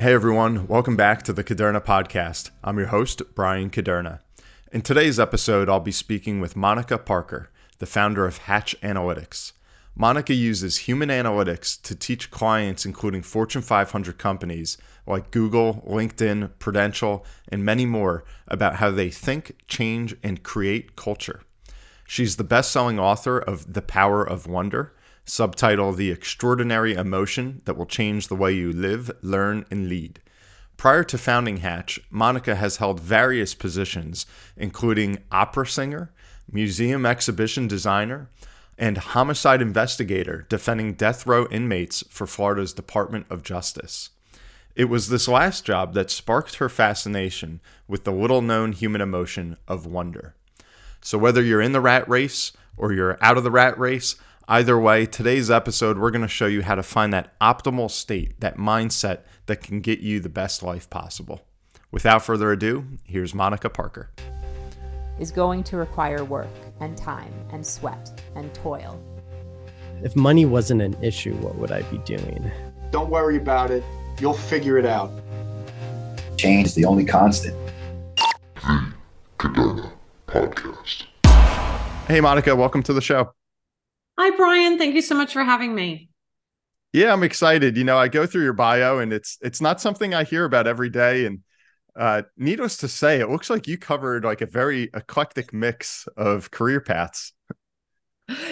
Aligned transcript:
Hey 0.00 0.14
everyone, 0.14 0.68
welcome 0.68 0.94
back 0.94 1.24
to 1.24 1.32
the 1.32 1.42
Kuderna 1.42 1.84
podcast. 1.84 2.50
I'm 2.62 2.78
your 2.78 2.86
host, 2.86 3.20
Bryan 3.34 3.68
Kuderna. 3.68 4.20
In 4.70 4.80
today's 4.80 5.18
episode, 5.18 5.68
I'll 5.68 5.80
be 5.80 5.90
speaking 5.90 6.40
with 6.40 6.54
Monica 6.54 6.98
Parker, 6.98 7.50
the 7.80 7.84
founder 7.84 8.24
of 8.24 8.38
Hatch 8.38 8.80
Analytics. 8.80 9.54
Monica 9.96 10.34
uses 10.34 10.86
human 10.86 11.08
analytics 11.08 11.82
to 11.82 11.96
teach 11.96 12.30
clients, 12.30 12.86
including 12.86 13.22
Fortune 13.22 13.60
500 13.60 14.18
companies 14.18 14.78
like 15.04 15.32
Google, 15.32 15.82
LinkedIn, 15.84 16.52
Prudential, 16.60 17.26
and 17.48 17.64
many 17.64 17.84
more, 17.84 18.22
about 18.46 18.76
how 18.76 18.92
they 18.92 19.10
think, 19.10 19.56
change, 19.66 20.14
and 20.22 20.44
create 20.44 20.94
culture. 20.94 21.42
She's 22.06 22.36
the 22.36 22.44
best 22.44 22.70
selling 22.70 23.00
author 23.00 23.36
of 23.40 23.74
The 23.74 23.82
Power 23.82 24.22
of 24.22 24.46
Wonder 24.46 24.94
subtitle 25.28 25.92
The 25.92 26.10
Extraordinary 26.10 26.94
Emotion 26.94 27.60
That 27.66 27.76
Will 27.76 27.86
Change 27.86 28.28
the 28.28 28.34
Way 28.34 28.52
You 28.52 28.72
Live, 28.72 29.10
Learn, 29.20 29.66
and 29.70 29.88
Lead. 29.88 30.20
Prior 30.78 31.04
to 31.04 31.18
founding 31.18 31.58
Hatch, 31.58 32.00
Monica 32.10 32.54
has 32.54 32.78
held 32.78 33.00
various 33.00 33.54
positions, 33.54 34.26
including 34.56 35.18
opera 35.30 35.66
singer, 35.66 36.12
museum 36.50 37.04
exhibition 37.04 37.68
designer, 37.68 38.30
and 38.78 38.96
homicide 38.96 39.60
investigator 39.60 40.46
defending 40.48 40.94
death 40.94 41.26
row 41.26 41.46
inmates 41.50 42.04
for 42.08 42.26
Florida's 42.26 42.72
Department 42.72 43.26
of 43.28 43.42
Justice. 43.42 44.10
It 44.74 44.84
was 44.84 45.08
this 45.08 45.28
last 45.28 45.64
job 45.64 45.92
that 45.94 46.10
sparked 46.10 46.54
her 46.54 46.68
fascination 46.68 47.60
with 47.86 48.04
the 48.04 48.12
little 48.12 48.40
known 48.40 48.72
human 48.72 49.00
emotion 49.00 49.56
of 49.66 49.84
wonder. 49.84 50.36
So, 51.00 51.18
whether 51.18 51.42
you're 51.42 51.60
in 51.60 51.72
the 51.72 51.80
rat 51.80 52.08
race 52.08 52.52
or 52.76 52.92
you're 52.92 53.18
out 53.20 53.36
of 53.36 53.44
the 53.44 53.50
rat 53.50 53.76
race, 53.78 54.14
Either 54.50 54.78
way, 54.78 55.04
today's 55.04 55.50
episode, 55.50 55.98
we're 55.98 56.10
going 56.10 56.22
to 56.22 56.26
show 56.26 56.46
you 56.46 56.62
how 56.62 56.74
to 56.74 56.82
find 56.82 57.12
that 57.12 57.38
optimal 57.38 57.90
state, 57.90 58.40
that 58.40 58.56
mindset 58.56 59.18
that 59.44 59.60
can 59.60 59.82
get 59.82 59.98
you 59.98 60.20
the 60.20 60.30
best 60.30 60.62
life 60.62 60.88
possible. 60.88 61.42
Without 61.90 62.24
further 62.24 62.50
ado, 62.50 62.86
here's 63.04 63.34
Monica 63.34 63.68
Parker. 63.68 64.10
Is 65.20 65.30
going 65.30 65.64
to 65.64 65.76
require 65.76 66.24
work 66.24 66.48
and 66.80 66.96
time 66.96 67.30
and 67.52 67.66
sweat 67.66 68.22
and 68.36 68.54
toil. 68.54 68.98
If 70.02 70.16
money 70.16 70.46
wasn't 70.46 70.80
an 70.80 70.96
issue, 71.04 71.34
what 71.34 71.56
would 71.56 71.70
I 71.70 71.82
be 71.82 71.98
doing? 71.98 72.50
Don't 72.90 73.10
worry 73.10 73.36
about 73.36 73.70
it. 73.70 73.84
You'll 74.18 74.32
figure 74.32 74.78
it 74.78 74.86
out. 74.86 75.10
Change 76.38 76.68
is 76.68 76.74
the 76.74 76.86
only 76.86 77.04
constant. 77.04 77.54
The 78.16 78.94
Kuderna 79.38 79.92
Podcast. 80.26 81.04
Hey, 82.06 82.22
Monica, 82.22 82.56
welcome 82.56 82.82
to 82.84 82.94
the 82.94 83.02
show. 83.02 83.30
Hi, 84.18 84.30
Bryan. 84.36 84.78
Thank 84.78 84.96
you 84.96 85.02
so 85.02 85.14
much 85.14 85.32
for 85.32 85.44
having 85.44 85.76
me. 85.76 86.10
Yeah, 86.92 87.12
I'm 87.12 87.22
excited. 87.22 87.76
You 87.76 87.84
know, 87.84 87.96
I 87.96 88.08
go 88.08 88.26
through 88.26 88.42
your 88.42 88.52
bio 88.52 88.98
and 88.98 89.12
it's 89.12 89.38
it's 89.42 89.60
not 89.60 89.80
something 89.80 90.12
I 90.12 90.24
hear 90.24 90.44
about 90.44 90.66
every 90.66 90.90
day. 90.90 91.24
And 91.24 91.44
uh, 91.94 92.22
needless 92.36 92.78
to 92.78 92.88
say, 92.88 93.20
it 93.20 93.30
looks 93.30 93.48
like 93.48 93.68
you 93.68 93.78
covered 93.78 94.24
like 94.24 94.40
a 94.40 94.46
very 94.46 94.90
eclectic 94.92 95.52
mix 95.52 96.08
of 96.16 96.50
career 96.50 96.80
paths. 96.80 97.32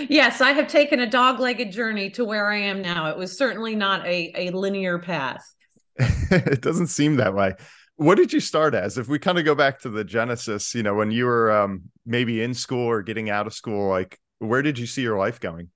Yes, 0.08 0.40
I 0.40 0.52
have 0.52 0.68
taken 0.68 1.00
a 1.00 1.10
dog-legged 1.10 1.70
journey 1.70 2.08
to 2.10 2.24
where 2.24 2.50
I 2.50 2.56
am 2.58 2.80
now. 2.80 3.10
It 3.10 3.16
was 3.18 3.36
certainly 3.36 3.74
not 3.74 4.06
a, 4.06 4.32
a 4.34 4.50
linear 4.50 4.98
path. 4.98 5.44
it 5.98 6.62
doesn't 6.62 6.86
seem 6.86 7.16
that 7.16 7.34
way. 7.34 7.54
What 7.96 8.14
did 8.14 8.32
you 8.32 8.40
start 8.40 8.74
as? 8.74 8.96
If 8.98 9.08
we 9.08 9.18
kind 9.18 9.38
of 9.38 9.44
go 9.44 9.54
back 9.54 9.80
to 9.80 9.90
the 9.90 10.04
genesis, 10.04 10.74
you 10.74 10.82
know, 10.82 10.94
when 10.94 11.10
you 11.10 11.26
were 11.26 11.50
um, 11.50 11.90
maybe 12.06 12.42
in 12.42 12.54
school 12.54 12.86
or 12.86 13.02
getting 13.02 13.28
out 13.28 13.46
of 13.46 13.52
school, 13.52 13.88
like 13.88 14.18
where 14.38 14.62
did 14.62 14.78
you 14.78 14.86
see 14.86 15.02
your 15.02 15.18
life 15.18 15.40
going? 15.40 15.70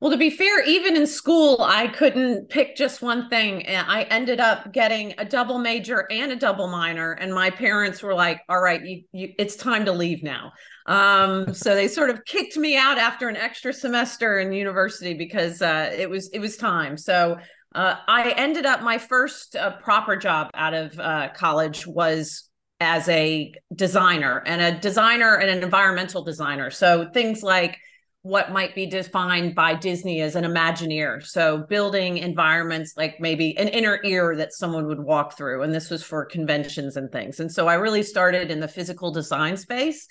Well, 0.00 0.10
to 0.12 0.16
be 0.16 0.30
fair, 0.30 0.64
even 0.64 0.96
in 0.96 1.06
school, 1.06 1.58
I 1.60 1.86
couldn't 1.86 2.48
pick 2.48 2.74
just 2.74 3.02
one 3.02 3.28
thing. 3.28 3.66
And 3.66 3.86
I 3.86 4.04
ended 4.04 4.40
up 4.40 4.72
getting 4.72 5.12
a 5.18 5.26
double 5.26 5.58
major 5.58 6.06
and 6.10 6.32
a 6.32 6.36
double 6.36 6.68
minor. 6.68 7.12
And 7.12 7.34
my 7.34 7.50
parents 7.50 8.02
were 8.02 8.14
like, 8.14 8.40
all 8.48 8.62
right, 8.62 8.82
you, 8.82 9.02
you, 9.12 9.34
it's 9.38 9.56
time 9.56 9.84
to 9.84 9.92
leave 9.92 10.22
now. 10.22 10.52
Um, 10.86 11.52
so 11.54 11.74
they 11.74 11.86
sort 11.86 12.08
of 12.08 12.24
kicked 12.24 12.56
me 12.56 12.78
out 12.78 12.96
after 12.96 13.28
an 13.28 13.36
extra 13.36 13.74
semester 13.74 14.38
in 14.38 14.52
university 14.52 15.12
because 15.12 15.60
uh, 15.60 15.94
it 15.94 16.08
was 16.08 16.30
it 16.30 16.38
was 16.38 16.56
time. 16.56 16.96
So 16.96 17.36
uh, 17.74 17.96
I 18.08 18.30
ended 18.30 18.64
up 18.64 18.82
my 18.82 18.96
first 18.96 19.54
uh, 19.54 19.76
proper 19.76 20.16
job 20.16 20.50
out 20.54 20.72
of 20.72 20.98
uh, 20.98 21.28
college 21.36 21.86
was 21.86 22.49
as 22.80 23.08
a 23.08 23.52
designer 23.74 24.42
and 24.46 24.60
a 24.60 24.80
designer 24.80 25.36
and 25.36 25.50
an 25.50 25.62
environmental 25.62 26.24
designer. 26.24 26.70
So 26.70 27.10
things 27.12 27.42
like 27.42 27.78
what 28.22 28.52
might 28.52 28.74
be 28.74 28.86
defined 28.86 29.54
by 29.54 29.74
Disney 29.74 30.20
as 30.20 30.34
an 30.34 30.44
Imagineer. 30.44 31.24
So 31.24 31.58
building 31.58 32.18
environments 32.18 32.94
like 32.96 33.18
maybe 33.18 33.56
an 33.56 33.68
inner 33.68 34.00
ear 34.04 34.36
that 34.36 34.52
someone 34.52 34.86
would 34.86 35.00
walk 35.00 35.36
through. 35.36 35.62
And 35.62 35.72
this 35.72 35.88
was 35.88 36.02
for 36.02 36.24
conventions 36.26 36.96
and 36.96 37.10
things. 37.10 37.40
And 37.40 37.50
so 37.50 37.66
I 37.66 37.74
really 37.74 38.02
started 38.02 38.50
in 38.50 38.60
the 38.60 38.68
physical 38.68 39.10
design 39.10 39.56
space. 39.56 40.06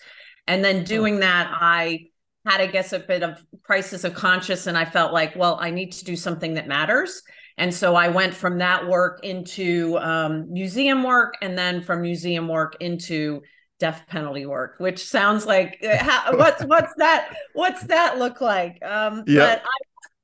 And 0.47 0.63
then 0.63 0.83
doing 0.83 1.19
that, 1.19 1.51
I 1.53 2.07
had, 2.47 2.61
I 2.61 2.67
guess, 2.67 2.93
a 2.93 2.99
bit 2.99 3.21
of 3.21 3.43
crisis 3.61 4.03
of 4.03 4.15
conscience. 4.15 4.65
And 4.65 4.77
I 4.77 4.85
felt 4.85 5.13
like, 5.13 5.35
well, 5.35 5.59
I 5.61 5.69
need 5.69 5.91
to 5.93 6.05
do 6.05 6.15
something 6.15 6.55
that 6.55 6.67
matters. 6.67 7.21
And 7.59 7.73
so 7.73 7.93
I 7.93 8.07
went 8.07 8.33
from 8.33 8.57
that 8.59 8.87
work 8.87 9.19
into 9.21 9.97
um, 9.99 10.51
museum 10.51 11.03
work 11.03 11.35
and 11.41 11.57
then 11.57 11.81
from 11.81 12.01
museum 12.01 12.47
work 12.47 12.77
into 12.79 13.41
death 13.79 14.03
penalty 14.07 14.45
work, 14.45 14.75
which 14.77 15.05
sounds 15.05 15.45
like 15.45 15.77
uh, 15.83 15.97
how, 16.01 16.35
what's 16.37 16.63
what's 16.63 16.93
that 16.97 17.35
what's 17.53 17.83
that 17.83 18.17
look 18.17 18.39
like? 18.39 18.79
Um, 18.81 19.23
But 19.49 19.63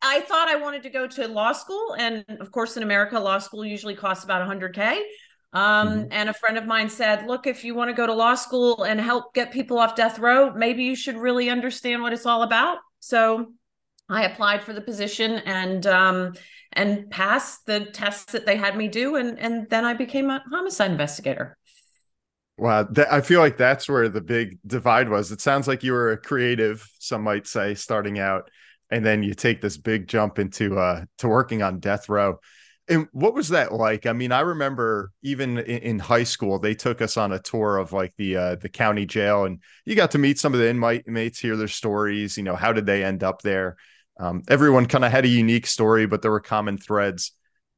I, 0.02 0.18
I 0.18 0.22
thought 0.22 0.48
I 0.48 0.56
wanted 0.56 0.84
to 0.84 0.90
go 0.90 1.08
to 1.08 1.28
law 1.28 1.52
school, 1.52 1.96
and 2.00 2.24
of 2.40 2.52
course, 2.52 2.78
in 2.78 2.84
America, 2.84 3.20
law 3.20 3.40
school 3.40 3.66
usually 3.66 3.96
costs 3.96 4.24
about 4.24 4.48
100k. 4.48 5.00
Um, 5.52 5.88
mm-hmm. 5.88 6.08
And 6.12 6.30
a 6.30 6.34
friend 6.34 6.58
of 6.58 6.66
mine 6.66 6.90
said, 6.90 7.28
"Look, 7.28 7.48
if 7.48 7.66
you 7.66 7.76
want 7.76 7.90
to 7.90 7.94
go 7.94 8.08
to 8.08 8.14
law 8.14 8.36
school 8.36 8.84
and 8.84 8.98
help 9.00 9.34
get 9.34 9.52
people 9.52 9.78
off 9.78 9.96
death 9.96 10.20
row, 10.20 10.54
maybe 10.54 10.84
you 10.84 10.96
should 10.96 11.18
really 11.18 11.50
understand 11.50 12.02
what 12.02 12.14
it's 12.14 12.26
all 12.26 12.44
about." 12.44 12.78
So 13.02 13.54
I 14.10 14.26
applied 14.26 14.64
for 14.64 14.74
the 14.74 14.82
position 14.82 15.40
and 15.46 15.86
um, 15.88 16.34
and 16.76 17.10
passed 17.10 17.66
the 17.66 17.86
tests 17.86 18.34
that 18.34 18.46
they 18.46 18.58
had 18.58 18.78
me 18.78 18.88
do, 18.88 19.16
and 19.16 19.40
and 19.40 19.70
then 19.70 19.86
I 19.86 19.94
became 19.94 20.30
a 20.30 20.44
homicide 20.50 20.92
investigator. 20.92 21.58
Wow, 22.58 22.88
I 23.12 23.22
feel 23.22 23.42
like 23.42 23.58
that's 23.58 23.90
where 23.90 24.08
the 24.08 24.22
big 24.22 24.60
divide 24.66 25.10
was. 25.10 25.32
It 25.32 25.42
sounds 25.42 25.68
like 25.68 25.84
you 25.84 25.92
were 25.92 26.12
a 26.12 26.18
creative, 26.18 26.88
some 27.00 27.22
might 27.22 27.48
say, 27.48 27.76
starting 27.76 28.18
out, 28.18 28.50
and 28.90 29.06
then 29.06 29.24
you 29.24 29.34
take 29.34 29.62
this 29.62 29.78
big 29.78 30.08
jump 30.08 30.40
into 30.40 30.78
uh 30.78 31.06
to 31.20 31.28
working 31.28 31.62
on 31.62 31.80
death 31.80 32.08
row. 32.10 32.40
And 32.88 33.08
what 33.14 33.34
was 33.34 33.50
that 33.50 33.74
like? 33.74 34.06
I 34.06 34.14
mean, 34.14 34.32
I 34.32 34.42
remember 34.42 35.12
even 35.24 35.58
in, 35.58 35.80
in, 35.80 36.00
high 36.00 36.24
school, 36.24 36.60
they 36.60 36.76
took 36.76 37.02
us 37.02 37.18
on 37.18 37.32
a 37.32 37.40
tour 37.40 37.78
of 37.78 37.94
like 37.94 38.14
the 38.18 38.38
uh, 38.38 38.56
the 38.56 38.70
county 38.70 39.06
jail, 39.06 39.46
and 39.46 39.60
you 39.86 39.96
got 39.96 40.12
to 40.12 40.20
meet 40.20 40.38
some 40.40 40.54
of 40.54 40.60
the 40.60 40.70
inmates, 40.70 41.40
hear 41.40 41.58
their 41.58 41.68
stories. 41.68 42.38
You 42.38 42.44
know, 42.44 42.56
how 42.56 42.74
did 42.74 42.86
they 42.86 43.04
end 43.04 43.24
up 43.24 43.42
there? 43.42 43.78
Um, 44.20 44.44
everyone 44.48 44.86
kind 44.86 45.04
of 45.06 45.12
had 45.12 45.26
a 45.26 45.30
unique 45.30 45.68
story, 45.68 46.06
but 46.06 46.22
there 46.22 46.32
were 46.32 46.40
common 46.40 46.78
threads. 46.78 47.32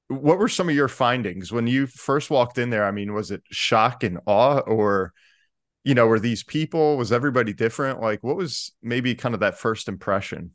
What 0.07 0.37
were 0.37 0.47
some 0.47 0.69
of 0.69 0.75
your 0.75 0.87
findings 0.87 1.51
when 1.51 1.67
you 1.67 1.87
first 1.87 2.29
walked 2.29 2.57
in 2.57 2.69
there? 2.69 2.85
I 2.85 2.91
mean, 2.91 3.13
was 3.13 3.31
it 3.31 3.43
shock 3.51 4.03
and 4.03 4.19
awe, 4.25 4.59
or 4.59 5.13
you 5.83 5.95
know, 5.95 6.07
were 6.07 6.19
these 6.19 6.43
people? 6.43 6.97
Was 6.97 7.11
everybody 7.11 7.53
different? 7.53 8.01
Like, 8.01 8.23
what 8.23 8.35
was 8.35 8.73
maybe 8.83 9.15
kind 9.15 9.33
of 9.33 9.41
that 9.41 9.57
first 9.57 9.87
impression? 9.87 10.51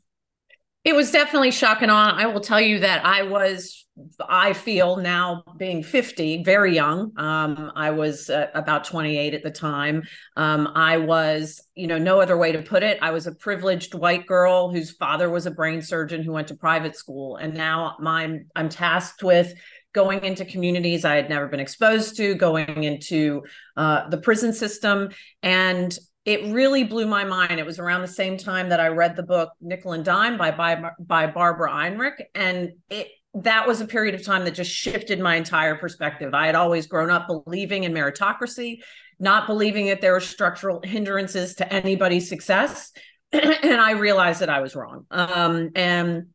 It 0.83 0.95
was 0.95 1.11
definitely 1.11 1.51
shock 1.51 1.81
and 1.81 1.91
awe. 1.91 2.13
I 2.15 2.25
will 2.25 2.41
tell 2.41 2.59
you 2.59 2.79
that 2.79 3.05
I 3.05 3.23
was 3.23 3.83
I 4.27 4.53
feel 4.53 4.97
now 4.97 5.43
being 5.57 5.83
50, 5.83 6.43
very 6.43 6.73
young. 6.73 7.11
Um, 7.15 7.71
I 7.75 7.91
was 7.91 8.29
uh, 8.29 8.47
about 8.55 8.85
28 8.85 9.35
at 9.35 9.43
the 9.43 9.51
time. 9.51 10.01
Um, 10.35 10.69
I 10.73 10.97
was, 10.97 11.61
you 11.75 11.85
know, 11.85 11.99
no 11.99 12.19
other 12.19 12.35
way 12.35 12.51
to 12.53 12.63
put 12.63 12.81
it. 12.81 12.97
I 13.03 13.11
was 13.11 13.27
a 13.27 13.35
privileged 13.35 13.93
white 13.93 14.25
girl 14.25 14.71
whose 14.71 14.91
father 14.91 15.29
was 15.29 15.45
a 15.45 15.51
brain 15.51 15.81
surgeon 15.81 16.23
who 16.23 16.31
went 16.31 16.47
to 16.47 16.55
private 16.55 16.95
school. 16.95 17.35
And 17.35 17.53
now 17.53 17.95
my, 17.99 18.39
I'm 18.55 18.69
tasked 18.69 19.21
with 19.21 19.53
going 19.93 20.23
into 20.23 20.43
communities 20.43 21.05
I 21.05 21.15
had 21.15 21.29
never 21.29 21.47
been 21.47 21.59
exposed 21.59 22.17
to, 22.17 22.33
going 22.33 22.83
into 22.83 23.43
uh, 23.77 24.09
the 24.09 24.17
prison 24.17 24.53
system. 24.53 25.09
And 25.43 25.95
it 26.25 26.53
really 26.53 26.83
blew 26.83 27.05
my 27.05 27.25
mind. 27.25 27.59
It 27.59 27.65
was 27.65 27.79
around 27.79 28.01
the 28.01 28.07
same 28.07 28.37
time 28.37 28.69
that 28.69 28.79
I 28.79 28.87
read 28.87 29.15
the 29.15 29.23
book 29.23 29.51
Nickel 29.59 29.91
and 29.91 30.05
Dime 30.05 30.37
by, 30.37 30.51
by, 30.51 30.91
by 30.99 31.27
Barbara 31.27 31.69
Ehrenreich. 31.69 32.23
And 32.33 32.73
it, 32.89 33.09
that 33.35 33.67
was 33.67 33.81
a 33.81 33.85
period 33.85 34.15
of 34.15 34.23
time 34.23 34.45
that 34.45 34.53
just 34.53 34.71
shifted 34.71 35.19
my 35.19 35.35
entire 35.35 35.75
perspective. 35.75 36.33
I 36.33 36.45
had 36.45 36.55
always 36.55 36.87
grown 36.87 37.09
up 37.09 37.27
believing 37.27 37.83
in 37.83 37.93
meritocracy, 37.93 38.79
not 39.19 39.47
believing 39.47 39.87
that 39.87 39.99
there 39.99 40.13
were 40.13 40.21
structural 40.21 40.79
hindrances 40.83 41.55
to 41.55 41.73
anybody's 41.73 42.29
success. 42.29 42.91
and 43.33 43.81
I 43.81 43.91
realized 43.91 44.39
that 44.41 44.49
I 44.49 44.61
was 44.61 44.75
wrong. 44.75 45.05
Um, 45.11 45.71
and 45.75 46.27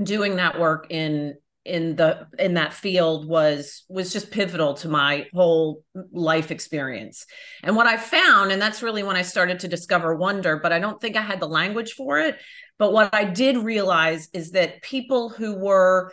doing 0.00 0.36
that 0.36 0.58
work 0.58 0.86
in 0.90 1.34
in 1.64 1.96
the 1.96 2.26
in 2.38 2.54
that 2.54 2.72
field 2.72 3.26
was 3.26 3.84
was 3.88 4.12
just 4.12 4.30
pivotal 4.30 4.74
to 4.74 4.88
my 4.88 5.26
whole 5.32 5.84
life 6.12 6.50
experience. 6.50 7.26
And 7.62 7.76
what 7.76 7.86
i 7.86 7.96
found 7.96 8.50
and 8.50 8.60
that's 8.60 8.82
really 8.82 9.02
when 9.02 9.16
i 9.16 9.22
started 9.22 9.60
to 9.60 9.68
discover 9.68 10.16
wonder 10.16 10.58
but 10.58 10.72
i 10.72 10.80
don't 10.80 11.00
think 11.00 11.16
i 11.16 11.22
had 11.22 11.40
the 11.40 11.48
language 11.48 11.92
for 11.92 12.18
it. 12.18 12.36
But 12.78 12.92
what 12.92 13.14
i 13.14 13.24
did 13.24 13.58
realize 13.58 14.28
is 14.32 14.50
that 14.52 14.82
people 14.82 15.28
who 15.28 15.56
were 15.56 16.12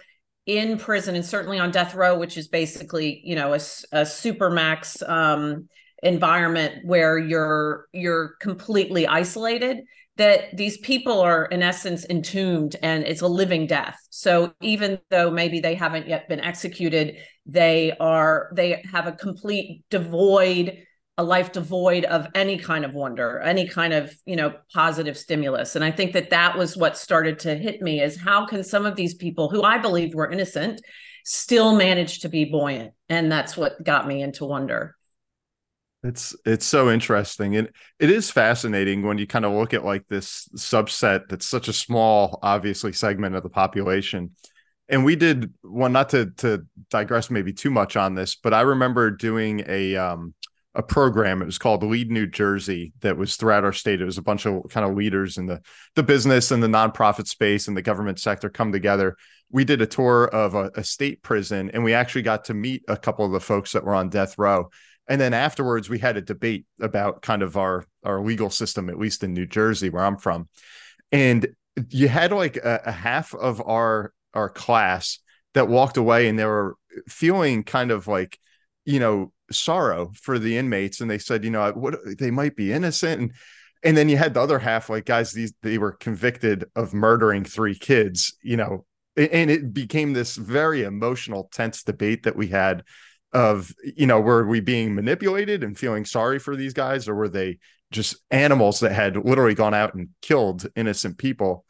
in 0.49 0.79
prison 0.79 1.15
and 1.15 1.23
certainly 1.23 1.59
on 1.59 1.69
death 1.69 1.93
row, 1.93 2.17
which 2.17 2.35
is 2.35 2.47
basically, 2.47 3.21
you 3.23 3.35
know, 3.35 3.53
a, 3.53 3.61
a 3.91 4.01
supermax 4.01 5.07
um, 5.07 5.69
environment 6.01 6.83
where 6.85 7.19
you're 7.19 7.85
you're 7.91 8.33
completely 8.41 9.05
isolated 9.05 9.77
that 10.19 10.55
these 10.55 10.77
people 10.79 11.21
are 11.21 11.45
in 11.45 11.63
essence 11.63 12.05
entombed 12.09 12.75
and 12.83 13.05
it's 13.05 13.21
a 13.21 13.27
living 13.27 13.65
death. 13.65 13.97
So 14.09 14.53
even 14.61 14.99
though 15.09 15.31
maybe 15.31 15.61
they 15.61 15.75
haven't 15.75 16.07
yet 16.07 16.27
been 16.27 16.41
executed 16.41 17.17
they 17.45 17.93
are 17.99 18.51
they 18.53 18.83
have 18.91 19.07
a 19.07 19.11
complete 19.13 19.83
devoid 19.89 20.83
a 21.17 21.23
life 21.23 21.51
devoid 21.51 22.05
of 22.05 22.27
any 22.35 22.57
kind 22.57 22.85
of 22.85 22.93
wonder 22.93 23.39
any 23.39 23.67
kind 23.67 23.91
of 23.91 24.13
you 24.25 24.35
know 24.35 24.53
positive 24.73 25.17
stimulus. 25.17 25.75
And 25.75 25.83
i 25.83 25.89
think 25.89 26.13
that 26.13 26.29
that 26.29 26.57
was 26.57 26.77
what 26.77 26.97
started 26.97 27.39
to 27.39 27.55
hit 27.55 27.81
me 27.81 28.01
is 28.01 28.19
how 28.19 28.45
can 28.45 28.63
some 28.63 28.85
of 28.85 28.95
these 28.95 29.15
people 29.15 29.49
who 29.49 29.63
i 29.63 29.77
believed 29.77 30.13
were 30.13 30.29
innocent 30.29 30.81
still 31.25 31.75
manage 31.75 32.19
to 32.19 32.29
be 32.29 32.45
buoyant? 32.45 32.93
And 33.07 33.31
that's 33.31 33.55
what 33.55 33.83
got 33.83 34.07
me 34.07 34.21
into 34.21 34.45
wonder 34.45 34.95
it's 36.03 36.35
it's 36.45 36.65
so 36.65 36.89
interesting 36.89 37.57
and 37.57 37.69
it 37.99 38.09
is 38.09 38.31
fascinating 38.31 39.03
when 39.03 39.17
you 39.17 39.27
kind 39.27 39.43
of 39.43 39.51
look 39.51 39.73
at 39.73 39.83
like 39.83 40.07
this 40.07 40.47
subset 40.55 41.27
that's 41.27 41.45
such 41.45 41.67
a 41.67 41.73
small 41.73 42.39
obviously 42.41 42.93
segment 42.93 43.35
of 43.35 43.43
the 43.43 43.49
population. 43.49 44.31
And 44.87 45.05
we 45.05 45.15
did 45.15 45.53
one 45.61 45.91
not 45.91 46.09
to 46.09 46.31
to 46.37 46.65
digress 46.89 47.29
maybe 47.29 47.53
too 47.53 47.69
much 47.69 47.95
on 47.97 48.15
this 48.15 48.35
but 48.35 48.53
i 48.53 48.61
remember 48.61 49.11
doing 49.11 49.63
a 49.67 49.95
um 49.97 50.33
a 50.75 50.83
program. 50.83 51.41
It 51.41 51.45
was 51.45 51.57
called 51.57 51.83
lead 51.83 52.11
new 52.11 52.27
jersey 52.27 52.93
that 53.01 53.17
was 53.17 53.35
throughout 53.35 53.63
our 53.63 53.73
state. 53.73 54.01
It 54.01 54.05
was 54.05 54.17
a 54.17 54.23
bunch 54.23 54.45
of 54.45 54.63
kind 54.69 54.89
of 54.89 54.95
leaders 54.95 55.37
in 55.37 55.45
the 55.45 55.61
the 55.95 56.03
business 56.03 56.51
and 56.51 56.61
the 56.61 56.67
nonprofit 56.67 57.27
space 57.27 57.67
and 57.67 57.75
the 57.75 57.81
government 57.81 58.19
sector 58.19 58.49
come 58.49 58.71
together. 58.71 59.15
We 59.51 59.65
did 59.65 59.81
a 59.81 59.87
tour 59.87 60.25
of 60.25 60.53
a, 60.53 60.71
a 60.75 60.83
state 60.83 61.23
prison 61.23 61.71
and 61.73 61.83
we 61.83 61.93
actually 61.93 62.21
got 62.21 62.45
to 62.45 62.53
meet 62.53 62.83
a 62.87 62.95
couple 62.95 63.25
of 63.25 63.31
the 63.31 63.39
folks 63.39 63.71
that 63.71 63.83
were 63.83 63.95
on 63.95 64.09
death 64.09 64.37
row 64.37 64.69
and 65.09 65.19
then 65.19 65.33
afterwards 65.33 65.89
we 65.89 65.99
had 65.99 66.15
a 66.15 66.21
debate 66.21 66.65
about 66.79 67.21
kind 67.21 67.41
of 67.41 67.57
our 67.57 67.83
our 68.05 68.21
legal 68.21 68.49
system 68.49 68.89
at 68.89 68.99
least 68.99 69.23
in 69.23 69.33
new 69.33 69.45
jersey 69.45 69.89
where 69.89 70.05
i'm 70.05 70.17
from. 70.17 70.47
And 71.11 71.47
you 71.89 72.07
had 72.07 72.31
like 72.31 72.57
a, 72.57 72.81
a 72.85 72.91
half 72.91 73.33
of 73.33 73.61
our 73.65 74.13
our 74.33 74.49
class 74.49 75.19
that 75.53 75.67
walked 75.67 75.97
away 75.97 76.27
and 76.27 76.37
they 76.37 76.45
were 76.45 76.75
feeling 77.07 77.63
kind 77.63 77.91
of 77.91 78.07
like 78.07 78.39
you 78.85 78.99
know 78.99 79.31
sorrow 79.51 80.11
for 80.21 80.37
the 80.37 80.57
inmates. 80.57 81.01
And 81.01 81.09
they 81.09 81.17
said 81.17 81.43
you 81.43 81.49
know 81.49 81.71
what 81.71 81.95
they 82.17 82.31
might 82.31 82.55
be 82.55 82.71
innocent. 82.71 83.21
And 83.21 83.33
and 83.81 83.97
then 83.97 84.09
you 84.09 84.17
had 84.17 84.33
the 84.33 84.41
other 84.41 84.59
half 84.59 84.89
like 84.89 85.05
guys 85.05 85.31
these 85.31 85.53
they 85.63 85.77
were 85.77 85.93
convicted 85.93 86.65
of 86.75 86.93
murdering 86.93 87.43
three 87.43 87.75
kids 87.75 88.35
you 88.41 88.57
know. 88.57 88.85
And 89.17 89.51
it 89.51 89.73
became 89.73 90.13
this 90.13 90.37
very 90.37 90.83
emotional 90.83 91.49
tense 91.51 91.83
debate 91.83 92.23
that 92.23 92.37
we 92.37 92.47
had 92.47 92.83
of 93.31 93.73
you 93.83 94.07
know 94.07 94.19
were 94.19 94.45
we 94.45 94.59
being 94.59 94.95
manipulated 94.95 95.63
and 95.63 95.77
feeling 95.77 96.03
sorry 96.03 96.39
for 96.39 96.55
these 96.55 96.73
guys 96.73 97.07
or 97.07 97.13
were 97.13 97.29
they 97.29 97.59
just 97.91 98.17
animals 98.31 98.79
that 98.79 98.91
had 98.91 99.15
literally 99.17 99.53
gone 99.53 99.73
out 99.73 99.93
and 99.93 100.09
killed 100.21 100.67
innocent 100.75 101.17
people 101.17 101.63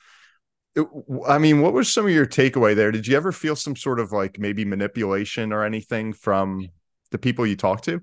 i 1.27 1.37
mean 1.37 1.61
what 1.61 1.73
was 1.73 1.91
some 1.91 2.05
of 2.05 2.11
your 2.11 2.25
takeaway 2.25 2.73
there 2.73 2.91
did 2.91 3.05
you 3.05 3.17
ever 3.17 3.31
feel 3.31 3.55
some 3.55 3.75
sort 3.75 3.99
of 3.99 4.11
like 4.13 4.39
maybe 4.39 4.63
manipulation 4.63 5.51
or 5.51 5.65
anything 5.65 6.13
from 6.13 6.65
the 7.11 7.17
people 7.17 7.45
you 7.45 7.57
talked 7.57 7.83
to 7.83 7.99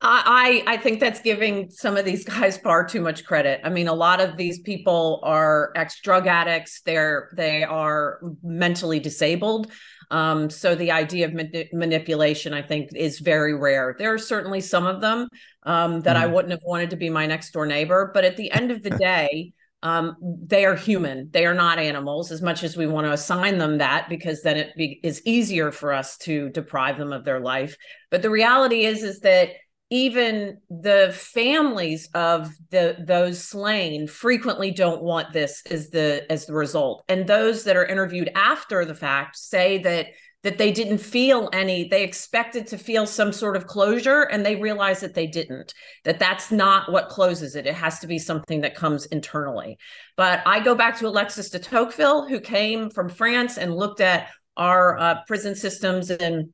I, 0.00 0.62
I 0.66 0.76
think 0.76 1.00
that's 1.00 1.20
giving 1.20 1.70
some 1.70 1.96
of 1.96 2.04
these 2.04 2.24
guys 2.24 2.58
far 2.58 2.86
too 2.86 3.00
much 3.00 3.24
credit. 3.24 3.60
I 3.64 3.70
mean, 3.70 3.88
a 3.88 3.94
lot 3.94 4.20
of 4.20 4.36
these 4.36 4.60
people 4.60 5.20
are 5.22 5.72
ex 5.76 6.00
drug 6.00 6.26
addicts. 6.26 6.82
They're 6.82 7.30
they 7.36 7.64
are 7.64 8.20
mentally 8.42 9.00
disabled. 9.00 9.70
Um, 10.10 10.50
so 10.50 10.74
the 10.74 10.90
idea 10.90 11.26
of 11.26 11.34
manipulation, 11.72 12.52
I 12.52 12.62
think, 12.62 12.90
is 12.94 13.18
very 13.20 13.54
rare. 13.54 13.94
There 13.98 14.12
are 14.12 14.18
certainly 14.18 14.60
some 14.60 14.86
of 14.86 15.00
them 15.00 15.28
um, 15.64 16.00
that 16.02 16.16
mm. 16.16 16.20
I 16.20 16.26
wouldn't 16.26 16.52
have 16.52 16.62
wanted 16.64 16.90
to 16.90 16.96
be 16.96 17.10
my 17.10 17.26
next 17.26 17.52
door 17.52 17.66
neighbor, 17.66 18.10
but 18.12 18.24
at 18.24 18.36
the 18.36 18.50
end 18.50 18.70
of 18.70 18.82
the 18.82 18.90
day, 18.98 19.52
um, 19.82 20.16
they 20.20 20.64
are 20.64 20.74
human. 20.74 21.28
They 21.30 21.44
are 21.44 21.54
not 21.54 21.78
animals. 21.78 22.32
As 22.32 22.40
much 22.40 22.62
as 22.62 22.74
we 22.74 22.86
want 22.86 23.06
to 23.06 23.12
assign 23.12 23.58
them 23.58 23.78
that, 23.78 24.08
because 24.08 24.40
then 24.40 24.56
it 24.56 24.74
be, 24.76 24.98
is 25.02 25.20
easier 25.26 25.70
for 25.70 25.92
us 25.92 26.16
to 26.18 26.48
deprive 26.50 26.96
them 26.96 27.12
of 27.12 27.26
their 27.26 27.40
life. 27.40 27.76
But 28.10 28.22
the 28.22 28.30
reality 28.30 28.86
is, 28.86 29.02
is 29.02 29.20
that 29.20 29.50
even 29.90 30.58
the 30.70 31.14
families 31.14 32.08
of 32.14 32.50
the 32.70 32.96
those 32.98 33.44
slain 33.44 34.06
frequently 34.06 34.70
don't 34.70 35.02
want 35.02 35.32
this 35.32 35.62
as 35.70 35.90
the 35.90 36.24
as 36.30 36.46
the 36.46 36.54
result. 36.54 37.04
And 37.08 37.26
those 37.26 37.64
that 37.64 37.76
are 37.76 37.84
interviewed 37.84 38.30
after 38.34 38.84
the 38.84 38.94
fact 38.94 39.36
say 39.36 39.78
that 39.78 40.06
that 40.42 40.58
they 40.58 40.72
didn't 40.72 40.98
feel 40.98 41.48
any 41.52 41.88
they 41.88 42.02
expected 42.02 42.66
to 42.68 42.78
feel 42.78 43.06
some 43.06 43.32
sort 43.32 43.56
of 43.56 43.66
closure 43.66 44.22
and 44.22 44.44
they 44.44 44.56
realized 44.56 45.02
that 45.02 45.14
they 45.14 45.26
didn't 45.26 45.74
that 46.04 46.18
that's 46.18 46.50
not 46.50 46.90
what 46.90 47.08
closes 47.08 47.54
it. 47.56 47.66
It 47.66 47.74
has 47.74 47.98
to 48.00 48.06
be 48.06 48.18
something 48.18 48.62
that 48.62 48.74
comes 48.74 49.06
internally. 49.06 49.78
But 50.16 50.42
i 50.46 50.60
go 50.60 50.74
back 50.74 50.98
to 50.98 51.06
alexis 51.06 51.50
de 51.50 51.58
tocqueville 51.58 52.26
who 52.26 52.40
came 52.40 52.90
from 52.90 53.08
france 53.08 53.58
and 53.58 53.74
looked 53.74 54.00
at 54.00 54.28
our 54.56 54.98
uh, 54.98 55.16
prison 55.26 55.54
systems 55.54 56.10
and 56.10 56.52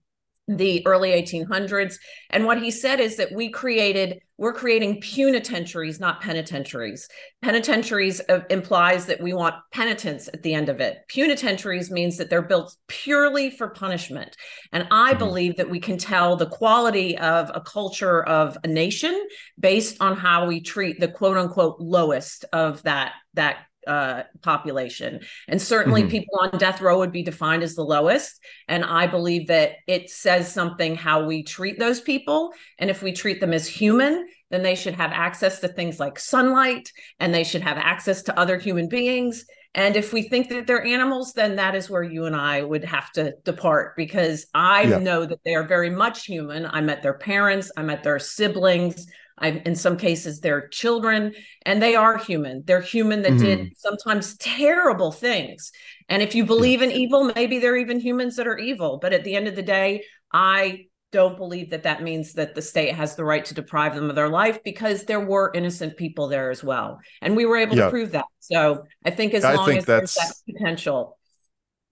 the 0.49 0.85
early 0.87 1.11
1800s 1.11 1.97
and 2.31 2.45
what 2.45 2.61
he 2.61 2.71
said 2.71 2.99
is 2.99 3.17
that 3.17 3.33
we 3.33 3.51
created 3.51 4.21
we're 4.37 4.55
creating 4.55 5.03
punitentiaries 5.03 6.01
not 6.01 6.23
penitentiaries. 6.23 7.09
Penitentiaries 7.43 8.23
uh, 8.27 8.41
implies 8.49 9.05
that 9.05 9.21
we 9.21 9.35
want 9.35 9.55
penitence 9.71 10.31
at 10.33 10.43
the 10.43 10.55
end 10.55 10.71
of 10.71 10.81
it. 10.81 10.97
Punitentiaries 11.15 11.91
means 11.91 12.17
that 12.17 12.31
they're 12.31 12.41
built 12.41 12.75
purely 12.89 13.51
for 13.51 13.69
punishment. 13.69 14.35
And 14.73 14.89
i 14.91 15.11
mm-hmm. 15.11 15.19
believe 15.19 15.57
that 15.59 15.69
we 15.69 15.79
can 15.79 15.99
tell 15.99 16.37
the 16.37 16.47
quality 16.47 17.19
of 17.19 17.51
a 17.55 17.61
culture 17.61 18.25
of 18.25 18.57
a 18.65 18.67
nation 18.67 19.29
based 19.59 19.99
on 20.01 20.17
how 20.17 20.47
we 20.47 20.63
treat 20.63 20.99
the 20.99 21.09
quote 21.09 21.37
unquote 21.37 21.79
lowest 21.79 22.47
of 22.53 22.83
that 22.85 23.13
that 23.35 23.59
uh, 23.87 24.23
population. 24.43 25.21
And 25.49 25.61
certainly 25.61 26.03
mm-hmm. 26.03 26.11
people 26.11 26.39
on 26.41 26.59
death 26.59 26.81
row 26.81 26.99
would 26.99 27.13
be 27.13 27.23
defined 27.23 27.63
as 27.63 27.75
the 27.75 27.85
lowest. 27.85 28.41
And 28.69 28.85
I 28.85 29.07
believe 29.07 29.49
that 29.49 29.77
it 29.87 30.11
says 30.11 30.53
something 30.53 30.95
how 30.95 31.25
we 31.25 31.43
treat 31.43 31.79
those 31.79 32.01
people. 32.01 32.53
And 32.79 32.91
if 32.91 33.03
we 33.03 33.13
treat 33.13 33.41
them 33.41 33.53
as 33.53 33.67
human, 33.67 34.27
then 34.51 34.63
they 34.63 34.75
should 34.75 34.95
have 34.95 35.13
access 35.13 35.61
to 35.61 35.69
things 35.69 36.01
like 36.01 36.19
sunlight 36.19 36.91
and 37.19 37.33
they 37.33 37.45
should 37.45 37.63
have 37.63 37.79
access 37.79 38.23
to 38.23 38.39
other 38.39 38.59
human 38.59 38.89
beings. 38.89 39.45
And 39.75 39.95
if 39.95 40.13
we 40.13 40.23
think 40.23 40.49
that 40.49 40.67
they're 40.67 40.85
animals, 40.85 41.33
then 41.33 41.57
that 41.57 41.77
is 41.77 41.89
where 41.89 42.03
you 42.03 42.27
and 42.27 42.35
I 42.35 42.63
would 42.63 42.85
have 42.85 43.13
to 43.13 43.35
depart 43.45 43.95
because 43.97 44.47
I 44.53 44.83
yeah. 44.83 44.99
know 44.99 45.25
that 45.25 45.45
they 45.45 45.55
are 45.55 45.67
very 45.67 45.91
much 45.91 46.27
human. 46.27 46.67
I 46.67 46.81
met 46.81 47.03
their 47.03 47.15
parents, 47.15 47.71
I 47.77 47.83
met 47.83 48.03
their 48.03 48.19
siblings, 48.19 49.07
I, 49.41 49.63
in 49.65 49.75
some 49.75 49.97
cases, 49.97 50.41
they're 50.41 50.69
children 50.69 51.35
and 51.65 51.83
they 51.83 51.97
are 51.97 52.19
human. 52.19 52.63
They're 52.67 52.81
human 52.81 53.23
that 53.23 53.33
mm-hmm. 53.33 53.45
did 53.45 53.79
sometimes 53.79 54.37
terrible 54.37 55.13
things. 55.13 55.73
And 56.09 56.23
if 56.23 56.35
you 56.35 56.45
believe 56.45 56.83
in 56.83 56.91
evil, 56.91 57.33
maybe 57.35 57.59
they're 57.59 57.77
even 57.77 58.01
humans 58.01 58.37
that 58.37 58.47
are 58.47 58.59
evil. 58.59 58.99
But 59.01 59.13
at 59.13 59.25
the 59.25 59.35
end 59.35 59.49
of 59.49 59.57
the 59.57 59.63
day, 59.63 60.05
I 60.33 60.87
don't 61.13 61.37
believe 61.37 61.71
that 61.71 61.83
that 61.83 62.03
means 62.03 62.35
that 62.35 62.55
the 62.55 62.63
state 62.63 62.95
has 62.95 63.17
the 63.17 63.25
right 63.25 63.45
to 63.45 63.55
deprive 63.55 63.95
them 63.95 64.11
of 64.11 64.17
their 64.17 64.29
life 64.29 64.63
because 64.63 65.05
there 65.05 65.21
were 65.21 65.51
innocent 65.55 65.97
people 65.97 66.29
there 66.29 66.51
as 66.51 66.63
well. 66.63 67.01
And 67.21 67.35
we 67.35 67.47
were 67.47 67.57
able 67.57 67.77
yeah. 67.77 67.85
to 67.87 67.91
prove 67.91 68.13
that. 68.13 68.27
So 68.41 68.85
I 69.05 69.11
think 69.11 69.35
as 69.35 69.45
I 69.45 69.55
long 69.55 69.71
as 69.77 69.85
there's 69.87 70.15
that 70.15 70.35
potential. 70.49 71.19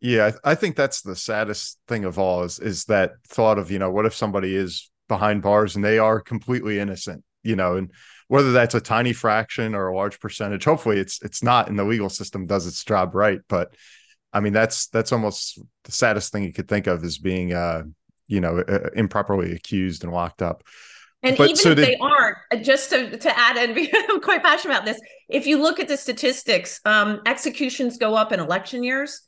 Yeah, 0.01 0.31
I 0.45 0.55
think 0.55 0.77
that's 0.77 1.03
the 1.03 1.17
saddest 1.17 1.79
thing 1.89 2.05
of 2.05 2.19
all 2.19 2.45
is 2.45 2.61
is 2.61 2.85
that 2.85 3.15
thought 3.27 3.59
of, 3.59 3.73
you 3.73 3.81
know, 3.81 3.91
what 3.91 4.07
if 4.07 4.15
somebody 4.15 4.55
is 4.55 4.89
behind 5.09 5.43
bars 5.43 5.75
and 5.75 5.85
they 5.85 5.99
are 5.99 6.21
completely 6.21 6.79
innocent 6.79 7.25
you 7.49 7.57
know, 7.57 7.77
and 7.77 7.91
whether 8.29 8.53
that's 8.53 8.75
a 8.75 8.81
tiny 8.81 9.13
fraction 9.13 9.75
or 9.75 9.89
a 9.89 9.97
large 9.97 10.21
percentage, 10.21 10.65
hopefully 10.65 10.99
it's 10.99 11.23
it's 11.23 11.43
not 11.43 11.69
and 11.69 11.79
the 11.79 11.85
legal 11.85 12.09
system 12.09 12.47
does 12.47 12.67
its 12.67 12.85
job 12.85 13.15
right. 13.15 13.41
But 13.49 13.75
I 14.33 14.41
mean, 14.41 14.53
that's 14.53 14.89
that's 14.89 15.13
almost 15.13 15.59
the 15.85 15.93
saddest 15.93 16.31
thing 16.31 16.45
you 16.45 16.53
could 16.53 16.69
think 16.69 16.87
of 16.87 17.03
is 17.03 17.19
being 17.19 17.53
uh, 17.53 17.83
you 18.29 18.41
know, 18.41 18.61
uh, 18.61 18.91
improperly 18.95 19.53
accused 19.53 20.05
and 20.05 20.13
locked 20.13 20.43
up. 20.43 20.63
And 21.23 21.37
but, 21.37 21.45
even 21.45 21.57
so 21.57 21.71
if 21.71 21.77
did, 21.77 21.87
they 21.87 21.97
aren't, 21.97 22.37
uh, 22.53 22.57
just 22.57 22.91
to, 22.91 23.17
to 23.17 23.39
add, 23.39 23.57
and 23.57 23.77
I'm 24.09 24.21
quite 24.21 24.43
passionate 24.43 24.75
about 24.75 24.85
this. 24.85 25.01
If 25.29 25.47
you 25.47 25.61
look 25.61 25.81
at 25.81 25.89
the 25.89 25.97
statistics, 25.97 26.81
um, 26.85 27.23
executions 27.27 27.97
go 27.97 28.15
up 28.15 28.31
in 28.31 28.39
election 28.39 28.85
years. 28.85 29.23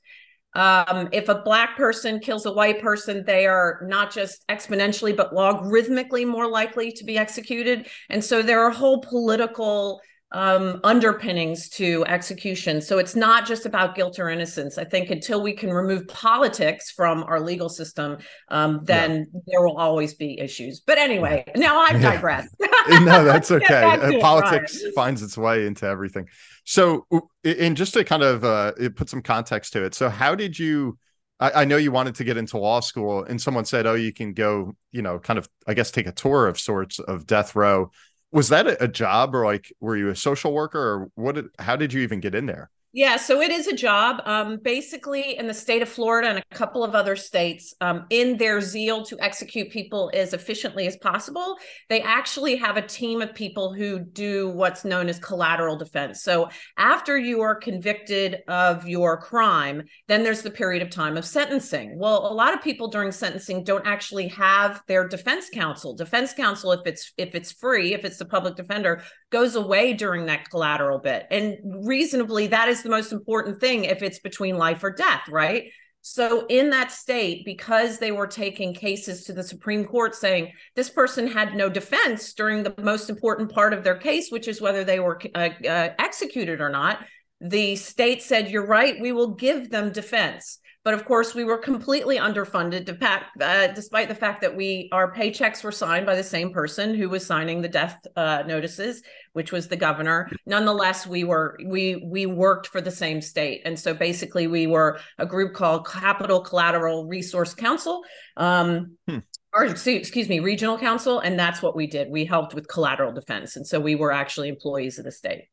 Um, 0.54 1.08
if 1.12 1.28
a 1.28 1.36
black 1.42 1.76
person 1.76 2.18
kills 2.18 2.44
a 2.46 2.52
white 2.52 2.82
person, 2.82 3.24
they 3.24 3.46
are 3.46 3.80
not 3.84 4.12
just 4.12 4.46
exponentially, 4.48 5.16
but 5.16 5.32
logarithmically 5.32 6.26
more 6.26 6.48
likely 6.48 6.90
to 6.92 7.04
be 7.04 7.16
executed. 7.16 7.86
And 8.08 8.24
so 8.24 8.42
there 8.42 8.60
are 8.62 8.70
whole 8.70 9.00
political 9.00 10.00
um, 10.32 10.80
underpinnings 10.84 11.68
to 11.70 12.04
execution. 12.06 12.80
So 12.80 12.98
it's 12.98 13.16
not 13.16 13.46
just 13.46 13.66
about 13.66 13.96
guilt 13.96 14.18
or 14.18 14.30
innocence. 14.30 14.78
I 14.78 14.84
think 14.84 15.10
until 15.10 15.42
we 15.42 15.52
can 15.52 15.70
remove 15.72 16.06
politics 16.06 16.90
from 16.90 17.24
our 17.24 17.40
legal 17.40 17.68
system, 17.68 18.18
um, 18.48 18.80
then 18.84 19.26
yeah. 19.32 19.40
there 19.46 19.62
will 19.62 19.76
always 19.76 20.14
be 20.14 20.38
issues. 20.38 20.80
But 20.80 20.98
anyway, 20.98 21.44
now 21.56 21.80
I've 21.80 22.00
digressed. 22.00 22.54
no, 22.88 23.24
that's 23.24 23.50
okay. 23.50 23.82
Uh, 23.82 24.20
politics 24.20 24.80
finds 24.94 25.22
its 25.22 25.36
way 25.36 25.66
into 25.66 25.86
everything. 25.86 26.28
So, 26.64 27.06
and 27.44 27.76
just 27.76 27.94
to 27.94 28.04
kind 28.04 28.22
of 28.22 28.44
uh, 28.44 28.72
put 28.94 29.08
some 29.08 29.22
context 29.22 29.72
to 29.72 29.84
it, 29.84 29.94
so 29.94 30.08
how 30.08 30.34
did 30.34 30.58
you? 30.58 30.98
I, 31.40 31.62
I 31.62 31.64
know 31.64 31.78
you 31.78 31.90
wanted 31.90 32.14
to 32.16 32.24
get 32.24 32.36
into 32.36 32.58
law 32.58 32.80
school, 32.80 33.24
and 33.24 33.40
someone 33.40 33.64
said, 33.64 33.86
"Oh, 33.86 33.94
you 33.94 34.12
can 34.12 34.34
go, 34.34 34.76
you 34.92 35.02
know, 35.02 35.18
kind 35.18 35.38
of, 35.38 35.48
I 35.66 35.74
guess, 35.74 35.90
take 35.90 36.06
a 36.06 36.12
tour 36.12 36.46
of 36.46 36.60
sorts 36.60 36.98
of 37.00 37.26
death 37.26 37.56
row." 37.56 37.90
Was 38.32 38.48
that 38.50 38.66
a, 38.80 38.86
job, 38.88 39.34
or 39.34 39.44
like, 39.44 39.72
were 39.80 39.96
you 39.96 40.08
a 40.08 40.16
social 40.16 40.52
worker, 40.52 40.80
or 40.80 41.10
what? 41.14 41.34
Did, 41.34 41.46
how 41.58 41.76
did 41.76 41.92
you 41.92 42.00
even 42.02 42.20
get 42.20 42.34
in 42.34 42.46
there? 42.46 42.70
Yeah, 42.92 43.18
so 43.18 43.40
it 43.40 43.52
is 43.52 43.68
a 43.68 43.76
job. 43.76 44.20
Um, 44.26 44.58
basically, 44.64 45.36
in 45.36 45.46
the 45.46 45.54
state 45.54 45.80
of 45.80 45.88
Florida 45.88 46.28
and 46.28 46.38
a 46.38 46.54
couple 46.54 46.82
of 46.82 46.96
other 46.96 47.14
states, 47.14 47.72
um, 47.80 48.04
in 48.10 48.36
their 48.36 48.60
zeal 48.60 49.04
to 49.04 49.16
execute 49.20 49.70
people 49.70 50.10
as 50.12 50.34
efficiently 50.34 50.88
as 50.88 50.96
possible, 50.96 51.56
they 51.88 52.02
actually 52.02 52.56
have 52.56 52.76
a 52.76 52.82
team 52.82 53.22
of 53.22 53.32
people 53.32 53.72
who 53.72 54.00
do 54.00 54.48
what's 54.48 54.84
known 54.84 55.08
as 55.08 55.20
collateral 55.20 55.76
defense. 55.76 56.24
So, 56.24 56.48
after 56.78 57.16
you 57.16 57.42
are 57.42 57.54
convicted 57.54 58.38
of 58.48 58.88
your 58.88 59.20
crime, 59.20 59.84
then 60.08 60.24
there's 60.24 60.42
the 60.42 60.50
period 60.50 60.82
of 60.82 60.90
time 60.90 61.16
of 61.16 61.24
sentencing. 61.24 61.96
Well, 61.96 62.26
a 62.26 62.34
lot 62.34 62.54
of 62.54 62.60
people 62.60 62.88
during 62.88 63.12
sentencing 63.12 63.62
don't 63.62 63.86
actually 63.86 64.26
have 64.28 64.82
their 64.88 65.06
defense 65.06 65.48
counsel. 65.48 65.94
Defense 65.94 66.34
counsel, 66.34 66.72
if 66.72 66.80
it's 66.86 67.12
if 67.16 67.36
it's 67.36 67.52
free, 67.52 67.94
if 67.94 68.04
it's 68.04 68.18
the 68.18 68.24
public 68.24 68.56
defender, 68.56 69.04
goes 69.30 69.54
away 69.54 69.92
during 69.92 70.26
that 70.26 70.50
collateral 70.50 70.98
bit, 70.98 71.28
and 71.30 71.56
reasonably 71.86 72.48
that 72.48 72.66
is 72.66 72.79
the 72.82 72.90
most 72.90 73.12
important 73.12 73.60
thing 73.60 73.84
if 73.84 74.02
it's 74.02 74.18
between 74.18 74.56
life 74.56 74.82
or 74.82 74.90
death, 74.90 75.22
right? 75.28 75.64
So, 76.02 76.46
in 76.46 76.70
that 76.70 76.90
state, 76.90 77.44
because 77.44 77.98
they 77.98 78.10
were 78.10 78.26
taking 78.26 78.72
cases 78.72 79.24
to 79.24 79.34
the 79.34 79.42
Supreme 79.42 79.84
Court 79.84 80.14
saying 80.14 80.52
this 80.74 80.88
person 80.88 81.26
had 81.26 81.54
no 81.54 81.68
defense 81.68 82.32
during 82.32 82.62
the 82.62 82.74
most 82.78 83.10
important 83.10 83.52
part 83.52 83.74
of 83.74 83.84
their 83.84 83.96
case, 83.96 84.30
which 84.30 84.48
is 84.48 84.62
whether 84.62 84.82
they 84.82 84.98
were 84.98 85.20
uh, 85.34 85.50
uh, 85.68 85.90
executed 85.98 86.62
or 86.62 86.70
not, 86.70 87.00
the 87.40 87.76
state 87.76 88.22
said, 88.22 88.50
You're 88.50 88.66
right, 88.66 88.98
we 89.00 89.12
will 89.12 89.34
give 89.34 89.70
them 89.70 89.92
defense. 89.92 90.58
But 90.82 90.94
of 90.94 91.04
course, 91.04 91.34
we 91.34 91.44
were 91.44 91.58
completely 91.58 92.16
underfunded, 92.16 92.88
uh, 93.02 93.66
despite 93.74 94.08
the 94.08 94.14
fact 94.14 94.40
that 94.40 94.56
we 94.56 94.88
our 94.92 95.12
paychecks 95.12 95.62
were 95.62 95.72
signed 95.72 96.06
by 96.06 96.14
the 96.14 96.24
same 96.24 96.52
person 96.52 96.94
who 96.94 97.10
was 97.10 97.26
signing 97.26 97.60
the 97.60 97.68
death 97.68 97.98
uh, 98.16 98.44
notices, 98.46 99.02
which 99.34 99.52
was 99.52 99.68
the 99.68 99.76
governor. 99.76 100.30
Nonetheless, 100.46 101.06
we 101.06 101.24
were 101.24 101.58
we 101.66 101.96
we 101.96 102.24
worked 102.24 102.68
for 102.68 102.80
the 102.80 102.90
same 102.90 103.20
state, 103.20 103.60
and 103.66 103.78
so 103.78 103.92
basically, 103.92 104.46
we 104.46 104.66
were 104.66 104.98
a 105.18 105.26
group 105.26 105.54
called 105.54 105.86
Capital 105.86 106.40
Collateral 106.40 107.06
Resource 107.06 107.54
Counsel. 107.54 108.02
Um, 108.36 108.96
hmm 109.06 109.18
or 109.52 109.64
excuse 109.64 110.28
me, 110.28 110.38
regional 110.38 110.78
counsel, 110.78 111.18
and 111.18 111.38
that's 111.38 111.60
what 111.60 111.74
we 111.74 111.86
did. 111.86 112.08
We 112.08 112.24
helped 112.24 112.54
with 112.54 112.68
collateral 112.68 113.12
defense, 113.12 113.56
and 113.56 113.66
so 113.66 113.80
we 113.80 113.96
were 113.96 114.12
actually 114.12 114.48
employees 114.48 114.98
of 114.98 115.04
the 115.04 115.12
state. 115.12 115.48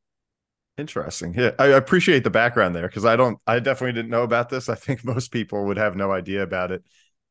Interesting. 0.78 1.34
Yeah, 1.34 1.52
I 1.58 1.68
appreciate 1.68 2.24
the 2.24 2.30
background 2.30 2.76
there 2.76 2.88
because 2.88 3.06
I 3.06 3.16
don't, 3.16 3.40
I 3.48 3.60
definitely 3.60 3.94
didn't 3.94 4.12
know 4.12 4.24
about 4.24 4.50
this. 4.50 4.70
I 4.70 4.76
think 4.76 5.04
most 5.06 5.32
people 5.32 5.66
would 5.66 5.78
have 5.78 5.96
no 5.96 6.12
idea 6.12 6.44
about 6.44 6.72
it. 6.72 6.84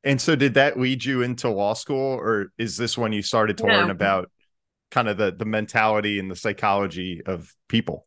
And 0.03 0.21
so, 0.21 0.37
did 0.37 0.55
that 0.55 0.79
lead 0.79 1.05
you 1.05 1.23
into 1.23 1.49
law 1.49 1.75
school, 1.75 2.15
or 2.15 2.53
is 2.59 2.77
this 2.77 2.97
when 2.97 3.13
you 3.13 3.23
started 3.23 3.59
to 3.59 3.67
learn 3.67 3.91
about 3.91 4.31
kind 4.93 5.09
of 5.09 5.17
the 5.17 5.33
the 5.33 5.45
mentality 5.45 6.21
and 6.21 6.31
the 6.31 6.37
psychology 6.37 7.23
of 7.27 7.53
people? 7.69 8.07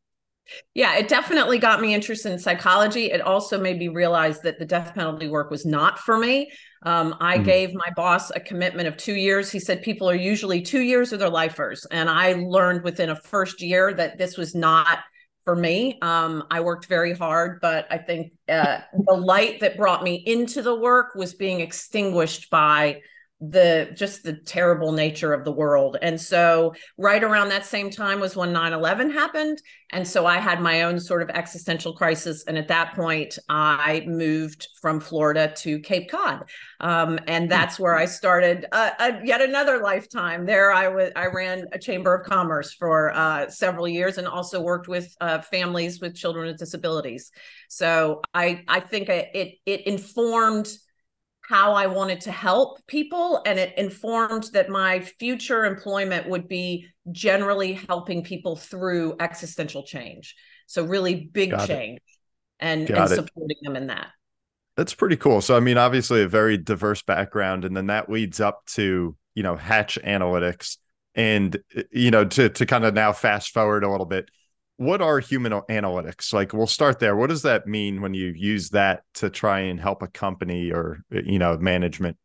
Yeah, 0.74 0.96
it 0.96 1.08
definitely 1.08 1.60
got 1.60 1.82
me 1.82 1.94
interested 1.94 2.32
in 2.32 2.40
psychology. 2.40 3.12
It 3.12 3.22
also 3.22 3.60
made 3.60 3.78
me 3.78 3.88
realize 3.88 4.42
that 4.42 4.60
the 4.60 4.66
death 4.66 4.94
penalty 4.96 5.28
work 5.28 5.52
was 5.52 5.66
not 5.66 6.00
for 6.00 6.18
me. 6.18 6.52
Um, 6.84 7.16
I 7.20 7.36
mm-hmm. 7.36 7.44
gave 7.44 7.74
my 7.74 7.90
boss 7.96 8.32
a 8.32 8.40
commitment 8.40 8.88
of 8.88 8.98
two 8.98 9.16
years. 9.16 9.52
He 9.52 9.60
said 9.60 9.82
people 9.82 10.10
are 10.10 10.16
usually 10.16 10.62
two 10.62 10.82
years 10.82 11.12
or 11.12 11.18
they're 11.18 11.30
lifers. 11.30 11.86
And 11.92 12.10
I 12.10 12.34
learned 12.34 12.84
within 12.84 13.10
a 13.10 13.16
first 13.16 13.62
year 13.62 13.94
that 13.94 14.18
this 14.18 14.38
was 14.38 14.56
not 14.56 15.00
for 15.50 15.56
me. 15.56 15.98
Um, 16.04 16.44
I 16.52 16.60
worked 16.60 16.86
very 16.86 17.12
hard, 17.16 17.60
but 17.60 17.88
I 17.90 17.98
think 17.98 18.34
uh, 18.48 18.82
the 19.08 19.16
light 19.16 19.62
that 19.62 19.78
brought 19.78 20.04
me 20.04 20.14
into 20.14 20.62
the 20.62 20.76
work 20.76 21.16
was 21.16 21.34
being 21.34 21.60
extinguished 21.60 22.52
by 22.52 23.02
the 23.42 23.90
just 23.96 24.24
the 24.24 24.34
terrible 24.34 24.92
nature 24.92 25.34
of 25.34 25.46
the 25.46 25.52
world. 25.52 25.98
And 26.02 26.20
so 26.20 26.74
right 26.98 27.24
around 27.24 27.50
that 27.50 27.66
same 27.66 27.90
time 27.90 28.20
was 28.20 28.36
when 28.36 28.52
9/11 28.52 29.14
happened 29.14 29.62
and 29.92 30.08
so 30.08 30.26
I 30.26 30.38
had 30.38 30.62
my 30.62 30.84
own 30.84 31.00
sort 31.00 31.22
of 31.22 31.30
existential 31.30 31.94
crisis 31.94 32.44
and 32.44 32.58
at 32.58 32.68
that 32.68 32.94
point 32.96 33.40
I 33.48 34.04
moved 34.06 34.68
from 34.82 35.00
Florida 35.00 35.54
to 35.58 35.80
Cape 35.80 36.12
Cod. 36.12 36.46
Um, 36.82 37.18
and 37.28 37.46
hmm. 37.46 37.50
that's 37.50 37.80
where 37.80 37.96
I 37.96 38.06
started 38.06 38.66
uh, 38.72 38.92
a, 39.00 39.26
yet 39.26 39.42
another 39.42 39.80
lifetime. 39.82 40.46
There 40.46 40.72
I 40.74 40.90
was 40.90 41.12
I 41.16 41.28
ran 41.28 41.66
a 41.72 41.80
chamber 41.80 42.14
of 42.16 42.26
commerce 42.26 42.74
for 42.74 43.12
uh, 43.16 43.50
several 43.50 43.88
years 43.88 44.18
and 44.18 44.28
also 44.28 44.62
worked 44.62 44.88
with 44.90 45.16
uh, 45.22 45.42
families 45.42 46.02
with 46.02 46.14
children 46.16 46.48
with 46.48 46.58
disabilities. 46.58 47.32
So 47.70 48.22
I 48.34 48.64
I 48.68 48.82
think 48.82 49.08
it 49.08 49.56
it 49.66 49.88
informed 49.88 50.70
how 51.50 51.74
I 51.74 51.88
wanted 51.88 52.22
to 52.22 52.32
help 52.32 52.86
people. 52.86 53.42
And 53.44 53.58
it 53.58 53.76
informed 53.76 54.52
that 54.54 54.70
my 54.70 55.00
future 55.00 55.66
employment 55.66 56.30
would 56.30 56.48
be 56.48 56.86
generally 57.12 57.74
helping 57.74 58.24
people 58.24 58.56
through 58.56 59.16
existential 59.20 59.82
change. 59.84 60.36
So, 60.68 60.86
really 60.86 61.16
big 61.16 61.50
Got 61.50 61.68
change 61.68 61.98
it. 61.98 62.04
and, 62.60 62.90
and 62.92 63.10
supporting 63.10 63.58
them 63.64 63.76
in 63.76 63.88
that. 63.88 64.10
That's 64.78 64.94
pretty 64.94 65.18
cool. 65.18 65.42
So, 65.42 65.58
I 65.58 65.60
mean, 65.60 65.80
obviously, 65.80 66.22
a 66.22 66.28
very 66.28 66.56
diverse 66.56 67.02
background. 67.02 67.66
And 67.66 67.76
then 67.76 67.88
that 67.88 68.12
leads 68.12 68.40
up 68.40 68.64
to, 68.74 69.18
you 69.34 69.44
know, 69.44 69.56
Hatch 69.56 69.98
Analytics. 70.04 70.78
And, 71.16 71.58
you 71.92 72.12
know, 72.12 72.26
to, 72.26 72.50
to 72.50 72.66
kind 72.68 72.86
of 72.86 72.94
now 72.94 73.12
fast 73.12 73.50
forward 73.50 73.84
a 73.84 73.90
little 73.90 74.06
bit, 74.06 74.30
what 74.80 75.02
are 75.02 75.20
human 75.20 75.52
analytics? 75.52 76.32
Like 76.32 76.54
we'll 76.54 76.66
start 76.66 77.00
there. 77.00 77.14
What 77.14 77.28
does 77.28 77.42
that 77.42 77.68
mean 77.68 78.02
when 78.02 78.14
you 78.14 78.28
use 78.28 78.70
that 78.70 79.04
to 79.16 79.30
try 79.30 79.60
and 79.60 79.78
help 79.78 80.02
a 80.02 80.08
company 80.08 80.72
or 80.72 81.02
you 81.12 81.38
know 81.38 81.58
management 81.58 82.16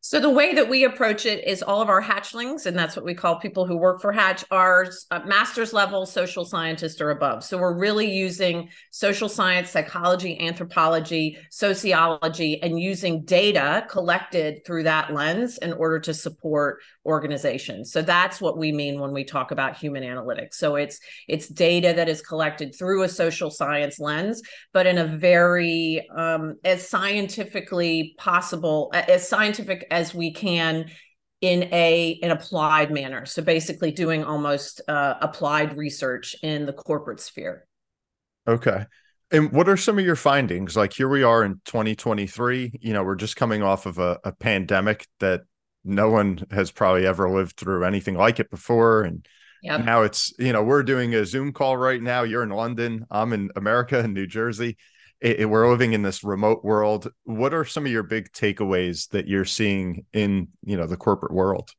so 0.00 0.20
the 0.20 0.30
way 0.30 0.54
that 0.54 0.68
we 0.68 0.84
approach 0.84 1.26
it 1.26 1.46
is 1.46 1.60
all 1.60 1.82
of 1.82 1.88
our 1.88 2.00
hatchlings, 2.00 2.66
and 2.66 2.78
that's 2.78 2.94
what 2.94 3.04
we 3.04 3.14
call 3.14 3.40
people 3.40 3.66
who 3.66 3.76
work 3.76 4.00
for 4.00 4.12
Hatch, 4.12 4.44
are 4.50 4.86
uh, 5.10 5.20
master's 5.26 5.72
level 5.72 6.06
social 6.06 6.44
scientists 6.44 7.00
or 7.00 7.10
above. 7.10 7.42
So 7.42 7.58
we're 7.58 7.76
really 7.76 8.08
using 8.08 8.68
social 8.92 9.28
science, 9.28 9.70
psychology, 9.70 10.38
anthropology, 10.38 11.36
sociology, 11.50 12.62
and 12.62 12.80
using 12.80 13.24
data 13.24 13.86
collected 13.90 14.64
through 14.64 14.84
that 14.84 15.12
lens 15.12 15.58
in 15.58 15.72
order 15.72 15.98
to 15.98 16.14
support 16.14 16.78
organizations. 17.04 17.90
So 17.90 18.00
that's 18.00 18.40
what 18.40 18.56
we 18.56 18.70
mean 18.70 19.00
when 19.00 19.12
we 19.12 19.24
talk 19.24 19.50
about 19.50 19.76
human 19.76 20.04
analytics. 20.04 20.54
So 20.54 20.76
it's 20.76 21.00
it's 21.26 21.48
data 21.48 21.92
that 21.96 22.08
is 22.08 22.20
collected 22.20 22.74
through 22.78 23.02
a 23.02 23.08
social 23.08 23.50
science 23.50 23.98
lens, 23.98 24.42
but 24.72 24.86
in 24.86 24.98
a 24.98 25.06
very 25.06 26.06
um, 26.16 26.54
as 26.64 26.88
scientifically 26.88 28.14
possible, 28.18 28.90
as 28.92 29.28
scientific 29.28 29.87
as 29.90 30.14
we 30.14 30.32
can 30.32 30.90
in 31.40 31.64
a 31.72 32.18
an 32.22 32.30
applied 32.30 32.90
manner. 32.90 33.24
So 33.26 33.42
basically 33.42 33.92
doing 33.92 34.24
almost 34.24 34.80
uh, 34.88 35.14
applied 35.20 35.76
research 35.76 36.36
in 36.42 36.66
the 36.66 36.72
corporate 36.72 37.20
sphere. 37.20 37.66
Okay. 38.46 38.84
And 39.30 39.52
what 39.52 39.68
are 39.68 39.76
some 39.76 39.98
of 39.98 40.04
your 40.04 40.16
findings? 40.16 40.76
Like 40.76 40.92
here 40.92 41.08
we 41.08 41.22
are 41.22 41.44
in 41.44 41.60
2023 41.64 42.72
you 42.80 42.92
know 42.92 43.04
we're 43.04 43.14
just 43.14 43.36
coming 43.36 43.62
off 43.62 43.86
of 43.86 43.98
a, 43.98 44.18
a 44.24 44.32
pandemic 44.32 45.06
that 45.20 45.42
no 45.84 46.10
one 46.10 46.44
has 46.50 46.70
probably 46.70 47.06
ever 47.06 47.30
lived 47.30 47.56
through 47.56 47.84
anything 47.84 48.14
like 48.14 48.40
it 48.40 48.50
before. 48.50 49.02
And 49.02 49.26
yep. 49.62 49.84
now 49.84 50.02
it's 50.02 50.32
you 50.38 50.52
know 50.52 50.62
we're 50.62 50.82
doing 50.82 51.14
a 51.14 51.24
zoom 51.24 51.52
call 51.52 51.76
right 51.76 52.02
now. 52.02 52.22
You're 52.22 52.42
in 52.42 52.50
london. 52.50 53.06
I'm 53.10 53.32
in 53.32 53.50
america 53.54 54.00
in 54.00 54.12
new 54.14 54.26
jersey 54.26 54.76
it, 55.20 55.48
we're 55.48 55.68
living 55.68 55.92
in 55.92 56.02
this 56.02 56.22
remote 56.22 56.64
world. 56.64 57.10
What 57.24 57.54
are 57.54 57.64
some 57.64 57.86
of 57.86 57.92
your 57.92 58.02
big 58.02 58.32
takeaways 58.32 59.08
that 59.10 59.26
you're 59.26 59.44
seeing 59.44 60.06
in 60.12 60.48
you 60.64 60.76
know 60.76 60.86
the 60.86 60.96
corporate 60.96 61.32
world? 61.32 61.70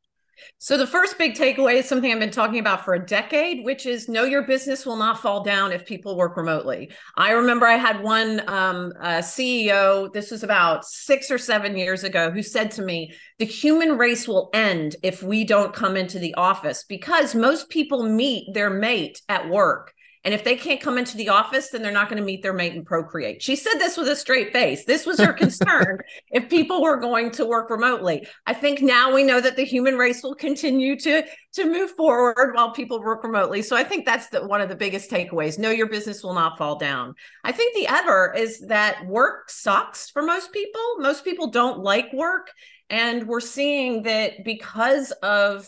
So 0.57 0.77
the 0.77 0.87
first 0.87 1.17
big 1.17 1.35
takeaway 1.35 1.75
is 1.75 1.87
something 1.87 2.11
I've 2.11 2.19
been 2.19 2.31
talking 2.31 2.59
about 2.59 2.83
for 2.83 2.93
a 2.93 3.05
decade, 3.05 3.63
which 3.63 3.85
is 3.85 4.09
know 4.09 4.23
your 4.23 4.43
business 4.43 4.85
will 4.85 4.95
not 4.95 5.19
fall 5.19 5.43
down 5.43 5.71
if 5.71 5.85
people 5.85 6.17
work 6.17 6.37
remotely. 6.37 6.91
I 7.15 7.31
remember 7.31 7.65
I 7.65 7.75
had 7.75 8.01
one 8.01 8.41
um, 8.47 8.93
uh, 9.01 9.19
CEO, 9.19 10.11
this 10.11 10.31
was 10.31 10.43
about 10.43 10.85
six 10.85 11.31
or 11.31 11.37
seven 11.37 11.77
years 11.77 12.03
ago, 12.03 12.31
who 12.31 12.41
said 12.41 12.71
to 12.71 12.81
me, 12.81 13.13
the 13.37 13.45
human 13.45 13.97
race 13.97 14.27
will 14.27 14.49
end 14.53 14.95
if 15.03 15.23
we 15.23 15.43
don't 15.43 15.73
come 15.73 15.95
into 15.95 16.19
the 16.19 16.35
office 16.35 16.83
because 16.83 17.35
most 17.35 17.69
people 17.69 18.03
meet 18.03 18.53
their 18.53 18.69
mate 18.69 19.21
at 19.29 19.49
work. 19.49 19.93
And 20.25 20.33
if 20.33 20.43
they 20.43 20.57
can't 20.57 20.81
come 20.81 20.97
into 20.97 21.15
the 21.15 21.29
office, 21.29 21.69
then 21.69 21.81
they're 21.81 21.93
not 21.93 22.09
going 22.09 22.19
to 22.19 22.25
meet 22.25 22.43
their 22.43 22.53
mate 22.53 22.73
and 22.73 22.85
procreate. 22.85 23.41
She 23.41 23.55
said 23.55 23.75
this 23.75 23.95
with 23.95 24.09
a 24.09 24.15
straight 24.15 24.51
face. 24.51 24.83
This 24.83 25.05
was 25.05 25.17
her 25.19 25.31
concern 25.31 25.99
if 26.31 26.49
people 26.49 26.81
were 26.81 26.97
going 26.97 27.31
to 27.31 27.45
work 27.45 27.69
remotely. 27.69 28.27
I 28.45 28.53
think 28.53 28.81
now 28.81 29.13
we 29.13 29.23
know 29.23 29.39
that 29.39 29.55
the 29.55 29.63
human 29.63 29.97
race 29.97 30.21
will 30.21 30.35
continue 30.35 30.99
to 30.99 31.23
to 31.53 31.65
move 31.65 31.91
forward 31.91 32.53
while 32.53 32.71
people 32.71 33.01
work 33.01 33.23
remotely. 33.23 33.61
So 33.61 33.75
I 33.75 33.83
think 33.83 34.05
that's 34.05 34.27
the, 34.29 34.45
one 34.45 34.61
of 34.61 34.69
the 34.69 34.75
biggest 34.75 35.09
takeaways. 35.09 35.57
Know 35.57 35.71
your 35.71 35.89
business 35.89 36.21
will 36.21 36.35
not 36.35 36.57
fall 36.57 36.77
down. 36.77 37.15
I 37.43 37.51
think 37.51 37.73
the 37.73 37.87
other 37.87 38.33
is 38.35 38.59
that 38.67 39.05
work 39.07 39.49
sucks 39.49 40.09
for 40.09 40.21
most 40.21 40.51
people. 40.51 40.81
Most 40.99 41.23
people 41.23 41.49
don't 41.49 41.79
like 41.79 42.11
work. 42.13 42.51
And 42.89 43.27
we're 43.27 43.39
seeing 43.39 44.03
that 44.03 44.43
because 44.43 45.11
of 45.23 45.67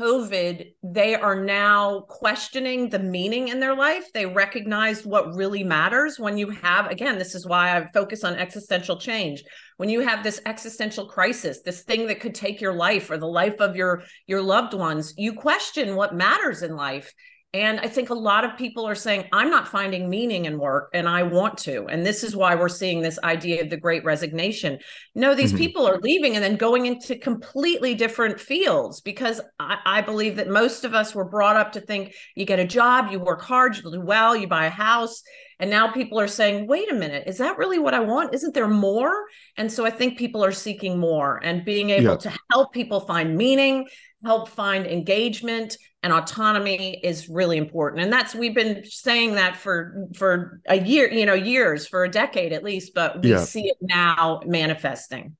COVID, 0.00 0.74
they 0.84 1.16
are 1.16 1.34
now 1.34 2.02
questioning 2.08 2.88
the 2.88 3.00
meaning 3.00 3.48
in 3.48 3.58
their 3.58 3.74
life. 3.74 4.12
They 4.12 4.26
recognize 4.26 5.04
what 5.04 5.34
really 5.34 5.64
matters 5.64 6.20
when 6.20 6.38
you 6.38 6.50
have, 6.50 6.88
again, 6.88 7.18
this 7.18 7.34
is 7.34 7.46
why 7.46 7.76
I 7.76 7.90
focus 7.92 8.22
on 8.22 8.34
existential 8.34 9.00
change. 9.00 9.42
When 9.76 9.88
you 9.88 10.00
have 10.00 10.22
this 10.22 10.40
existential 10.46 11.08
crisis, 11.08 11.62
this 11.62 11.82
thing 11.82 12.06
that 12.06 12.20
could 12.20 12.34
take 12.34 12.60
your 12.60 12.74
life 12.74 13.10
or 13.10 13.18
the 13.18 13.26
life 13.26 13.60
of 13.60 13.74
your 13.74 14.04
your 14.28 14.42
loved 14.42 14.74
ones, 14.74 15.14
you 15.16 15.32
question 15.32 15.96
what 15.96 16.14
matters 16.14 16.62
in 16.62 16.76
life. 16.76 17.12
And 17.54 17.80
I 17.80 17.88
think 17.88 18.10
a 18.10 18.14
lot 18.14 18.44
of 18.44 18.58
people 18.58 18.86
are 18.86 18.94
saying, 18.94 19.24
I'm 19.32 19.48
not 19.48 19.68
finding 19.68 20.10
meaning 20.10 20.44
in 20.44 20.58
work 20.58 20.90
and 20.92 21.08
I 21.08 21.22
want 21.22 21.56
to. 21.58 21.86
And 21.86 22.04
this 22.04 22.22
is 22.22 22.36
why 22.36 22.54
we're 22.54 22.68
seeing 22.68 23.00
this 23.00 23.18
idea 23.24 23.62
of 23.62 23.70
the 23.70 23.78
great 23.78 24.04
resignation. 24.04 24.78
No, 25.14 25.34
these 25.34 25.50
mm-hmm. 25.50 25.58
people 25.58 25.88
are 25.88 25.98
leaving 25.98 26.34
and 26.34 26.44
then 26.44 26.56
going 26.56 26.84
into 26.84 27.16
completely 27.16 27.94
different 27.94 28.38
fields 28.38 29.00
because 29.00 29.40
I, 29.58 29.78
I, 29.86 30.02
believe 30.02 30.36
that 30.36 30.50
most 30.50 30.84
of 30.84 30.94
us 30.94 31.14
were 31.14 31.24
brought 31.24 31.56
up 31.56 31.72
to 31.72 31.80
think 31.80 32.14
you 32.34 32.44
get 32.44 32.58
a 32.58 32.66
job, 32.66 33.10
you 33.10 33.18
work 33.18 33.40
hard, 33.40 33.76
you 33.76 33.82
do 33.82 34.00
well, 34.02 34.36
you 34.36 34.46
buy 34.46 34.66
a 34.66 34.70
house. 34.70 35.22
And 35.58 35.70
now 35.70 35.90
people 35.90 36.20
are 36.20 36.28
saying, 36.28 36.66
wait 36.66 36.92
a 36.92 36.94
minute, 36.94 37.24
is 37.26 37.38
that 37.38 37.58
really 37.58 37.78
what 37.78 37.94
I 37.94 38.00
want? 38.00 38.34
Isn't 38.34 38.54
there 38.54 38.68
more? 38.68 39.12
And 39.56 39.72
so 39.72 39.86
I 39.86 39.90
think 39.90 40.18
people 40.18 40.44
are 40.44 40.52
seeking 40.52 40.98
more 40.98 41.40
and 41.42 41.64
being 41.64 41.90
able 41.90 42.12
yeah. 42.12 42.16
to 42.16 42.38
help 42.52 42.72
people 42.72 43.00
find 43.00 43.36
meaning, 43.36 43.88
help 44.24 44.48
find 44.48 44.86
engagement 44.86 45.76
and 46.02 46.12
autonomy 46.12 47.00
is 47.02 47.28
really 47.28 47.56
important. 47.56 48.02
And 48.02 48.12
that's 48.12 48.34
we've 48.34 48.54
been 48.54 48.84
saying 48.84 49.34
that 49.34 49.56
for 49.56 50.08
for 50.14 50.60
a 50.66 50.80
year 50.80 51.10
you 51.12 51.26
know 51.26 51.34
years 51.34 51.86
for 51.86 52.04
a 52.04 52.10
decade 52.10 52.52
at 52.52 52.62
least 52.62 52.94
but 52.94 53.22
we 53.22 53.30
yeah. 53.30 53.44
see 53.44 53.68
it 53.68 53.76
now 53.80 54.40
manifesting. 54.44 55.36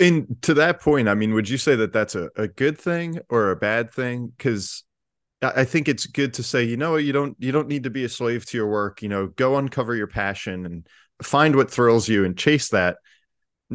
And 0.00 0.36
to 0.42 0.54
that 0.54 0.80
point 0.80 1.08
i 1.08 1.14
mean 1.14 1.34
would 1.34 1.48
you 1.48 1.56
say 1.56 1.76
that 1.76 1.92
that's 1.92 2.16
a, 2.16 2.28
a 2.36 2.48
good 2.48 2.76
thing 2.78 3.20
or 3.28 3.50
a 3.50 3.56
bad 3.56 3.92
thing? 3.92 4.32
Because 4.36 4.82
i 5.42 5.64
think 5.64 5.88
it's 5.88 6.06
good 6.06 6.32
to 6.34 6.42
say 6.42 6.64
you 6.64 6.76
know 6.76 6.96
you 6.96 7.12
don't 7.12 7.36
you 7.38 7.52
don't 7.52 7.68
need 7.68 7.84
to 7.84 7.90
be 7.90 8.04
a 8.04 8.08
slave 8.08 8.46
to 8.46 8.56
your 8.56 8.68
work 8.68 9.02
you 9.02 9.08
know 9.10 9.26
go 9.26 9.56
uncover 9.56 9.94
your 9.94 10.06
passion 10.06 10.64
and 10.64 10.86
find 11.22 11.54
what 11.54 11.70
thrills 11.70 12.08
you 12.08 12.24
and 12.24 12.38
chase 12.38 12.70
that 12.70 12.96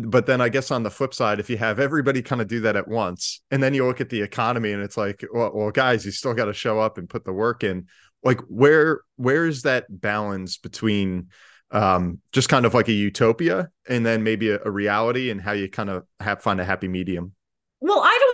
but 0.07 0.25
then 0.25 0.41
I 0.41 0.49
guess 0.49 0.71
on 0.71 0.83
the 0.83 0.89
flip 0.89 1.13
side, 1.13 1.39
if 1.39 1.49
you 1.49 1.57
have 1.57 1.79
everybody 1.79 2.21
kind 2.21 2.41
of 2.41 2.47
do 2.47 2.61
that 2.61 2.75
at 2.75 2.87
once, 2.87 3.41
and 3.51 3.61
then 3.61 3.73
you 3.73 3.85
look 3.85 4.01
at 4.01 4.09
the 4.09 4.21
economy 4.21 4.71
and 4.71 4.83
it's 4.83 4.97
like, 4.97 5.23
well, 5.33 5.51
well 5.53 5.71
guys, 5.71 6.05
you 6.05 6.11
still 6.11 6.33
got 6.33 6.45
to 6.45 6.53
show 6.53 6.79
up 6.79 6.97
and 6.97 7.09
put 7.09 7.25
the 7.25 7.33
work 7.33 7.63
in. 7.63 7.87
Like, 8.23 8.41
where 8.47 9.01
where 9.15 9.45
is 9.45 9.63
that 9.63 9.85
balance 9.89 10.57
between 10.57 11.27
um, 11.71 12.19
just 12.31 12.49
kind 12.49 12.65
of 12.65 12.73
like 12.73 12.87
a 12.87 12.93
utopia 12.93 13.69
and 13.87 14.05
then 14.05 14.23
maybe 14.23 14.49
a, 14.49 14.59
a 14.63 14.71
reality, 14.71 15.29
and 15.29 15.41
how 15.41 15.53
you 15.53 15.69
kind 15.69 15.89
of 15.89 16.05
have 16.19 16.41
find 16.41 16.59
a 16.59 16.65
happy 16.65 16.87
medium? 16.87 17.33
Well, 17.81 17.99
I 17.99 18.17
don't 18.19 18.28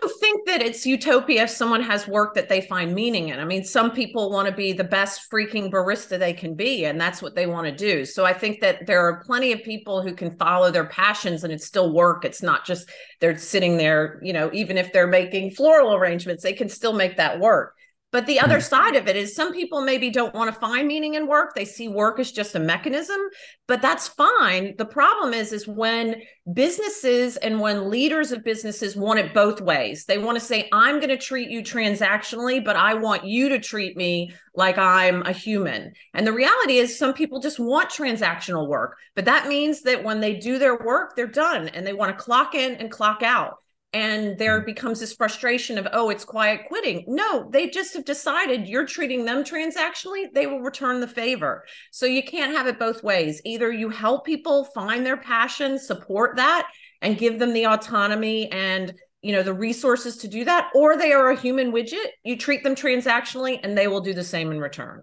that 0.45 0.61
it's 0.61 0.85
utopia 0.85 1.43
if 1.43 1.49
someone 1.49 1.81
has 1.81 2.07
work 2.07 2.35
that 2.35 2.49
they 2.49 2.61
find 2.61 2.93
meaning 2.93 3.29
in. 3.29 3.39
I 3.39 3.45
mean, 3.45 3.63
some 3.63 3.91
people 3.91 4.29
want 4.29 4.47
to 4.47 4.53
be 4.53 4.73
the 4.73 4.83
best 4.83 5.29
freaking 5.31 5.71
barista 5.71 6.19
they 6.19 6.33
can 6.33 6.55
be, 6.55 6.85
and 6.85 7.01
that's 7.01 7.21
what 7.21 7.35
they 7.35 7.47
want 7.47 7.65
to 7.67 7.75
do. 7.75 8.05
So 8.05 8.25
I 8.25 8.33
think 8.33 8.61
that 8.61 8.85
there 8.85 9.01
are 9.01 9.23
plenty 9.23 9.51
of 9.51 9.63
people 9.63 10.01
who 10.01 10.13
can 10.13 10.37
follow 10.37 10.71
their 10.71 10.85
passions 10.85 11.43
and 11.43 11.51
it's 11.51 11.65
still 11.65 11.93
work. 11.93 12.25
It's 12.25 12.43
not 12.43 12.65
just 12.65 12.89
they're 13.19 13.37
sitting 13.37 13.77
there, 13.77 14.19
you 14.21 14.33
know, 14.33 14.49
even 14.53 14.77
if 14.77 14.93
they're 14.93 15.07
making 15.07 15.51
floral 15.51 15.95
arrangements, 15.95 16.43
they 16.43 16.53
can 16.53 16.69
still 16.69 16.93
make 16.93 17.17
that 17.17 17.39
work. 17.39 17.75
But 18.15 18.27
the 18.27 18.39
other 18.39 18.59
mm. 18.59 18.63
side 18.63 18.95
of 18.95 19.09
it 19.09 19.17
is 19.17 19.35
some 19.35 19.51
people 19.51 19.81
maybe 19.81 20.09
don't 20.09 20.33
want 20.33 20.47
to 20.47 20.57
find 20.57 20.87
meaning 20.87 21.15
in 21.15 21.27
work. 21.27 21.53
They 21.53 21.65
see 21.65 21.89
work 21.89 22.17
as 22.17 22.31
just 22.31 22.55
a 22.55 22.59
mechanism, 22.61 23.19
but 23.67 23.81
that's 23.81 24.07
fine. 24.07 24.73
The 24.77 24.85
problem 24.85 25.33
is 25.33 25.51
is 25.51 25.67
when 25.67 26.21
businesses 26.53 27.35
and 27.35 27.59
when 27.59 27.89
leaders 27.89 28.31
of 28.31 28.41
businesses 28.45 28.95
want 28.95 29.19
it 29.19 29.33
both 29.33 29.59
ways. 29.59 30.05
They 30.05 30.17
want 30.17 30.39
to 30.39 30.45
say 30.45 30.69
I'm 30.71 31.01
going 31.01 31.09
to 31.09 31.17
treat 31.17 31.49
you 31.49 31.61
transactionally, 31.61 32.63
but 32.63 32.77
I 32.77 32.93
want 32.93 33.25
you 33.25 33.49
to 33.49 33.59
treat 33.59 33.97
me 33.97 34.33
like 34.55 34.77
I'm 34.77 35.21
a 35.23 35.33
human. 35.33 35.91
And 36.13 36.25
the 36.25 36.31
reality 36.31 36.77
is 36.77 36.97
some 36.97 37.13
people 37.13 37.41
just 37.41 37.59
want 37.59 37.89
transactional 37.89 38.69
work, 38.69 38.95
but 39.15 39.25
that 39.25 39.49
means 39.49 39.81
that 39.81 40.05
when 40.05 40.21
they 40.21 40.35
do 40.35 40.57
their 40.57 40.77
work, 40.77 41.17
they're 41.17 41.27
done 41.27 41.67
and 41.67 41.85
they 41.85 41.91
want 41.91 42.17
to 42.17 42.23
clock 42.23 42.55
in 42.55 42.75
and 42.75 42.89
clock 42.89 43.23
out 43.23 43.57
and 43.95 44.37
there 44.37 44.61
mm. 44.61 44.65
becomes 44.65 44.99
this 44.99 45.13
frustration 45.13 45.77
of 45.77 45.87
oh 45.93 46.09
it's 46.09 46.25
quiet 46.25 46.67
quitting. 46.67 47.05
No 47.07 47.49
they 47.49 47.69
just 47.69 47.93
have 47.93 48.05
decided 48.05 48.67
you're 48.67 48.85
treating 48.85 49.25
them 49.25 49.43
transactionally 49.43 50.31
they 50.33 50.45
will 50.45 50.59
return 50.59 50.99
the 50.99 51.07
favor. 51.07 51.63
So 51.91 52.05
you 52.05 52.21
can't 52.21 52.55
have 52.55 52.67
it 52.67 52.77
both 52.77 53.03
ways. 53.03 53.41
Either 53.45 53.71
you 53.71 53.89
help 53.89 54.25
people 54.25 54.65
find 54.65 55.05
their 55.05 55.17
passion 55.17 55.79
support 55.79 56.35
that 56.35 56.67
and 57.01 57.17
give 57.17 57.39
them 57.39 57.53
the 57.53 57.65
autonomy 57.65 58.51
and 58.51 58.93
you 59.21 59.31
know 59.31 59.43
the 59.43 59.53
resources 59.53 60.17
to 60.17 60.27
do 60.27 60.43
that 60.43 60.69
or 60.75 60.97
they 60.97 61.13
are 61.13 61.31
a 61.31 61.39
human 61.39 61.71
widget 61.71 62.07
you 62.23 62.37
treat 62.37 62.63
them 62.63 62.75
transactionally 62.75 63.59
and 63.63 63.77
they 63.77 63.87
will 63.87 64.01
do 64.01 64.13
the 64.13 64.23
same 64.23 64.51
in 64.51 64.59
return. 64.59 65.01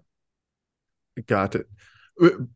Got 1.25 1.55
it 1.55 1.65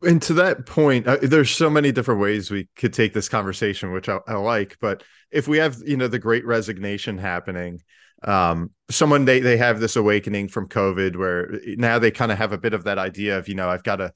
and 0.04 0.22
to 0.22 0.34
that 0.36 0.66
point 0.66 1.08
uh, 1.08 1.18
there's 1.22 1.50
so 1.50 1.70
many 1.70 1.92
different 1.92 2.22
ways 2.22 2.52
we 2.52 2.68
could 2.76 2.94
take 2.94 3.14
this 3.14 3.28
conversation 3.28 3.92
which 3.92 4.08
I, 4.08 4.20
I, 4.28 4.36
like 4.36 4.78
but 4.80 5.04
if 5.32 5.48
we 5.48 5.58
have 5.58 5.78
you 5.86 5.98
know 5.98 6.08
the 6.08 6.20
great 6.20 6.46
resignation 6.46 7.18
happening 7.18 7.82
um 8.24 8.72
someone 8.90 9.26
they 9.26 9.40
they 9.40 9.58
have 9.58 9.80
this 9.80 9.96
awakening 9.96 10.48
from 10.48 10.70
covid 10.70 11.16
where 11.16 11.60
now 11.78 11.98
they 11.98 12.12
kind 12.12 12.32
of 12.32 12.38
have 12.38 12.52
a 12.52 12.58
bit 12.58 12.74
of 12.74 12.84
that 12.84 12.98
idea 13.00 13.38
of 13.38 13.48
you 13.48 13.56
know 13.56 13.70
i've 13.70 13.84
got 13.84 13.98
to 13.98 14.12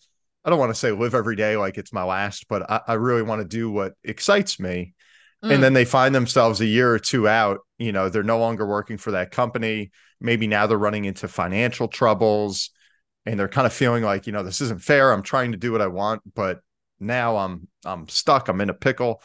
i 0.45 0.49
don't 0.49 0.59
want 0.59 0.69
to 0.69 0.79
say 0.79 0.91
live 0.91 1.15
every 1.15 1.35
day 1.35 1.57
like 1.57 1.77
it's 1.77 1.93
my 1.93 2.03
last 2.03 2.47
but 2.47 2.69
i, 2.69 2.81
I 2.87 2.93
really 2.93 3.23
want 3.23 3.41
to 3.41 3.47
do 3.47 3.71
what 3.71 3.93
excites 4.03 4.59
me. 4.59 4.93
Mm. 5.43 5.55
and 5.55 5.63
then 5.63 5.73
they 5.73 5.85
find 5.85 6.13
themselves 6.13 6.61
a 6.61 6.67
year 6.67 6.91
or 6.93 6.99
two 6.99 7.27
out 7.27 7.61
you 7.81 7.91
know 7.91 8.09
they're 8.09 8.21
no 8.21 8.37
longer 8.37 8.65
working 8.65 8.97
for 8.97 9.11
that 9.11 9.31
company. 9.31 9.91
Maybe 10.19 10.45
now 10.45 10.67
they're 10.67 10.77
running 10.77 11.05
into 11.05 11.27
financial 11.27 11.87
troubles 11.87 12.69
and 13.25 13.39
they're 13.39 13.47
kind 13.47 13.67
of 13.67 13.73
feeling 13.73 14.03
like 14.03 14.27
you 14.27 14.33
know 14.33 14.43
this 14.43 14.61
isn't 14.61 14.81
fair 14.81 15.11
i'm 15.11 15.23
trying 15.23 15.51
to 15.51 15.57
do 15.57 15.71
what 15.71 15.81
i 15.81 15.87
want 15.87 16.21
but 16.33 16.59
now 16.99 17.37
i'm 17.37 17.67
i'm 17.85 18.07
stuck 18.07 18.47
i'm 18.47 18.61
in 18.61 18.69
a 18.69 18.73
pickle 18.73 19.21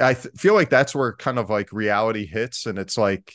i 0.00 0.14
th- 0.14 0.34
feel 0.36 0.54
like 0.54 0.70
that's 0.70 0.94
where 0.94 1.14
kind 1.14 1.38
of 1.38 1.50
like 1.50 1.72
reality 1.72 2.26
hits 2.26 2.66
and 2.66 2.78
it's 2.78 2.96
like 2.96 3.34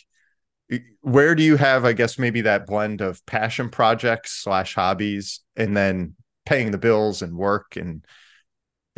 where 1.01 1.35
do 1.35 1.43
you 1.43 1.57
have 1.57 1.85
i 1.85 1.93
guess 1.93 2.19
maybe 2.19 2.41
that 2.41 2.67
blend 2.67 3.01
of 3.01 3.23
passion 3.25 3.69
projects 3.69 4.31
slash 4.31 4.75
hobbies 4.75 5.41
and 5.55 5.75
then 5.75 6.15
paying 6.45 6.71
the 6.71 6.77
bills 6.77 7.21
and 7.21 7.35
work 7.35 7.75
and 7.75 8.05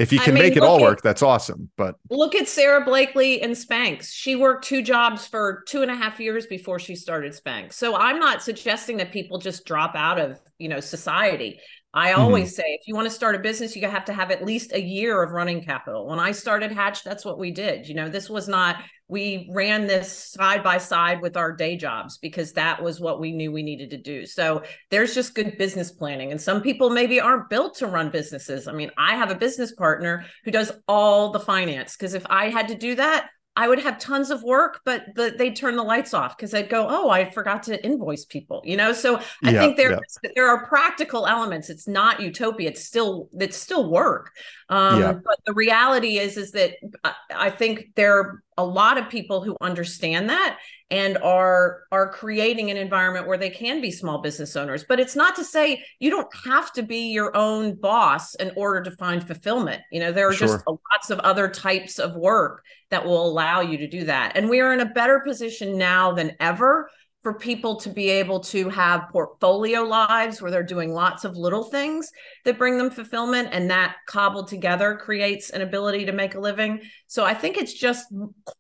if 0.02 0.12
you 0.12 0.20
can 0.20 0.32
I 0.32 0.34
mean, 0.34 0.44
make 0.44 0.58
it 0.58 0.64
all 0.64 0.78
at, 0.78 0.82
work, 0.82 1.02
that's 1.04 1.22
awesome. 1.22 1.70
But 1.78 1.96
look 2.10 2.34
at 2.34 2.48
sarah 2.48 2.84
Blakely 2.84 3.40
and 3.42 3.54
Spanx. 3.54 4.12
She 4.12 4.36
worked 4.36 4.66
two 4.66 4.82
jobs 4.82 5.28
for 5.28 5.64
two 5.68 5.84
and 5.84 5.92
a 5.92 5.96
half 5.96 6.20
years 6.20 6.48
before 6.48 6.80
she 6.80 6.96
started 6.96 7.34
Spanx. 7.34 7.74
So 7.74 7.96
I'm 7.96 8.18
not 8.18 8.42
suggesting 8.42 8.98
that 8.98 9.12
people 9.12 9.38
just 9.38 9.64
drop 9.64 9.94
out 9.96 10.20
of 10.20 10.40
you 10.62 10.70
know 10.70 10.80
society. 10.80 11.60
I 11.94 12.14
always 12.14 12.50
mm-hmm. 12.50 12.62
say 12.62 12.78
if 12.80 12.88
you 12.88 12.96
want 12.96 13.10
to 13.10 13.14
start 13.14 13.36
a 13.36 13.40
business, 13.40 13.76
you 13.76 13.86
have 13.86 14.06
to 14.06 14.14
have 14.14 14.32
at 14.32 14.46
least 14.46 14.72
a 14.72 14.82
year 14.82 15.22
of 15.22 15.32
running 15.32 15.62
capital. 15.62 16.08
When 16.08 16.20
I 16.20 16.32
started 16.32 16.72
Hatch, 16.72 17.04
that's 17.04 17.26
what 17.26 17.38
we 17.38 17.52
did. 17.52 17.86
You 17.86 17.96
know, 17.96 18.08
this 18.08 18.30
was 18.30 18.48
not, 18.48 18.78
we 19.10 19.50
ran 19.54 19.88
this 19.88 20.10
side 20.32 20.64
by 20.64 20.78
side 20.78 21.22
with 21.22 21.36
our 21.36 21.52
day 21.52 21.76
jobs 21.76 22.18
because 22.18 22.54
that 22.54 22.82
was 22.82 23.02
what 23.02 23.20
we 23.20 23.34
knew 23.34 23.52
we 23.52 23.62
needed 23.62 23.90
to 23.90 23.98
do. 23.98 24.26
So 24.26 24.64
there's 24.90 25.14
just 25.14 25.36
good 25.36 25.58
business 25.58 25.92
planning. 25.92 26.32
And 26.32 26.40
some 26.40 26.62
people 26.62 26.92
maybe 26.92 27.20
aren't 27.20 27.50
built 27.50 27.76
to 27.80 27.88
run 27.88 28.10
businesses. 28.10 28.70
I 28.70 28.72
mean, 28.72 28.92
I 28.98 29.18
have 29.18 29.30
a 29.30 29.36
business 29.36 29.74
partner 29.74 30.24
who 30.46 30.52
does 30.52 30.72
all 30.88 31.34
the 31.34 31.42
finance 31.42 31.98
because 31.98 32.14
if 32.14 32.26
I 32.30 32.48
had 32.48 32.70
to 32.70 32.76
do 32.76 32.96
that, 32.96 33.28
I 33.56 33.68
would 33.68 33.80
have 33.80 34.00
tons 34.00 34.32
of 34.32 34.44
work, 34.44 34.80
but 34.86 35.04
the, 35.16 35.36
they'd 35.38 35.56
turn 35.56 35.76
the 35.76 35.84
lights 35.84 36.14
off 36.14 36.38
because 36.38 36.54
I'd 36.54 36.70
go, 36.70 36.88
"Oh, 36.90 37.10
I 37.10 37.30
forgot 37.30 37.64
to 37.64 37.84
invoice 37.84 38.24
people," 38.24 38.62
you 38.64 38.78
know. 38.78 38.94
So 38.94 39.18
I 39.44 39.52
yeah, 39.52 39.60
think 39.60 39.76
there 39.76 39.92
yeah. 39.92 40.30
there 40.36 40.48
are 40.48 40.66
practical 40.68 41.28
elements. 41.28 41.70
It's 41.70 41.86
not 41.86 42.22
utopia. 42.22 42.70
It's 42.70 42.86
still 42.86 43.30
it's 43.38 43.58
still 43.58 43.90
work. 43.90 44.32
Um, 44.70 45.02
yeah. 45.02 45.14
But 45.14 45.40
the 45.46 45.54
reality 45.54 46.18
is 46.18 46.38
is 46.38 46.54
that 46.54 46.76
I, 47.04 47.14
I 47.36 47.50
think 47.50 47.90
there 47.96 48.42
a 48.58 48.66
lot 48.66 48.98
of 48.98 49.10
people 49.10 49.42
who 49.42 49.56
understand 49.62 50.30
that 50.30 50.60
and 50.90 51.18
are 51.20 51.84
are 51.92 52.12
creating 52.12 52.70
an 52.70 52.76
environment 52.76 53.26
where 53.26 53.38
they 53.38 53.50
can 53.50 53.80
be 53.80 53.90
small 53.90 54.20
business 54.20 54.56
owners. 54.56 54.84
But 54.84 55.00
it's 55.00 55.16
not 55.16 55.36
to 55.38 55.44
say 55.44 55.84
you 56.00 56.10
don't 56.10 56.28
have 56.46 56.74
to 56.74 56.84
be 56.84 57.12
your 57.12 57.36
own 57.36 57.76
boss 57.76 58.36
in 58.36 58.52
order 58.58 58.84
to 58.84 58.92
find 58.92 59.26
fulfillment. 59.26 59.82
You 59.92 60.02
know 60.02 60.12
there 60.12 60.28
are 60.28 60.34
sure. 60.34 60.48
just 60.48 60.68
lots 60.68 61.10
of 61.10 61.20
other 61.20 61.48
types 61.48 61.98
of 61.98 62.16
work 62.16 62.64
that 62.90 63.06
will 63.06 63.26
allow 63.26 63.62
you 63.62 63.78
to 63.78 63.88
do 63.88 64.04
that. 64.04 64.36
And 64.36 64.50
we 64.50 64.60
are 64.60 64.74
in 64.74 64.82
a 64.82 64.86
better 64.86 65.22
position 65.22 65.78
now 65.78 66.12
than 66.12 66.36
ever 66.42 66.90
for 67.22 67.36
people 67.36 67.76
to 67.76 67.90
be 67.90 68.10
able 68.10 68.40
to 68.40 68.68
have 68.70 69.10
portfolio 69.12 69.82
lives 69.82 70.42
where 70.42 70.50
they're 70.50 70.64
doing 70.64 70.92
lots 70.92 71.24
of 71.24 71.38
little 71.38 71.64
things 71.64 72.12
that 72.46 72.58
bring 72.58 72.78
them 72.78 72.90
fulfillment 72.90 73.50
and 73.52 73.70
that 73.70 73.96
cobbled 74.08 74.48
together 74.48 74.96
creates 74.96 75.52
an 75.52 75.62
ability 75.62 76.06
to 76.06 76.12
make 76.12 76.34
a 76.34 76.40
living. 76.40 76.82
So 77.08 77.24
i 77.24 77.34
think 77.34 77.58
it's 77.58 77.74
just 77.74 78.08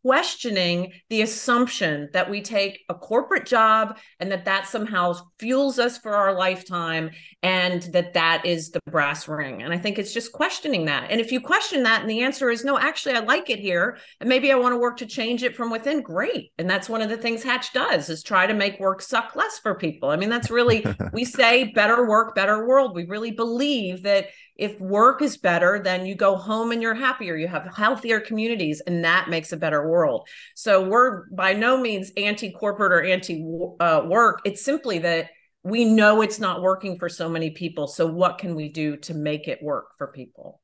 questioning 0.04 0.91
the 1.10 1.24
assumption 1.24 2.10
that 2.13 2.30
we 2.30 2.41
take 2.41 2.82
a 2.89 2.93
corporate 2.93 3.45
job 3.45 3.97
and 4.19 4.32
that 4.32 4.45
that 4.45 4.67
somehow 4.67 5.13
fuels 5.39 5.80
us 5.80 5.97
for 5.97 6.13
our 6.13 6.34
lifetime 6.34 7.10
and 7.41 7.82
that 7.93 8.13
that 8.13 8.45
is 8.45 8.69
the 8.69 8.80
brass 8.91 9.28
ring. 9.28 9.63
And 9.63 9.74
i 9.74 9.78
think 9.78 9.97
it's 9.97 10.13
just 10.13 10.32
questioning 10.32 10.86
that. 10.86 11.10
And 11.10 11.19
if 11.19 11.32
you 11.32 11.41
question 11.41 11.84
that 11.84 12.02
and 12.02 12.10
the 12.10 12.21
answer 12.21 12.52
is 12.52 12.63
no 12.63 12.78
actually 12.78 13.15
i 13.15 13.19
like 13.19 13.50
it 13.50 13.60
here 13.60 13.97
and 14.19 14.30
maybe 14.30 14.52
i 14.52 14.56
want 14.56 14.74
to 14.74 14.78
work 14.78 14.97
to 14.97 15.06
change 15.08 15.43
it 15.43 15.56
from 15.56 15.71
within 15.71 16.02
great. 16.02 16.52
And 16.60 16.69
that's 16.69 16.89
one 16.89 17.02
of 17.02 17.10
the 17.10 17.17
things 17.17 17.41
hatch 17.41 17.74
does 17.74 18.10
is 18.10 18.21
try 18.21 18.45
to 18.52 18.58
make 18.58 18.80
work 18.80 19.02
suck 19.02 19.36
less 19.36 19.60
for 19.60 19.76
people. 19.76 20.10
I 20.10 20.16
mean, 20.16 20.30
that's 20.30 20.52
really, 20.52 20.86
we 21.14 21.26
say 21.26 21.72
better 21.74 22.08
work, 22.08 22.36
better 22.36 22.68
world. 22.68 22.96
We 22.96 23.06
really 23.06 23.32
believe 23.32 24.04
that 24.04 24.28
if 24.56 24.80
work 24.80 25.22
is 25.22 25.38
better, 25.38 25.82
then 25.84 26.06
you 26.06 26.16
go 26.16 26.36
home 26.36 26.72
and 26.72 26.82
you're 26.82 26.94
happier, 26.94 27.36
you 27.36 27.48
have 27.48 27.76
healthier 27.76 28.20
communities, 28.20 28.82
and 28.86 29.04
that 29.04 29.30
makes 29.30 29.52
a 29.52 29.58
better 29.58 29.90
world. 29.90 30.28
So 30.56 30.88
we're 30.88 31.30
by 31.30 31.54
no 31.54 31.78
means 31.78 32.12
anti 32.18 32.52
corporate 32.52 32.92
or 32.92 33.04
anti 33.04 33.44
uh, 33.80 34.04
work. 34.06 34.42
It's 34.46 34.64
simply 34.64 35.00
that 35.00 35.30
we 35.64 35.86
know 35.86 36.22
it's 36.22 36.40
not 36.40 36.62
working 36.62 36.98
for 36.98 37.10
so 37.10 37.30
many 37.30 37.52
people. 37.52 37.88
So 37.88 38.08
what 38.08 38.38
can 38.38 38.56
we 38.56 38.70
do 38.70 38.98
to 38.98 39.14
make 39.14 39.48
it 39.48 39.62
work 39.62 39.98
for 39.98 40.08
people? 40.08 40.62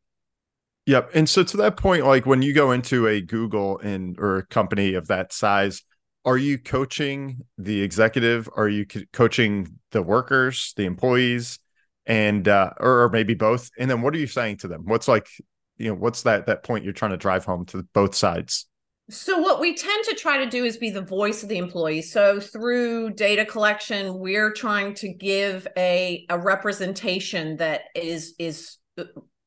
Yep. 0.87 1.11
And 1.13 1.27
so 1.27 1.43
to 1.43 1.57
that 1.57 1.75
point, 1.75 2.05
like 2.05 2.25
when 2.25 2.41
you 2.41 2.53
go 2.53 2.71
into 2.71 3.07
a 3.07 3.19
Google 3.21 3.77
and 3.79 4.17
or 4.19 4.37
a 4.37 4.45
company 4.45 4.93
of 4.93 5.07
that 5.07 5.33
size, 5.33 5.83
are 6.27 6.37
you 6.37 6.57
coaching 6.57 7.45
the 7.57 7.81
executive? 7.81 8.49
Are 8.55 8.67
you 8.67 8.85
co- 8.85 8.99
coaching 9.13 9.79
the 9.91 10.03
workers, 10.03 10.73
the 10.75 10.83
employees, 10.83 11.57
and 12.05 12.45
uh, 12.49 12.71
or, 12.79 13.03
or 13.03 13.09
maybe 13.09 13.33
both? 13.33 13.69
And 13.79 13.89
then 13.89 14.01
what 14.01 14.13
are 14.13 14.17
you 14.17 14.27
saying 14.27 14.57
to 14.57 14.67
them? 14.67 14.83
What's 14.85 15.07
like, 15.07 15.29
you 15.77 15.87
know, 15.87 15.95
what's 15.95 16.23
that 16.23 16.47
that 16.47 16.63
point 16.63 16.83
you're 16.83 16.91
trying 16.91 17.11
to 17.11 17.17
drive 17.17 17.45
home 17.45 17.65
to 17.67 17.81
both 17.93 18.13
sides? 18.13 18.67
So 19.09 19.39
what 19.39 19.61
we 19.61 19.73
tend 19.73 20.03
to 20.09 20.15
try 20.15 20.43
to 20.43 20.49
do 20.49 20.65
is 20.65 20.75
be 20.75 20.89
the 20.89 21.01
voice 21.01 21.43
of 21.43 21.49
the 21.49 21.57
employee. 21.57 22.01
So 22.01 22.41
through 22.41 23.11
data 23.11 23.45
collection, 23.45 24.19
we're 24.19 24.51
trying 24.51 24.95
to 24.95 25.13
give 25.13 25.65
a 25.77 26.25
a 26.29 26.37
representation 26.37 27.55
that 27.57 27.83
is 27.95 28.35
is 28.37 28.75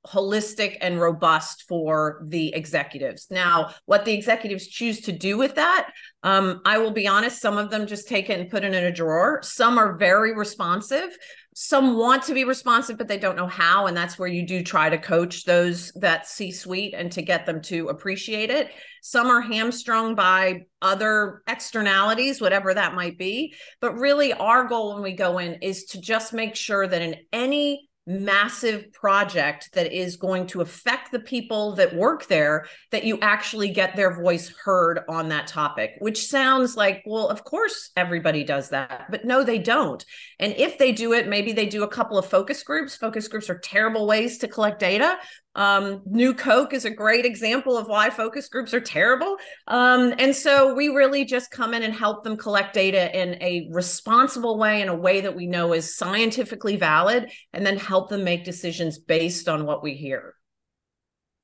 holistic 0.07 0.79
and 0.81 1.01
robust 1.01 1.65
for 1.69 2.23
the 2.27 2.55
executives. 2.55 3.27
Now, 3.31 3.75
what 3.85 4.05
the 4.05 4.15
executives 4.15 4.67
choose 4.67 5.03
to 5.03 5.13
do 5.13 5.37
with 5.37 5.57
that, 5.57 5.91
um, 6.23 6.63
I 6.65 6.79
will 6.79 6.91
be 6.91 7.07
honest, 7.07 7.41
some 7.41 7.59
of 7.59 7.71
them 7.71 7.87
just 7.87 8.09
take 8.09 8.31
it 8.31 8.41
and 8.41 8.51
put 8.51 8.65
it 8.65 8.73
in 8.73 8.85
a 8.85 8.93
drawer. 8.93 9.41
Some 9.43 9.79
are 9.79 9.97
very 9.97 10.35
responsive. 10.35 11.17
Some 11.55 11.99
want 11.99 12.23
to 12.25 12.35
be 12.35 12.45
responsive, 12.45 12.97
but 12.97 13.09
they 13.09 13.19
don't 13.19 13.37
know 13.37 13.47
how. 13.47 13.87
And 13.87 13.97
that's 13.97 14.19
where 14.19 14.29
you 14.29 14.47
do 14.47 14.63
try 14.63 14.89
to 14.89 14.97
coach 14.97 15.45
those 15.45 15.93
that 15.97 16.27
C 16.27 16.53
suite 16.53 16.95
and 16.97 17.13
to 17.13 17.23
get 17.23 17.45
them 17.45 17.61
to 17.63 17.89
appreciate 17.89 18.51
it. 18.51 18.71
Some 19.03 19.27
are 19.27 19.43
hamstrung 19.43 20.15
by 20.15 20.67
other 20.81 21.43
externalities, 21.47 22.41
whatever 22.41 22.73
that 22.73 22.95
might 22.95 23.19
be. 23.19 23.55
But 23.81 23.99
really, 23.99 24.33
our 24.33 24.65
goal 24.65 24.95
when 24.95 25.03
we 25.03 25.13
go 25.13 25.39
in 25.39 25.55
is 25.55 25.85
to 25.87 26.01
just 26.01 26.33
make 26.33 26.55
sure 26.55 26.87
that 26.87 27.03
in 27.03 27.17
any 27.33 27.90
massive 28.11 28.93
project 28.93 29.71
that 29.75 29.93
is 29.93 30.17
going 30.17 30.47
to 30.49 30.61
affect 30.61 31.13
the 31.13 31.21
people 31.21 31.75
that 31.77 31.95
work 31.95 32.27
there 32.27 32.67
that 32.91 33.05
you 33.05 33.19
actually 33.21 33.71
get 33.71 33.95
their 33.95 34.21
voice 34.21 34.53
heard 34.65 35.01
on 35.09 35.29
that 35.29 35.47
topic 35.47 35.93
which 36.01 36.27
sounds 36.27 36.77
like 36.77 37.03
well 37.07 37.29
of 37.29 37.45
course 37.45 37.91
everybody 37.97 38.43
does 38.43 38.71
that 38.71 39.07
but 39.11 39.25
no 39.25 39.45
they 39.45 39.59
don't. 39.59 40.05
And 40.39 40.55
if 40.57 40.79
they 40.79 40.93
do 40.93 41.13
it 41.13 41.29
maybe 41.29 41.53
they 41.53 41.67
do 41.67 41.83
a 41.83 41.89
couple 41.89 42.19
of 42.19 42.27
focus 42.27 42.63
groups. 42.63 42.97
Focus 42.97 43.29
groups 43.29 43.49
are 43.51 43.59
terrible 43.59 44.07
ways 44.07 44.39
to 44.39 44.49
collect 44.49 44.81
data 44.81 45.19
um, 45.55 46.03
New 46.07 46.33
Coke 46.33 46.73
is 46.73 46.85
a 46.85 46.91
great 46.91 47.25
example 47.25 47.77
of 47.77 47.89
why 47.89 48.11
focus 48.11 48.49
groups 48.49 48.73
are 48.73 48.81
terrible. 48.81 49.37
Um, 49.67 50.15
and 50.19 50.35
so 50.35 50.75
we 50.75 50.89
really 50.89 51.25
just 51.25 51.51
come 51.51 51.75
in 51.75 51.83
and 51.83 51.93
help 51.93 52.23
them 52.23 52.37
collect 52.37 52.73
data 52.73 53.19
in 53.19 53.35
a 53.43 53.69
responsible 53.73 54.59
way, 54.59 54.81
in 54.81 54.89
a 54.89 54.95
way 54.95 55.21
that 55.21 55.35
we 55.35 55.47
know 55.47 55.73
is 55.73 55.97
scientifically 55.97 56.77
valid, 56.77 57.31
and 57.53 57.67
then 57.67 57.77
help 57.77 58.11
them 58.11 58.23
make 58.23 58.45
decisions 58.45 58.99
based 58.99 59.49
on 59.49 59.67
what 59.67 59.83
we 59.83 59.95
hear. 59.95 60.35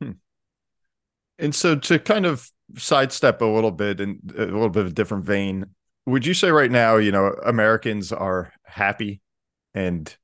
Hmm. 0.00 0.12
And 1.38 1.54
so 1.54 1.74
to 1.74 1.98
kind 1.98 2.26
of 2.26 2.48
sidestep 2.76 3.40
a 3.40 3.44
little 3.44 3.72
bit 3.72 4.00
in 4.00 4.20
a 4.36 4.44
little 4.44 4.68
bit 4.68 4.84
of 4.84 4.92
a 4.92 4.94
different 4.94 5.24
vein, 5.24 5.66
would 6.06 6.24
you 6.24 6.34
say 6.34 6.50
right 6.52 6.70
now, 6.70 6.96
you 6.96 7.10
know, 7.10 7.34
Americans 7.44 8.12
are 8.12 8.52
happy 8.64 9.20
and 9.74 10.16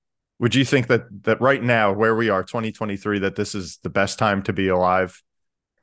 would 0.43 0.57
you 0.57 0.65
think 0.65 0.89
that 0.89 1.05
that 1.23 1.41
right 1.41 1.63
now 1.63 1.93
where 1.93 2.17
we 2.17 2.29
are 2.29 2.43
2023 2.43 3.21
that 3.21 3.37
this 3.37 3.55
is 3.55 3.79
the 3.85 3.89
best 3.89 4.19
time 4.19 4.43
to 4.43 4.53
be 4.53 4.67
alive? 4.67 5.23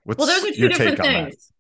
What's 0.04 0.18
well 0.18 0.28
those 0.28 0.52
are 0.52 0.54
two 0.54 0.68
different 0.68 1.00
things. 1.00 1.52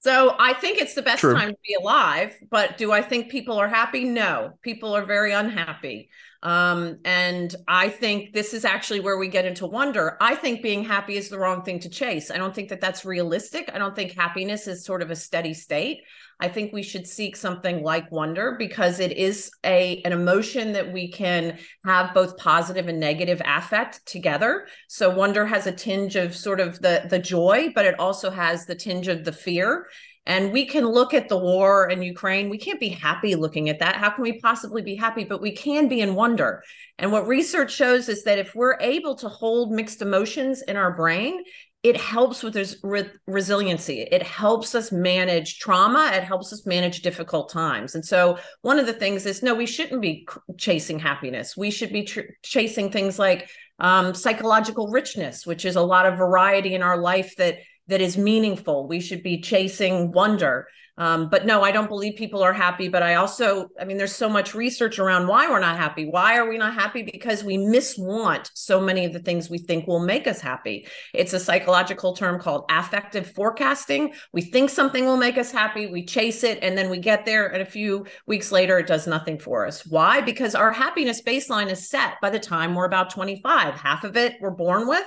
So 0.00 0.36
i 0.38 0.52
think 0.52 0.78
it's 0.78 0.92
the 0.94 1.00
best 1.00 1.20
True. 1.20 1.34
time 1.34 1.48
to 1.48 1.56
be 1.66 1.74
alive 1.80 2.34
but 2.50 2.76
do 2.76 2.92
i 2.92 3.00
think 3.00 3.30
people 3.30 3.56
are 3.56 3.68
happy? 3.68 4.04
No. 4.04 4.58
People 4.60 4.94
are 4.94 5.06
very 5.06 5.32
unhappy 5.32 6.10
um, 6.44 6.98
and 7.06 7.54
I 7.66 7.88
think 7.88 8.34
this 8.34 8.52
is 8.52 8.66
actually 8.66 9.00
where 9.00 9.16
we 9.16 9.28
get 9.28 9.46
into 9.46 9.66
wonder. 9.66 10.18
I 10.20 10.34
think 10.34 10.62
being 10.62 10.84
happy 10.84 11.16
is 11.16 11.30
the 11.30 11.38
wrong 11.38 11.62
thing 11.62 11.80
to 11.80 11.88
chase. 11.88 12.30
I 12.30 12.36
don't 12.36 12.54
think 12.54 12.68
that 12.68 12.82
that's 12.82 13.06
realistic. 13.06 13.70
I 13.72 13.78
don't 13.78 13.96
think 13.96 14.12
happiness 14.12 14.66
is 14.66 14.84
sort 14.84 15.00
of 15.00 15.10
a 15.10 15.16
steady 15.16 15.54
state. 15.54 16.02
I 16.40 16.48
think 16.48 16.72
we 16.72 16.82
should 16.82 17.06
seek 17.06 17.36
something 17.36 17.82
like 17.82 18.12
wonder 18.12 18.56
because 18.58 19.00
it 19.00 19.12
is 19.12 19.50
a 19.64 20.02
an 20.04 20.12
emotion 20.12 20.72
that 20.72 20.92
we 20.92 21.10
can 21.10 21.58
have 21.86 22.12
both 22.12 22.36
positive 22.36 22.88
and 22.88 23.00
negative 23.00 23.40
affect 23.44 24.04
together. 24.04 24.66
So 24.88 25.08
wonder 25.14 25.46
has 25.46 25.66
a 25.66 25.72
tinge 25.72 26.16
of 26.16 26.36
sort 26.36 26.60
of 26.60 26.80
the 26.82 27.06
the 27.08 27.20
joy, 27.20 27.72
but 27.74 27.86
it 27.86 27.98
also 27.98 28.30
has 28.30 28.66
the 28.66 28.74
tinge 28.74 29.08
of 29.08 29.24
the 29.24 29.32
fear. 29.32 29.86
And 30.26 30.52
we 30.52 30.66
can 30.66 30.86
look 30.86 31.12
at 31.12 31.28
the 31.28 31.36
war 31.36 31.88
in 31.88 32.02
Ukraine. 32.02 32.48
We 32.48 32.58
can't 32.58 32.80
be 32.80 32.88
happy 32.88 33.34
looking 33.34 33.68
at 33.68 33.80
that. 33.80 33.96
How 33.96 34.10
can 34.10 34.22
we 34.22 34.40
possibly 34.40 34.80
be 34.80 34.94
happy? 34.94 35.24
But 35.24 35.42
we 35.42 35.52
can 35.52 35.86
be 35.86 36.00
in 36.00 36.14
wonder. 36.14 36.62
And 36.98 37.12
what 37.12 37.26
research 37.26 37.72
shows 37.72 38.08
is 38.08 38.24
that 38.24 38.38
if 38.38 38.54
we're 38.54 38.78
able 38.80 39.16
to 39.16 39.28
hold 39.28 39.72
mixed 39.72 40.00
emotions 40.00 40.62
in 40.62 40.76
our 40.76 40.96
brain, 40.96 41.42
it 41.82 41.98
helps 41.98 42.42
with 42.42 42.54
this 42.54 42.78
re- 42.82 43.10
resiliency. 43.26 44.00
It 44.00 44.22
helps 44.22 44.74
us 44.74 44.90
manage 44.90 45.58
trauma. 45.58 46.10
It 46.14 46.24
helps 46.24 46.50
us 46.50 46.64
manage 46.64 47.02
difficult 47.02 47.50
times. 47.50 47.94
And 47.94 48.02
so, 48.02 48.38
one 48.62 48.78
of 48.78 48.86
the 48.86 48.94
things 48.94 49.26
is 49.26 49.42
no, 49.42 49.54
we 49.54 49.66
shouldn't 49.66 50.00
be 50.00 50.26
chasing 50.56 50.98
happiness. 50.98 51.58
We 51.58 51.70
should 51.70 51.92
be 51.92 52.04
tr- 52.04 52.32
chasing 52.42 52.90
things 52.90 53.18
like 53.18 53.50
um, 53.78 54.14
psychological 54.14 54.88
richness, 54.88 55.46
which 55.46 55.66
is 55.66 55.76
a 55.76 55.82
lot 55.82 56.06
of 56.06 56.16
variety 56.16 56.74
in 56.74 56.82
our 56.82 56.96
life 56.96 57.36
that 57.36 57.58
that 57.88 58.00
is 58.00 58.16
meaningful. 58.16 58.88
We 58.88 59.00
should 59.00 59.22
be 59.22 59.40
chasing 59.40 60.12
wonder. 60.12 60.66
Um, 60.96 61.28
but 61.28 61.44
no, 61.44 61.62
I 61.62 61.72
don't 61.72 61.88
believe 61.88 62.14
people 62.16 62.42
are 62.42 62.52
happy. 62.52 62.88
But 62.88 63.02
I 63.02 63.16
also, 63.16 63.68
I 63.80 63.84
mean, 63.84 63.96
there's 63.96 64.14
so 64.14 64.28
much 64.28 64.54
research 64.54 64.98
around 64.98 65.26
why 65.26 65.50
we're 65.50 65.58
not 65.58 65.76
happy. 65.76 66.06
Why 66.06 66.36
are 66.38 66.48
we 66.48 66.56
not 66.56 66.74
happy? 66.74 67.02
Because 67.02 67.42
we 67.42 67.58
miswant 67.58 68.48
so 68.54 68.80
many 68.80 69.04
of 69.04 69.12
the 69.12 69.18
things 69.18 69.50
we 69.50 69.58
think 69.58 69.88
will 69.88 70.04
make 70.04 70.28
us 70.28 70.40
happy. 70.40 70.86
It's 71.12 71.32
a 71.32 71.40
psychological 71.40 72.14
term 72.14 72.40
called 72.40 72.64
affective 72.70 73.32
forecasting. 73.32 74.14
We 74.32 74.42
think 74.42 74.70
something 74.70 75.04
will 75.04 75.16
make 75.16 75.36
us 75.36 75.50
happy, 75.50 75.86
we 75.88 76.04
chase 76.04 76.44
it, 76.44 76.60
and 76.62 76.78
then 76.78 76.90
we 76.90 76.98
get 76.98 77.24
there, 77.24 77.48
and 77.48 77.60
a 77.60 77.66
few 77.66 78.06
weeks 78.26 78.52
later, 78.52 78.78
it 78.78 78.86
does 78.86 79.06
nothing 79.06 79.38
for 79.38 79.66
us. 79.66 79.84
Why? 79.84 80.20
Because 80.20 80.54
our 80.54 80.70
happiness 80.70 81.22
baseline 81.22 81.70
is 81.70 81.88
set 81.88 82.20
by 82.22 82.30
the 82.30 82.38
time 82.38 82.74
we're 82.74 82.84
about 82.84 83.10
25. 83.10 83.74
Half 83.74 84.04
of 84.04 84.16
it 84.16 84.36
we're 84.40 84.50
born 84.50 84.86
with, 84.86 85.04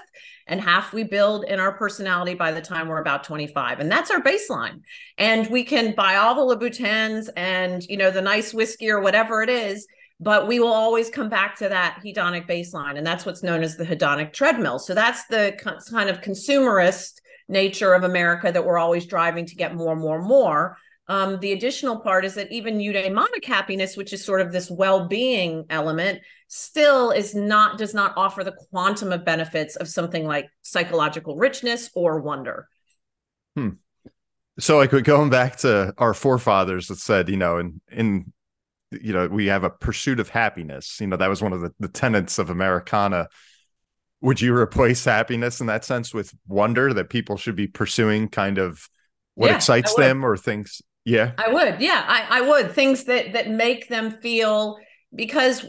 and 0.47 0.61
half 0.61 0.93
we 0.93 1.03
build 1.03 1.43
in 1.45 1.59
our 1.59 1.73
personality 1.73 2.33
by 2.33 2.51
the 2.51 2.61
time 2.61 2.87
we're 2.87 3.01
about 3.01 3.23
25 3.23 3.79
and 3.79 3.91
that's 3.91 4.11
our 4.11 4.21
baseline. 4.21 4.81
And 5.17 5.47
we 5.47 5.63
can 5.63 5.93
buy 5.95 6.15
all 6.15 6.35
the 6.35 6.55
Louboutins 6.55 7.29
and 7.35 7.83
you 7.83 7.97
know 7.97 8.11
the 8.11 8.21
nice 8.21 8.53
whiskey 8.53 8.89
or 8.89 9.01
whatever 9.01 9.41
it 9.41 9.49
is 9.49 9.87
but 10.19 10.47
we 10.47 10.59
will 10.59 10.73
always 10.73 11.11
come 11.11 11.29
back 11.29 11.55
to 11.55 11.69
that 11.69 11.99
hedonic 12.03 12.47
baseline 12.47 12.97
and 12.97 13.05
that's 13.05 13.25
what's 13.25 13.43
known 13.43 13.61
as 13.61 13.77
the 13.77 13.85
hedonic 13.85 14.33
treadmill. 14.33 14.79
So 14.79 14.95
that's 14.95 15.25
the 15.27 15.55
kind 15.91 16.09
of 16.09 16.21
consumerist 16.21 17.21
nature 17.49 17.93
of 17.93 18.03
america 18.03 18.51
that 18.51 18.65
we're 18.65 18.77
always 18.77 19.05
driving 19.05 19.45
to 19.45 19.55
get 19.55 19.75
more 19.75 19.95
more 19.95 20.21
more. 20.21 20.77
Um, 21.09 21.39
the 21.39 21.53
additional 21.53 21.99
part 21.99 22.25
is 22.25 22.35
that 22.35 22.51
even 22.51 22.79
eudaimonic 22.79 23.45
happiness, 23.45 23.95
which 23.95 24.11
is 24.11 24.25
sort 24.25 24.41
of 24.41 24.51
this 24.51 24.69
well-being 24.69 25.65
element, 25.69 26.19
still 26.47 27.11
is 27.11 27.35
not 27.35 27.77
does 27.77 27.93
not 27.93 28.13
offer 28.15 28.43
the 28.43 28.55
quantum 28.71 29.11
of 29.11 29.25
benefits 29.25 29.75
of 29.75 29.87
something 29.87 30.25
like 30.25 30.49
psychological 30.61 31.35
richness 31.35 31.89
or 31.93 32.19
wonder. 32.19 32.67
Hmm. 33.55 33.69
So, 34.59 34.77
like 34.77 34.91
going 35.03 35.29
back 35.29 35.57
to 35.57 35.93
our 35.97 36.13
forefathers 36.13 36.87
that 36.87 36.97
said, 36.97 37.29
you 37.29 37.37
know, 37.37 37.57
in 37.57 37.81
in 37.91 38.33
you 38.91 39.13
know, 39.13 39.27
we 39.27 39.47
have 39.47 39.63
a 39.63 39.69
pursuit 39.69 40.19
of 40.19 40.29
happiness. 40.29 40.99
You 41.01 41.07
know, 41.07 41.17
that 41.17 41.27
was 41.27 41.41
one 41.41 41.51
of 41.51 41.61
the, 41.61 41.73
the 41.79 41.89
tenets 41.89 42.39
of 42.39 42.49
Americana. 42.49 43.27
Would 44.21 44.39
you 44.41 44.55
replace 44.55 45.03
happiness 45.03 45.59
in 45.59 45.67
that 45.67 45.83
sense 45.83 46.13
with 46.13 46.33
wonder 46.47 46.93
that 46.93 47.09
people 47.09 47.37
should 47.37 47.55
be 47.55 47.67
pursuing 47.67 48.29
kind 48.29 48.57
of 48.57 48.87
what 49.35 49.49
yeah, 49.49 49.57
excites 49.57 49.93
them 49.95 50.25
or 50.25 50.37
things 50.37 50.81
yeah. 51.07 51.31
I 51.37 51.53
would. 51.53 51.79
Yeah, 51.79 52.03
I, 52.05 52.39
I 52.39 52.41
would. 52.41 52.73
Things 52.73 53.05
that 53.05 53.31
that 53.31 53.49
make 53.49 53.87
them 53.87 54.11
feel 54.11 54.77
because 55.15 55.65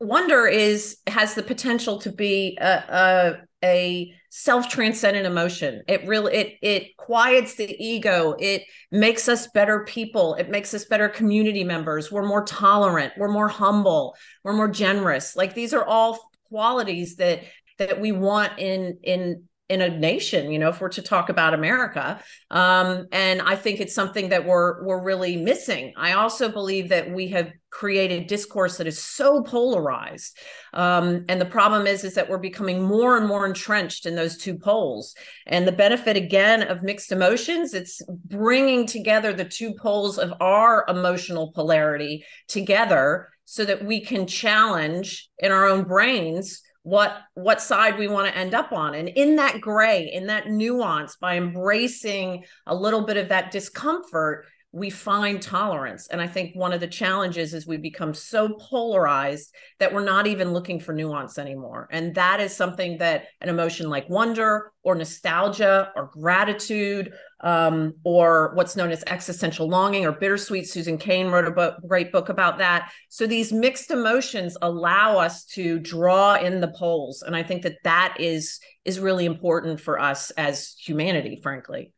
wonder 0.00 0.46
is 0.46 0.98
has 1.06 1.34
the 1.34 1.42
potential 1.42 1.98
to 2.00 2.12
be 2.12 2.58
a, 2.60 2.66
a, 2.88 3.36
a 3.64 4.14
self-transcendent 4.30 5.26
emotion. 5.26 5.82
It 5.88 6.06
really 6.06 6.34
it 6.34 6.58
it 6.62 6.96
quiets 6.96 7.54
the 7.54 7.74
ego. 7.82 8.36
It 8.38 8.62
makes 8.90 9.28
us 9.28 9.48
better 9.48 9.84
people. 9.84 10.34
It 10.34 10.50
makes 10.50 10.74
us 10.74 10.84
better 10.84 11.08
community 11.08 11.64
members. 11.64 12.12
We're 12.12 12.26
more 12.26 12.44
tolerant. 12.44 13.14
We're 13.16 13.32
more 13.32 13.48
humble. 13.48 14.14
We're 14.44 14.52
more 14.52 14.68
generous. 14.68 15.36
Like 15.36 15.54
these 15.54 15.72
are 15.72 15.84
all 15.84 16.18
qualities 16.48 17.16
that 17.16 17.42
that 17.78 18.00
we 18.00 18.12
want 18.12 18.58
in 18.58 18.98
in 19.02 19.44
in 19.68 19.80
a 19.80 19.88
nation 19.88 20.50
you 20.50 20.58
know 20.58 20.68
if 20.68 20.80
we're 20.80 20.88
to 20.88 21.02
talk 21.02 21.28
about 21.28 21.54
america. 21.54 22.20
Um, 22.50 23.06
and 23.12 23.42
i 23.42 23.56
think 23.56 23.80
it's 23.80 23.94
something 23.94 24.28
that 24.28 24.46
we're 24.46 24.84
we're 24.84 25.02
really 25.02 25.36
missing. 25.36 25.92
I 25.96 26.12
also 26.12 26.48
believe 26.48 26.88
that 26.90 27.10
we 27.10 27.28
have 27.28 27.52
created 27.70 28.26
discourse 28.26 28.78
that 28.78 28.86
is 28.86 29.02
so 29.02 29.42
polarized. 29.42 30.38
Um, 30.72 31.26
and 31.28 31.38
the 31.38 31.44
problem 31.44 31.86
is 31.86 32.04
is 32.04 32.14
that 32.14 32.28
we're 32.28 32.38
becoming 32.38 32.80
more 32.80 33.18
and 33.18 33.26
more 33.26 33.44
entrenched 33.44 34.06
in 34.06 34.14
those 34.14 34.38
two 34.38 34.56
poles. 34.56 35.14
And 35.46 35.66
the 35.66 35.72
benefit 35.72 36.16
again 36.16 36.62
of 36.62 36.82
mixed 36.82 37.12
emotions 37.12 37.74
it's 37.74 38.00
bringing 38.08 38.86
together 38.86 39.32
the 39.32 39.44
two 39.44 39.74
poles 39.74 40.18
of 40.18 40.32
our 40.40 40.84
emotional 40.88 41.52
polarity 41.52 42.24
together 42.48 43.28
so 43.44 43.64
that 43.64 43.84
we 43.84 44.00
can 44.00 44.26
challenge 44.26 45.28
in 45.38 45.52
our 45.52 45.66
own 45.66 45.84
brains 45.84 46.62
what 46.86 47.22
what 47.34 47.60
side 47.60 47.98
we 47.98 48.06
want 48.06 48.28
to 48.28 48.38
end 48.38 48.54
up 48.54 48.70
on. 48.70 48.94
And 48.94 49.08
in 49.08 49.34
that 49.36 49.60
gray 49.60 50.04
in 50.04 50.28
that 50.28 50.48
nuance 50.48 51.16
by 51.16 51.36
embracing 51.36 52.44
a 52.64 52.76
little 52.76 53.04
bit 53.04 53.16
of 53.16 53.30
that 53.30 53.50
discomfort 53.50 54.46
we 54.76 54.90
find 54.90 55.40
tolerance 55.40 56.06
and 56.08 56.20
i 56.20 56.26
think 56.26 56.54
one 56.54 56.72
of 56.72 56.80
the 56.80 56.86
challenges 56.86 57.54
is 57.54 57.66
we 57.66 57.78
become 57.78 58.12
so 58.12 58.50
polarized 58.60 59.54
that 59.78 59.92
we're 59.92 60.04
not 60.04 60.26
even 60.26 60.52
looking 60.52 60.78
for 60.78 60.92
nuance 60.92 61.38
anymore 61.38 61.88
and 61.90 62.14
that 62.14 62.40
is 62.40 62.54
something 62.54 62.98
that 62.98 63.24
an 63.40 63.48
emotion 63.48 63.88
like 63.88 64.08
wonder 64.10 64.70
or 64.82 64.94
nostalgia 64.94 65.90
or 65.96 66.10
gratitude 66.12 67.12
um, 67.40 67.94
or 68.04 68.52
what's 68.54 68.76
known 68.76 68.90
as 68.90 69.02
existential 69.06 69.68
longing 69.68 70.06
or 70.06 70.12
bittersweet. 70.12 70.68
Susan 70.68 70.96
Cain 70.96 71.26
wrote 71.26 71.46
a 71.46 71.76
great 71.86 72.12
book 72.12 72.28
about 72.28 72.58
that. 72.58 72.92
So 73.08 73.26
these 73.26 73.52
mixed 73.52 73.90
emotions 73.90 74.56
allow 74.62 75.18
us 75.18 75.44
to 75.46 75.80
draw 75.80 76.36
in 76.36 76.60
the 76.60 76.68
poles, 76.68 77.22
and 77.22 77.34
I 77.34 77.42
think 77.42 77.62
that 77.62 77.78
that 77.82 78.16
is 78.20 78.60
is 78.84 79.00
really 79.00 79.26
important 79.26 79.80
for 79.80 79.98
us 79.98 80.30
as 80.32 80.76
humanity, 80.78 81.40
frankly. 81.42 81.92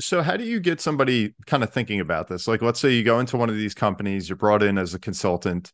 So, 0.00 0.22
how 0.22 0.36
do 0.36 0.44
you 0.44 0.60
get 0.60 0.80
somebody 0.80 1.34
kind 1.46 1.62
of 1.62 1.72
thinking 1.72 2.00
about 2.00 2.28
this? 2.28 2.48
Like, 2.48 2.62
let's 2.62 2.80
say 2.80 2.92
you 2.92 3.04
go 3.04 3.20
into 3.20 3.36
one 3.36 3.48
of 3.48 3.56
these 3.56 3.74
companies, 3.74 4.28
you're 4.28 4.36
brought 4.36 4.62
in 4.62 4.78
as 4.78 4.94
a 4.94 4.98
consultant, 4.98 5.72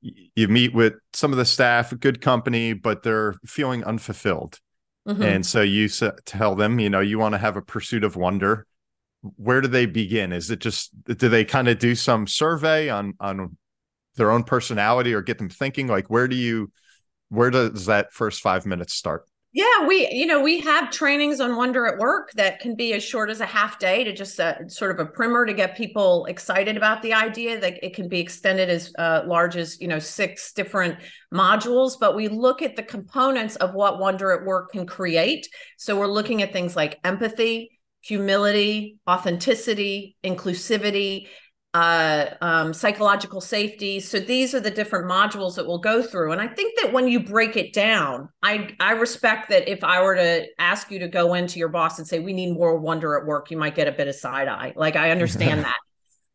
you 0.00 0.48
meet 0.48 0.74
with 0.74 0.94
some 1.12 1.32
of 1.32 1.38
the 1.38 1.44
staff, 1.44 1.92
good 2.00 2.20
company, 2.20 2.72
but 2.72 3.02
they're 3.02 3.34
feeling 3.46 3.84
unfulfilled 3.84 4.58
Mm-hmm. 5.06 5.22
And 5.22 5.46
so 5.46 5.62
you 5.62 5.88
tell 6.24 6.54
them, 6.54 6.78
you 6.78 6.88
know, 6.88 7.00
you 7.00 7.18
want 7.18 7.34
to 7.34 7.38
have 7.38 7.56
a 7.56 7.62
pursuit 7.62 8.04
of 8.04 8.16
wonder. 8.16 8.66
Where 9.36 9.60
do 9.60 9.68
they 9.68 9.86
begin? 9.86 10.32
Is 10.32 10.50
it 10.50 10.60
just 10.60 10.90
do 11.04 11.28
they 11.28 11.44
kind 11.44 11.68
of 11.68 11.78
do 11.78 11.94
some 11.94 12.26
survey 12.26 12.88
on 12.88 13.14
on 13.20 13.56
their 14.16 14.30
own 14.30 14.44
personality 14.44 15.14
or 15.14 15.22
get 15.22 15.38
them 15.38 15.48
thinking? 15.48 15.86
Like 15.86 16.08
where 16.08 16.28
do 16.28 16.36
you 16.36 16.72
where 17.28 17.50
does 17.50 17.86
that 17.86 18.12
first 18.12 18.40
five 18.42 18.66
minutes 18.66 18.94
start? 18.94 19.24
Yeah, 19.54 19.86
we, 19.86 20.08
you 20.10 20.24
know, 20.24 20.40
we 20.40 20.60
have 20.60 20.90
trainings 20.90 21.38
on 21.38 21.56
Wonder 21.56 21.84
at 21.84 21.98
Work 21.98 22.32
that 22.36 22.60
can 22.60 22.74
be 22.74 22.94
as 22.94 23.02
short 23.02 23.28
as 23.28 23.42
a 23.42 23.46
half 23.46 23.78
day 23.78 24.02
to 24.02 24.10
just 24.10 24.40
uh, 24.40 24.66
sort 24.66 24.92
of 24.92 24.98
a 24.98 25.10
primer 25.10 25.44
to 25.44 25.52
get 25.52 25.76
people 25.76 26.24
excited 26.24 26.78
about 26.78 27.02
the 27.02 27.12
idea. 27.12 27.60
That 27.60 27.84
it 27.84 27.94
can 27.94 28.08
be 28.08 28.18
extended 28.18 28.70
as 28.70 28.94
uh, 28.98 29.24
large 29.26 29.56
as 29.56 29.78
you 29.78 29.88
know 29.88 29.98
six 29.98 30.54
different 30.54 30.96
modules. 31.34 32.00
But 32.00 32.16
we 32.16 32.28
look 32.28 32.62
at 32.62 32.76
the 32.76 32.82
components 32.82 33.56
of 33.56 33.74
what 33.74 33.98
Wonder 33.98 34.32
at 34.32 34.46
Work 34.46 34.72
can 34.72 34.86
create. 34.86 35.46
So 35.76 35.98
we're 35.98 36.06
looking 36.06 36.40
at 36.40 36.54
things 36.54 36.74
like 36.74 36.98
empathy, 37.04 37.78
humility, 38.00 38.96
authenticity, 39.06 40.16
inclusivity, 40.24 41.28
uh, 41.74 42.26
um, 42.40 42.74
psychological 42.74 43.40
safety. 43.40 43.98
So 43.98 44.20
these 44.20 44.54
are 44.54 44.60
the 44.60 44.70
different 44.70 45.10
modules 45.10 45.54
that 45.56 45.66
we'll 45.66 45.78
go 45.78 46.02
through. 46.02 46.32
And 46.32 46.40
I 46.40 46.46
think 46.46 46.78
that 46.80 46.92
when 46.92 47.08
you 47.08 47.20
break 47.20 47.56
it 47.56 47.72
down, 47.72 48.28
I 48.42 48.74
I 48.78 48.92
respect 48.92 49.48
that 49.48 49.68
if 49.68 49.82
I 49.82 50.02
were 50.02 50.14
to 50.14 50.46
ask 50.58 50.90
you 50.90 50.98
to 50.98 51.08
go 51.08 51.34
into 51.34 51.58
your 51.58 51.68
boss 51.68 51.98
and 51.98 52.06
say 52.06 52.18
we 52.18 52.32
need 52.32 52.52
more 52.52 52.76
wonder 52.78 53.16
at 53.16 53.26
work, 53.26 53.50
you 53.50 53.56
might 53.56 53.74
get 53.74 53.88
a 53.88 53.92
bit 53.92 54.08
of 54.08 54.14
side 54.14 54.48
eye. 54.48 54.74
Like 54.76 54.96
I 54.96 55.10
understand 55.12 55.64
that. 55.64 55.78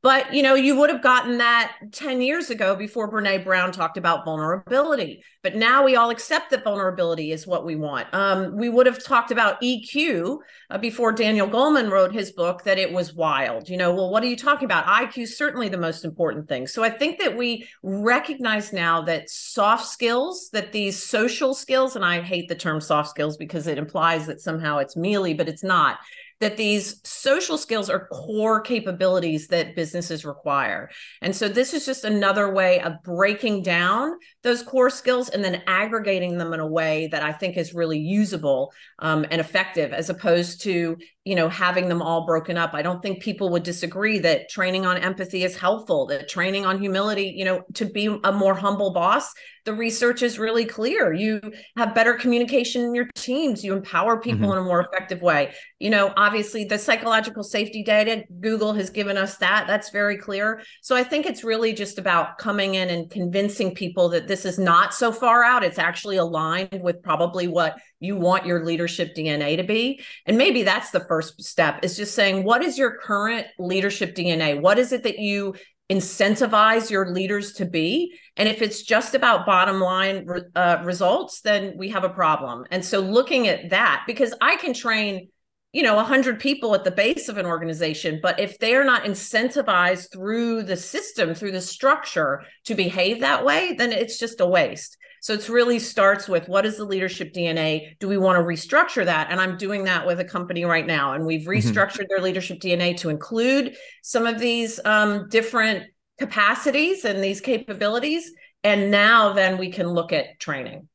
But 0.03 0.33
you 0.33 0.43
know, 0.43 0.53
you 0.53 0.77
would 0.77 0.91
have 0.91 1.01
gotten 1.01 1.39
that 1.39 1.73
10 1.91 2.21
years 2.21 2.49
ago 2.49 2.75
before 2.75 3.11
Brene 3.11 3.43
Brown 3.43 3.71
talked 3.71 3.97
about 3.97 4.25
vulnerability. 4.25 5.23
But 5.41 5.55
now 5.55 5.83
we 5.83 5.95
all 5.95 6.11
accept 6.11 6.51
that 6.51 6.63
vulnerability 6.63 7.31
is 7.31 7.47
what 7.47 7.65
we 7.65 7.75
want. 7.75 8.07
Um, 8.13 8.55
we 8.55 8.69
would 8.69 8.85
have 8.85 9.03
talked 9.03 9.31
about 9.31 9.59
EQ 9.61 10.37
uh, 10.69 10.77
before 10.77 11.11
Daniel 11.11 11.47
Goleman 11.47 11.89
wrote 11.89 12.13
his 12.13 12.31
book 12.31 12.63
that 12.63 12.77
it 12.77 12.91
was 12.91 13.15
wild. 13.15 13.69
You 13.69 13.77
know, 13.77 13.93
well, 13.93 14.11
what 14.11 14.23
are 14.23 14.27
you 14.27 14.35
talking 14.35 14.65
about? 14.65 14.85
IQ 14.85 15.23
is 15.23 15.37
certainly 15.37 15.67
the 15.67 15.77
most 15.77 16.05
important 16.05 16.47
thing. 16.47 16.67
So 16.67 16.83
I 16.83 16.91
think 16.91 17.19
that 17.19 17.35
we 17.35 17.67
recognize 17.81 18.71
now 18.71 19.01
that 19.03 19.29
soft 19.29 19.87
skills, 19.87 20.49
that 20.53 20.73
these 20.73 21.01
social 21.01 21.55
skills, 21.55 21.95
and 21.95 22.05
I 22.05 22.21
hate 22.21 22.49
the 22.49 22.55
term 22.55 22.81
soft 22.81 23.09
skills 23.09 23.35
because 23.35 23.65
it 23.65 23.79
implies 23.79 24.27
that 24.27 24.41
somehow 24.41 24.77
it's 24.77 24.95
mealy, 24.95 25.33
but 25.33 25.49
it's 25.49 25.63
not 25.63 25.97
that 26.39 26.57
these 26.57 27.01
social 27.03 27.57
skills 27.57 27.89
are 27.89 28.07
core 28.07 28.61
capabilities 28.61 29.47
that 29.47 29.75
businesses 29.75 30.23
require. 30.23 30.89
And 31.21 31.35
so 31.35 31.47
this 31.49 31.73
is 31.73 31.85
just 31.85 32.03
another 32.03 32.53
way 32.53 32.79
of 32.81 33.01
breaking 33.03 33.63
down 33.63 34.17
those 34.43 34.61
core 34.61 34.89
skills 34.89 35.29
and 35.29 35.43
then 35.43 35.63
aggregating 35.65 36.37
them 36.37 36.53
in 36.53 36.59
a 36.59 36.67
way 36.67 37.07
that 37.07 37.23
I 37.23 37.31
think 37.31 37.57
is 37.57 37.73
really 37.73 37.99
usable 37.99 38.71
um, 38.99 39.25
and 39.31 39.41
effective 39.41 39.93
as 39.93 40.09
opposed 40.09 40.61
to 40.61 40.97
you 41.27 41.35
know 41.35 41.49
having 41.49 41.89
them 41.89 42.01
all 42.01 42.25
broken 42.25 42.57
up. 42.57 42.73
I 42.73 42.81
don't 42.81 43.01
think 43.01 43.21
people 43.21 43.49
would 43.49 43.63
disagree 43.63 44.19
that 44.19 44.49
training 44.49 44.85
on 44.85 44.97
empathy 44.97 45.43
is 45.43 45.57
helpful 45.57 46.05
that 46.07 46.29
training 46.29 46.65
on 46.65 46.79
humility 46.79 47.33
you 47.35 47.43
know 47.43 47.63
to 47.73 47.85
be 47.85 48.05
a 48.23 48.31
more 48.31 48.55
humble 48.55 48.93
boss 48.93 49.33
the 49.67 49.73
research 49.73 50.23
is 50.23 50.39
really 50.39 50.63
clear. 50.63 51.11
You 51.11 51.41
have 51.75 51.93
better 51.93 52.13
communication 52.13 52.83
in 52.85 52.95
your 52.95 53.09
teams. 53.15 53.65
You 53.65 53.73
empower 53.73 54.17
people 54.17 54.47
mm-hmm. 54.47 54.59
in 54.59 54.63
a 54.63 54.63
more 54.63 54.79
effective 54.79 55.21
way. 55.21 55.53
You 55.77 55.89
know 55.89 56.13
obviously 56.15 56.63
the 56.63 56.79
psychological 56.79 57.43
safety 57.43 57.83
data 57.83 58.23
google 58.39 58.73
has 58.73 58.89
given 58.89 59.17
us 59.17 59.35
that. 59.39 59.65
That's 59.67 59.89
very 59.89 60.17
clear. 60.17 60.61
So 60.81 60.95
i 60.95 61.03
think 61.03 61.25
it's 61.25 61.43
really 61.43 61.73
just 61.73 61.99
about 61.99 62.37
coming 62.37 62.75
in 62.75 62.89
and 62.89 63.11
convincing 63.11 63.75
people 63.75 64.07
that 64.09 64.27
this 64.27 64.45
is 64.45 64.57
not 64.57 64.93
so 64.93 65.11
far 65.11 65.43
out. 65.43 65.65
It's 65.65 65.79
actually 65.79 66.15
aligned 66.15 66.79
with 66.81 67.03
probably 67.03 67.49
what 67.49 67.77
you 67.99 68.15
want 68.15 68.45
your 68.45 68.63
leadership 68.63 69.15
DNA 69.15 69.57
to 69.57 69.63
be. 69.63 70.01
And 70.25 70.37
maybe 70.37 70.63
that's 70.63 70.91
the 70.91 70.99
first 71.01 71.41
step 71.43 71.83
is 71.83 71.97
just 71.97 72.15
saying, 72.15 72.43
what 72.43 72.63
is 72.63 72.77
your 72.77 72.97
current 72.97 73.47
leadership 73.57 74.15
DNA? 74.15 74.59
What 74.61 74.77
is 74.77 74.91
it 74.91 75.03
that 75.03 75.19
you 75.19 75.55
incentivize 75.89 76.91
your 76.91 77.09
leaders 77.11 77.53
to 77.53 77.65
be? 77.65 78.13
And 78.35 78.47
if 78.47 78.61
it's 78.61 78.83
just 78.83 79.15
about 79.15 79.45
bottom 79.45 79.79
line 79.79 80.27
uh, 80.55 80.81
results, 80.83 81.41
then 81.41 81.75
we 81.77 81.89
have 81.89 82.03
a 82.03 82.09
problem. 82.09 82.65
And 82.71 82.83
so 82.83 82.99
looking 82.99 83.47
at 83.47 83.69
that, 83.71 84.03
because 84.05 84.33
I 84.41 84.57
can 84.57 84.73
train 84.73 85.29
you 85.73 85.83
know 85.83 85.95
100 85.95 86.39
people 86.39 86.73
at 86.73 86.83
the 86.83 86.91
base 86.91 87.27
of 87.27 87.37
an 87.37 87.45
organization 87.45 88.19
but 88.23 88.39
if 88.39 88.57
they 88.57 88.73
are 88.73 88.85
not 88.85 89.03
incentivized 89.03 90.11
through 90.11 90.63
the 90.63 90.77
system 90.77 91.35
through 91.35 91.51
the 91.51 91.61
structure 91.61 92.41
to 92.63 92.73
behave 92.73 93.19
that 93.19 93.43
way 93.43 93.75
then 93.77 93.91
it's 93.91 94.17
just 94.17 94.39
a 94.39 94.47
waste 94.47 94.96
so 95.21 95.33
it's 95.33 95.49
really 95.49 95.79
starts 95.79 96.27
with 96.27 96.47
what 96.47 96.65
is 96.65 96.77
the 96.77 96.85
leadership 96.85 97.33
DNA? 97.33 97.97
Do 97.99 98.07
we 98.07 98.17
want 98.17 98.37
to 98.37 98.43
restructure 98.43 99.05
that? 99.05 99.29
And 99.29 99.39
I'm 99.39 99.57
doing 99.57 99.83
that 99.85 100.05
with 100.05 100.19
a 100.19 100.25
company 100.25 100.65
right 100.65 100.85
now. 100.85 101.13
And 101.13 101.25
we've 101.25 101.41
mm-hmm. 101.41 101.51
restructured 101.51 101.91
mm-hmm. 101.91 102.03
their 102.09 102.21
leadership 102.21 102.59
DNA 102.59 102.97
to 102.97 103.09
include 103.09 103.75
some 104.03 104.25
of 104.25 104.39
these 104.39 104.79
um, 104.85 105.27
different 105.29 105.85
capacities 106.19 107.05
and 107.05 107.23
these 107.23 107.41
capabilities. 107.41 108.31
And 108.63 108.91
now 108.91 109.33
then 109.33 109.57
we 109.57 109.71
can 109.71 109.87
look 109.87 110.13
at 110.13 110.39
training. 110.39 110.87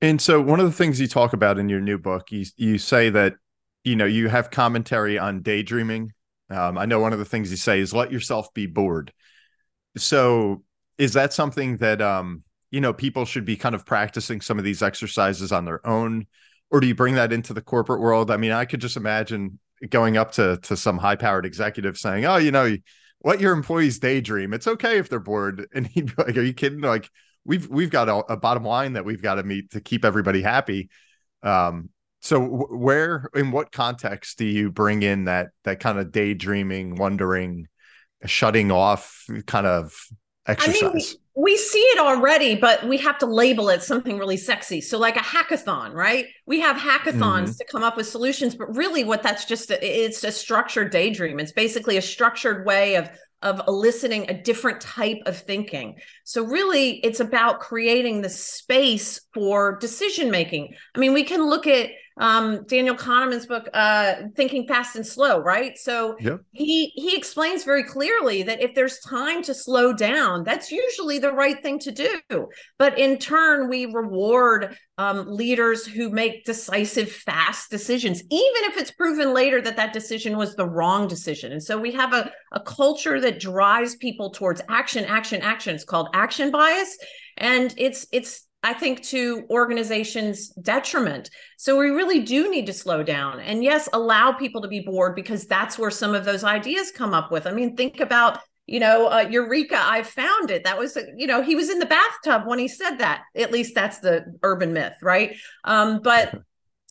And 0.00 0.20
so 0.20 0.40
one 0.40 0.60
of 0.60 0.66
the 0.66 0.72
things 0.72 1.00
you 1.00 1.08
talk 1.08 1.32
about 1.32 1.58
in 1.58 1.68
your 1.68 1.80
new 1.80 1.98
book, 1.98 2.30
you 2.30 2.44
you 2.56 2.78
say 2.78 3.10
that 3.10 3.34
you 3.82 3.96
know 3.96 4.04
you 4.04 4.28
have 4.28 4.50
commentary 4.50 5.18
on 5.18 5.42
daydreaming. 5.42 6.12
Um, 6.50 6.78
I 6.78 6.84
know 6.86 7.00
one 7.00 7.12
of 7.12 7.18
the 7.18 7.24
things 7.24 7.50
you 7.50 7.56
say 7.56 7.80
is 7.80 7.94
let 7.94 8.12
yourself 8.12 8.52
be 8.52 8.66
bored. 8.66 9.12
So 9.96 10.62
is 10.98 11.14
that 11.14 11.32
something 11.32 11.78
that 11.78 12.00
um, 12.00 12.42
you 12.70 12.80
know 12.80 12.92
people 12.92 13.24
should 13.24 13.44
be 13.44 13.56
kind 13.56 13.74
of 13.74 13.86
practicing 13.86 14.40
some 14.40 14.58
of 14.58 14.64
these 14.64 14.82
exercises 14.82 15.52
on 15.52 15.64
their 15.64 15.86
own 15.86 16.26
or 16.70 16.80
do 16.80 16.86
you 16.86 16.94
bring 16.94 17.14
that 17.14 17.32
into 17.32 17.54
the 17.54 17.62
corporate 17.62 18.00
world? 18.00 18.30
I 18.30 18.36
mean 18.36 18.52
i 18.52 18.64
could 18.64 18.80
just 18.80 18.96
imagine 18.96 19.58
going 19.90 20.16
up 20.16 20.32
to 20.32 20.56
to 20.58 20.76
some 20.76 20.98
high 20.98 21.16
powered 21.16 21.46
executive 21.46 21.98
saying 21.98 22.24
oh 22.24 22.36
you 22.36 22.50
know 22.50 22.76
let 23.24 23.40
your 23.40 23.52
employees 23.52 23.98
daydream 23.98 24.52
it's 24.54 24.66
okay 24.66 24.98
if 24.98 25.08
they're 25.08 25.20
bored. 25.20 25.66
And 25.74 25.86
he'd 25.86 26.06
be 26.06 26.22
like 26.22 26.36
are 26.36 26.42
you 26.42 26.54
kidding? 26.54 26.80
Like 26.80 27.10
we've 27.44 27.68
we've 27.68 27.90
got 27.90 28.08
a, 28.08 28.32
a 28.32 28.36
bottom 28.36 28.64
line 28.64 28.94
that 28.94 29.04
we've 29.04 29.22
got 29.22 29.36
to 29.36 29.42
meet 29.42 29.70
to 29.72 29.80
keep 29.80 30.04
everybody 30.04 30.42
happy. 30.42 30.90
Um 31.42 31.90
so 32.20 32.40
where 32.40 33.28
in 33.34 33.52
what 33.52 33.70
context 33.70 34.38
do 34.38 34.44
you 34.44 34.72
bring 34.72 35.02
in 35.02 35.24
that 35.26 35.50
that 35.64 35.80
kind 35.80 35.98
of 35.98 36.10
daydreaming 36.10 36.96
wondering 36.96 37.68
shutting 38.24 38.72
off 38.72 39.26
kind 39.46 39.66
of 39.66 39.94
exercise 40.46 40.82
I 40.82 40.92
mean, 40.94 41.04
we 41.36 41.56
see 41.58 41.78
it 41.78 41.98
already, 41.98 42.54
but 42.54 42.86
we 42.88 42.96
have 42.98 43.18
to 43.18 43.26
label 43.26 43.68
it 43.68 43.82
something 43.82 44.18
really 44.18 44.38
sexy. 44.38 44.80
So, 44.80 44.98
like 44.98 45.16
a 45.16 45.20
hackathon, 45.20 45.92
right? 45.92 46.26
We 46.46 46.60
have 46.60 46.76
hackathons 46.76 47.20
mm-hmm. 47.20 47.52
to 47.52 47.64
come 47.70 47.82
up 47.82 47.96
with 47.96 48.06
solutions, 48.06 48.54
but 48.54 48.74
really, 48.74 49.04
what 49.04 49.22
that's 49.22 49.44
just 49.44 49.70
it's 49.70 50.24
a 50.24 50.32
structured 50.32 50.90
daydream. 50.90 51.38
It's 51.38 51.52
basically 51.52 51.98
a 51.98 52.02
structured 52.02 52.64
way 52.64 52.94
of 52.96 53.10
of 53.42 53.60
eliciting 53.68 54.30
a 54.30 54.42
different 54.42 54.80
type 54.80 55.18
of 55.26 55.36
thinking. 55.36 55.96
So, 56.24 56.42
really, 56.42 57.00
it's 57.04 57.20
about 57.20 57.60
creating 57.60 58.22
the 58.22 58.30
space 58.30 59.20
for 59.34 59.76
decision 59.78 60.30
making. 60.30 60.74
I 60.94 60.98
mean, 60.98 61.12
we 61.12 61.24
can 61.24 61.44
look 61.44 61.66
at 61.66 61.90
um, 62.18 62.64
Daniel 62.64 62.94
Kahneman's 62.94 63.46
book, 63.46 63.68
uh, 63.74 64.14
Thinking 64.34 64.66
Fast 64.66 64.96
and 64.96 65.06
Slow, 65.06 65.38
right? 65.40 65.76
So 65.76 66.16
Yep. 66.18 66.40
he 66.52 66.92
he 66.94 67.16
explains 67.16 67.64
very 67.64 67.84
clearly 67.84 68.42
that 68.44 68.62
if 68.62 68.74
there's 68.74 68.98
time 69.00 69.42
to 69.42 69.54
slow 69.54 69.92
down, 69.92 70.42
that's 70.44 70.72
usually 70.72 71.18
the 71.18 71.32
right 71.32 71.62
thing 71.62 71.78
to 71.80 71.92
do. 71.92 72.48
But 72.78 72.98
in 72.98 73.18
turn, 73.18 73.68
we 73.68 73.86
reward 73.86 74.76
um, 74.98 75.26
leaders 75.28 75.86
who 75.86 76.08
make 76.08 76.46
decisive, 76.46 77.12
fast 77.12 77.70
decisions, 77.70 78.22
even 78.30 78.62
if 78.70 78.78
it's 78.78 78.90
proven 78.92 79.34
later 79.34 79.60
that 79.60 79.76
that 79.76 79.92
decision 79.92 80.38
was 80.38 80.56
the 80.56 80.66
wrong 80.66 81.06
decision. 81.08 81.52
And 81.52 81.62
so 81.62 81.76
we 81.78 81.92
have 81.92 82.14
a, 82.14 82.32
a 82.52 82.60
culture 82.60 83.20
that 83.20 83.38
drives 83.40 83.96
people 83.96 84.30
towards 84.30 84.62
action, 84.70 85.04
action, 85.04 85.42
action. 85.42 85.74
It's 85.74 85.84
called 85.84 86.08
action 86.14 86.50
bias, 86.50 86.96
and 87.36 87.74
it's 87.76 88.06
it's 88.10 88.45
I 88.62 88.72
think 88.72 89.02
to 89.04 89.46
organizations' 89.48 90.48
detriment. 90.48 91.30
So 91.56 91.78
we 91.78 91.90
really 91.90 92.20
do 92.20 92.50
need 92.50 92.66
to 92.66 92.72
slow 92.72 93.02
down, 93.02 93.40
and 93.40 93.62
yes, 93.62 93.88
allow 93.92 94.32
people 94.32 94.60
to 94.62 94.68
be 94.68 94.80
bored 94.80 95.14
because 95.14 95.46
that's 95.46 95.78
where 95.78 95.90
some 95.90 96.14
of 96.14 96.24
those 96.24 96.42
ideas 96.42 96.90
come 96.90 97.14
up 97.14 97.30
with. 97.30 97.46
I 97.46 97.52
mean, 97.52 97.76
think 97.76 98.00
about 98.00 98.40
you 98.66 98.80
know, 98.80 99.06
uh, 99.06 99.26
Eureka, 99.30 99.78
I 99.78 100.02
found 100.02 100.50
it. 100.50 100.64
That 100.64 100.76
was, 100.76 100.98
you 101.16 101.28
know, 101.28 101.40
he 101.40 101.54
was 101.54 101.70
in 101.70 101.78
the 101.78 101.86
bathtub 101.86 102.46
when 102.46 102.58
he 102.58 102.66
said 102.66 102.96
that. 102.96 103.22
At 103.36 103.52
least 103.52 103.74
that's 103.74 103.98
the 103.98 104.24
urban 104.42 104.72
myth, 104.72 104.96
right? 105.02 105.36
Um, 105.64 106.00
but 106.02 106.34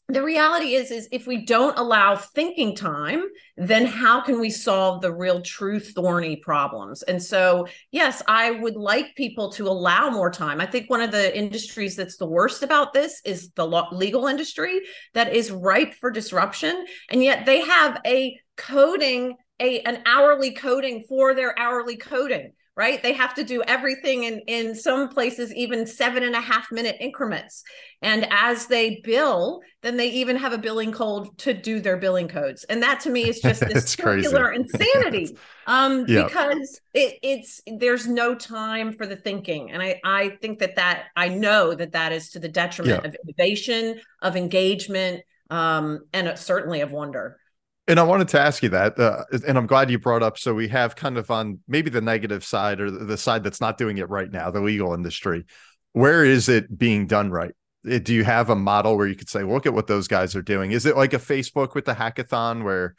the 0.07 0.21
reality 0.21 0.75
is, 0.75 0.91
is 0.91 1.09
if 1.11 1.25
we 1.25 1.45
don't 1.45 1.77
allow 1.79 2.15
thinking 2.15 2.75
time, 2.75 3.23
then 3.57 3.85
how 3.85 4.21
can 4.21 4.39
we 4.39 4.51
solve 4.51 5.01
the 5.01 5.11
real 5.11 5.41
true 5.41 5.79
thorny 5.79 6.35
problems? 6.35 7.01
And 7.03 7.21
so, 7.21 7.67
yes, 7.91 8.21
I 8.27 8.51
would 8.51 8.75
like 8.75 9.15
people 9.15 9.51
to 9.53 9.67
allow 9.67 10.11
more 10.11 10.29
time. 10.29 10.61
I 10.61 10.67
think 10.67 10.91
one 10.91 11.01
of 11.01 11.11
the 11.11 11.35
industries 11.35 11.95
that's 11.95 12.17
the 12.17 12.27
worst 12.27 12.61
about 12.61 12.93
this 12.93 13.19
is 13.25 13.49
the 13.51 13.65
legal 13.65 14.27
industry 14.27 14.81
that 15.15 15.33
is 15.33 15.51
ripe 15.51 15.95
for 15.95 16.11
disruption, 16.11 16.85
and 17.09 17.23
yet 17.23 17.47
they 17.47 17.61
have 17.61 17.99
a 18.05 18.39
coding 18.57 19.35
a 19.59 19.79
an 19.81 20.03
hourly 20.05 20.51
coding 20.51 21.05
for 21.07 21.33
their 21.33 21.57
hourly 21.57 21.95
coding 21.95 22.51
right? 22.75 23.01
They 23.01 23.13
have 23.13 23.33
to 23.35 23.43
do 23.43 23.63
everything 23.63 24.23
in 24.23 24.39
in 24.47 24.75
some 24.75 25.09
places 25.09 25.53
even 25.53 25.85
seven 25.87 26.23
and 26.23 26.35
a 26.35 26.41
half 26.41 26.71
minute 26.71 26.97
increments. 26.99 27.63
And 28.01 28.27
as 28.29 28.67
they 28.67 29.01
bill 29.03 29.61
then 29.81 29.97
they 29.97 30.09
even 30.09 30.35
have 30.35 30.51
a 30.53 30.57
billing 30.57 30.91
code 30.91 31.37
to 31.39 31.53
do 31.53 31.79
their 31.79 31.97
billing 31.97 32.27
codes. 32.27 32.63
And 32.65 32.81
that 32.83 33.01
to 33.01 33.09
me 33.09 33.27
is 33.27 33.41
just 33.41 33.67
this 33.67 33.87
circular 33.97 34.51
insanity. 34.51 35.37
Um 35.67 36.05
Yeah. 36.07 36.29
because 36.29 36.79
it, 36.93 37.17
it's 37.23 37.61
there's 37.65 38.07
no 38.07 38.35
time 38.35 38.93
for 38.93 39.05
the 39.07 39.15
thinking. 39.15 39.71
And 39.71 39.81
i 39.81 39.99
i 40.03 40.29
think 40.41 40.59
that 40.59 40.75
that 40.75 41.05
i 41.15 41.27
know 41.29 41.73
that 41.73 41.93
that 41.93 42.11
is 42.11 42.31
to 42.31 42.39
the 42.39 42.49
detriment 42.49 43.03
Yeah. 43.03 43.05
of 43.05 43.15
innovation 43.23 43.99
of 44.21 44.35
engagement 44.35 45.23
um 45.49 46.01
and 46.13 46.37
certainly 46.37 46.81
of 46.81 46.91
wonder 46.91 47.39
And 47.87 47.99
I 47.99 48.03
wanted 48.03 48.29
to 48.29 48.39
ask 48.39 48.63
you 48.63 48.69
that, 48.69 48.99
uh, 48.99 49.25
and 49.47 49.57
I'm 49.57 49.67
glad 49.67 49.91
you 49.91 49.99
brought 49.99 50.23
up. 50.23 50.39
So 50.39 50.55
we 50.55 50.67
have 50.69 50.95
kind 50.95 51.17
of 51.17 51.29
on 51.29 51.59
maybe 51.67 51.91
the 51.91 52.01
negative 52.01 52.43
side 52.43 52.81
or 52.81 52.89
the 52.89 53.17
side 53.17 53.43
that's 53.43 53.61
not 53.61 53.77
doing 53.77 53.99
it 53.99 54.09
right 54.09 54.31
now, 54.31 54.49
the 54.49 54.59
legal 54.59 54.93
industry. 54.93 55.45
Where 55.93 56.25
is 56.25 56.49
it 56.49 56.75
being 56.75 57.05
done 57.05 57.29
right? 57.29 57.53
Uh, 57.89 57.99
Do 57.99 58.13
you 58.13 58.23
have 58.23 58.49
a 58.49 58.55
model 58.55 58.97
where 58.97 59.07
you 59.07 59.15
could 59.15 59.29
say, 59.29 59.43
look 59.43 59.67
at 59.67 59.73
what 59.73 59.85
those 59.85 60.07
guys 60.07 60.35
are 60.35 60.41
doing? 60.41 60.71
Is 60.71 60.87
it 60.87 60.97
like 60.97 61.13
a 61.13 61.19
Facebook 61.19 61.75
with 61.75 61.85
the 61.85 61.93
hackathon 61.93 62.63
where 62.63 62.95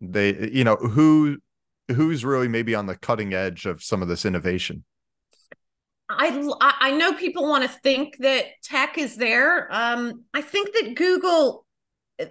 they, 0.00 0.50
you 0.50 0.64
know, 0.64 0.76
who 0.76 1.36
who's 1.88 2.24
really 2.24 2.48
maybe 2.48 2.74
on 2.74 2.86
the 2.86 2.96
cutting 2.96 3.34
edge 3.34 3.66
of 3.66 3.82
some 3.82 4.00
of 4.00 4.08
this 4.08 4.24
innovation? 4.24 4.84
I 6.08 6.48
I 6.58 6.90
know 6.92 7.12
people 7.14 7.48
want 7.48 7.64
to 7.64 7.68
think 7.68 8.16
that 8.18 8.46
tech 8.62 8.98
is 8.98 9.16
there. 9.16 9.68
Um, 9.70 10.24
I 10.34 10.40
think 10.42 10.72
that 10.74 10.94
Google, 10.94 11.61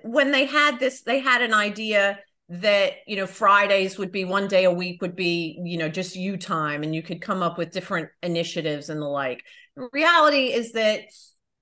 when 0.04 0.32
they 0.32 0.46
had 0.46 0.80
this, 0.80 1.02
they 1.04 1.20
had 1.20 1.42
an 1.42 1.54
idea 1.54 2.20
that 2.50 2.96
you 3.08 3.16
know 3.16 3.26
Fridays 3.26 3.98
would 3.98 4.12
be 4.12 4.26
one 4.26 4.48
day 4.48 4.66
a 4.66 4.72
week 4.72 5.02
would 5.02 5.16
be 5.16 5.58
you 5.64 5.78
know 5.78 5.90
just 5.90 6.16
you 6.16 6.38
time, 6.38 6.84
and 6.84 6.94
you 6.94 7.02
could 7.02 7.22
come 7.22 7.42
up 7.42 7.58
with 7.58 7.72
different 7.72 8.10
initiatives 8.22 8.90
and 8.90 9.02
the 9.02 9.08
like. 9.08 9.44
Reality 9.94 10.52
is 10.52 10.74
that 10.74 11.02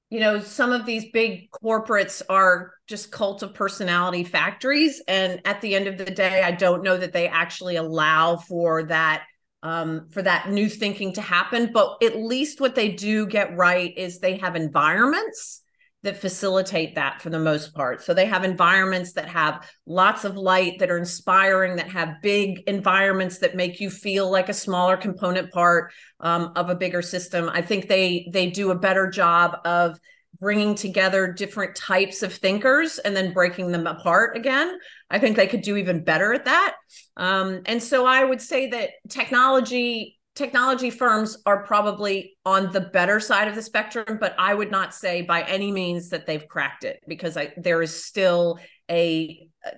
you 0.10 0.20
know 0.20 0.40
some 0.40 0.72
of 0.72 0.86
these 0.86 1.06
big 1.12 1.52
corporates 1.52 2.22
are 2.30 2.74
just 2.88 3.12
cult 3.12 3.44
of 3.44 3.54
personality 3.54 4.24
factories, 4.24 5.02
and 5.08 5.42
at 5.46 5.62
the 5.62 5.76
end 5.76 5.88
of 5.88 5.98
the 5.98 6.06
day, 6.06 6.42
I 6.44 6.52
don't 6.52 6.84
know 6.84 6.98
that 6.98 7.14
they 7.14 7.28
actually 7.28 7.76
allow 7.76 8.38
for 8.38 8.84
that 8.84 9.24
um, 9.62 10.08
for 10.10 10.22
that 10.22 10.50
new 10.50 10.70
thinking 10.70 11.14
to 11.14 11.22
happen. 11.22 11.72
But 11.72 12.02
at 12.04 12.18
least 12.18 12.62
what 12.62 12.76
they 12.76 12.92
do 12.92 13.28
get 13.28 13.56
right 13.56 13.94
is 13.96 14.20
they 14.20 14.38
have 14.38 14.56
environments 14.56 15.62
that 16.04 16.18
facilitate 16.18 16.96
that 16.96 17.22
for 17.22 17.30
the 17.30 17.40
most 17.40 17.74
part. 17.74 18.02
So 18.02 18.14
they 18.14 18.26
have 18.26 18.46
environments 18.46 19.14
that 19.14 19.28
have 19.28 19.70
lots 19.86 20.24
of 20.24 20.38
light, 20.38 20.80
that 20.80 20.90
are 20.90 20.98
inspiring, 20.98 21.76
that 21.76 21.90
have 21.90 22.22
big 22.22 22.64
environments 22.68 23.40
that 23.40 23.56
make 23.56 23.80
you 23.82 23.90
feel 23.90 24.32
like 24.32 24.48
a 24.48 24.54
smaller 24.54 24.96
component 24.96 25.52
part 25.52 25.92
um, 26.22 26.54
of 26.56 26.70
a 26.70 26.76
bigger 26.76 27.02
system. 27.02 27.50
I 27.52 27.62
think 27.62 27.88
they 27.88 28.30
they 28.32 28.50
do 28.50 28.72
a 28.72 28.80
better 28.80 29.10
job 29.10 29.58
of 29.66 30.00
bringing 30.40 30.76
together 30.76 31.34
different 31.34 31.76
types 31.76 32.24
of 32.24 32.34
thinkers 32.34 32.98
and 33.00 33.16
then 33.16 33.34
breaking 33.34 33.72
them 33.72 33.88
apart 33.88 34.38
again. 34.38 34.78
I 35.10 35.20
think 35.20 35.36
they 35.36 35.48
could 35.48 35.64
do 35.64 35.76
even 35.76 36.04
better 36.04 36.34
at 36.34 36.46
that. 36.46 36.76
Um, 37.18 37.62
and 37.66 37.82
so 37.82 38.06
I 38.06 38.24
would 38.24 38.42
say 38.42 38.70
that 38.70 38.92
technology 39.10 40.19
technology 40.40 40.90
firms 40.90 41.38
are 41.46 41.66
probably 41.66 42.38
on 42.46 42.72
the 42.72 42.80
better 42.80 43.20
side 43.20 43.50
of 43.50 43.56
the 43.56 43.62
spectrum, 43.62 44.18
but 44.22 44.34
I 44.40 44.54
would 44.54 44.72
not 44.72 44.96
say 44.96 45.22
by 45.22 45.44
any 45.44 45.70
means 45.70 46.10
that 46.10 46.26
they've 46.26 46.48
cracked 46.48 46.86
it 46.86 47.02
because 47.08 47.36
I, 47.36 47.54
there 47.58 47.82
is 47.82 48.04
still 48.06 48.58
a 48.90 49.50
uh, 49.66 49.72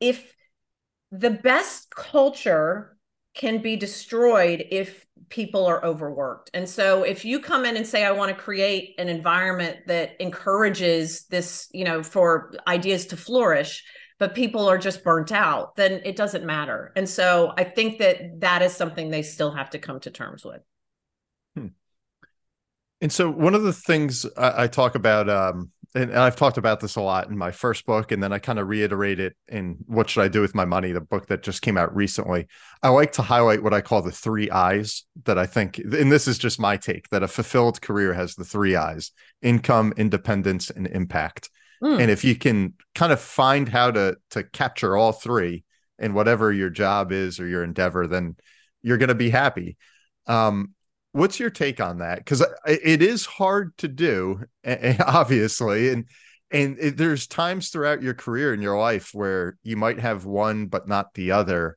if 0.00 0.34
the 1.10 1.30
best 1.30 1.90
culture 1.94 2.98
can 3.34 3.62
be 3.62 3.76
destroyed 3.76 4.66
if 4.70 5.06
people 5.30 5.64
are 5.64 5.82
overworked. 5.82 6.50
And 6.52 6.68
so 6.68 7.02
if 7.02 7.24
you 7.24 7.40
come 7.40 7.64
in 7.64 7.76
and 7.76 7.86
say 7.86 8.04
I 8.04 8.12
want 8.12 8.36
to 8.36 8.40
create 8.40 8.94
an 8.98 9.08
environment 9.08 9.86
that 9.86 10.20
encourages 10.20 11.24
this, 11.26 11.68
you 11.72 11.84
know, 11.84 12.02
for 12.02 12.52
ideas 12.68 13.06
to 13.06 13.16
flourish, 13.16 13.82
but 14.18 14.34
people 14.34 14.68
are 14.68 14.78
just 14.78 15.04
burnt 15.04 15.32
out, 15.32 15.76
then 15.76 16.00
it 16.04 16.16
doesn't 16.16 16.44
matter. 16.44 16.92
And 16.96 17.08
so 17.08 17.52
I 17.56 17.64
think 17.64 17.98
that 17.98 18.40
that 18.40 18.62
is 18.62 18.74
something 18.74 19.10
they 19.10 19.22
still 19.22 19.50
have 19.52 19.70
to 19.70 19.78
come 19.78 20.00
to 20.00 20.10
terms 20.10 20.44
with. 20.44 20.62
And 23.00 23.12
so 23.12 23.30
one 23.30 23.54
of 23.54 23.64
the 23.64 23.72
things 23.72 24.24
I, 24.34 24.62
I 24.62 24.66
talk 24.66 24.94
about, 24.94 25.28
um, 25.28 25.70
and 25.94 26.14
I've 26.14 26.36
talked 26.36 26.56
about 26.56 26.80
this 26.80 26.96
a 26.96 27.02
lot 27.02 27.28
in 27.28 27.36
my 27.36 27.50
first 27.50 27.84
book, 27.84 28.12
and 28.12 28.22
then 28.22 28.32
I 28.32 28.38
kind 28.38 28.58
of 28.58 28.66
reiterate 28.66 29.20
it 29.20 29.36
in 29.46 29.76
What 29.86 30.08
Should 30.08 30.22
I 30.22 30.28
Do 30.28 30.40
with 30.40 30.54
My 30.54 30.64
Money, 30.64 30.92
the 30.92 31.02
book 31.02 31.26
that 31.26 31.42
just 31.42 31.60
came 31.60 31.76
out 31.76 31.94
recently. 31.94 32.46
I 32.82 32.88
like 32.88 33.12
to 33.12 33.22
highlight 33.22 33.62
what 33.62 33.74
I 33.74 33.82
call 33.82 34.00
the 34.00 34.10
three 34.10 34.48
eyes 34.48 35.04
that 35.24 35.38
I 35.38 35.44
think, 35.44 35.76
and 35.76 36.10
this 36.10 36.26
is 36.26 36.38
just 36.38 36.58
my 36.58 36.78
take, 36.78 37.10
that 37.10 37.22
a 37.22 37.28
fulfilled 37.28 37.82
career 37.82 38.14
has 38.14 38.36
the 38.36 38.44
three 38.44 38.74
eyes 38.74 39.12
income, 39.42 39.92
independence, 39.98 40.70
and 40.70 40.86
impact. 40.86 41.50
Mm. 41.84 42.00
And 42.00 42.10
if 42.10 42.24
you 42.24 42.34
can 42.34 42.72
kind 42.94 43.12
of 43.12 43.20
find 43.20 43.68
how 43.68 43.90
to 43.90 44.16
to 44.30 44.42
capture 44.42 44.96
all 44.96 45.12
three 45.12 45.64
in 45.98 46.14
whatever 46.14 46.50
your 46.50 46.70
job 46.70 47.12
is 47.12 47.38
or 47.38 47.46
your 47.46 47.62
endeavor, 47.62 48.06
then 48.06 48.36
you're 48.82 48.96
going 48.98 49.08
to 49.08 49.14
be 49.14 49.30
happy. 49.30 49.76
Um, 50.26 50.72
what's 51.12 51.38
your 51.38 51.50
take 51.50 51.80
on 51.80 51.98
that? 51.98 52.18
Because 52.18 52.42
it 52.66 53.02
is 53.02 53.26
hard 53.26 53.76
to 53.78 53.88
do, 53.88 54.42
a- 54.64 54.96
a- 54.98 55.04
obviously, 55.06 55.90
and 55.90 56.06
and 56.50 56.78
it, 56.80 56.96
there's 56.96 57.26
times 57.26 57.68
throughout 57.68 58.02
your 58.02 58.14
career 58.14 58.54
in 58.54 58.62
your 58.62 58.78
life 58.78 59.10
where 59.12 59.58
you 59.62 59.76
might 59.76 59.98
have 59.98 60.24
one 60.24 60.66
but 60.66 60.88
not 60.88 61.12
the 61.12 61.32
other. 61.32 61.76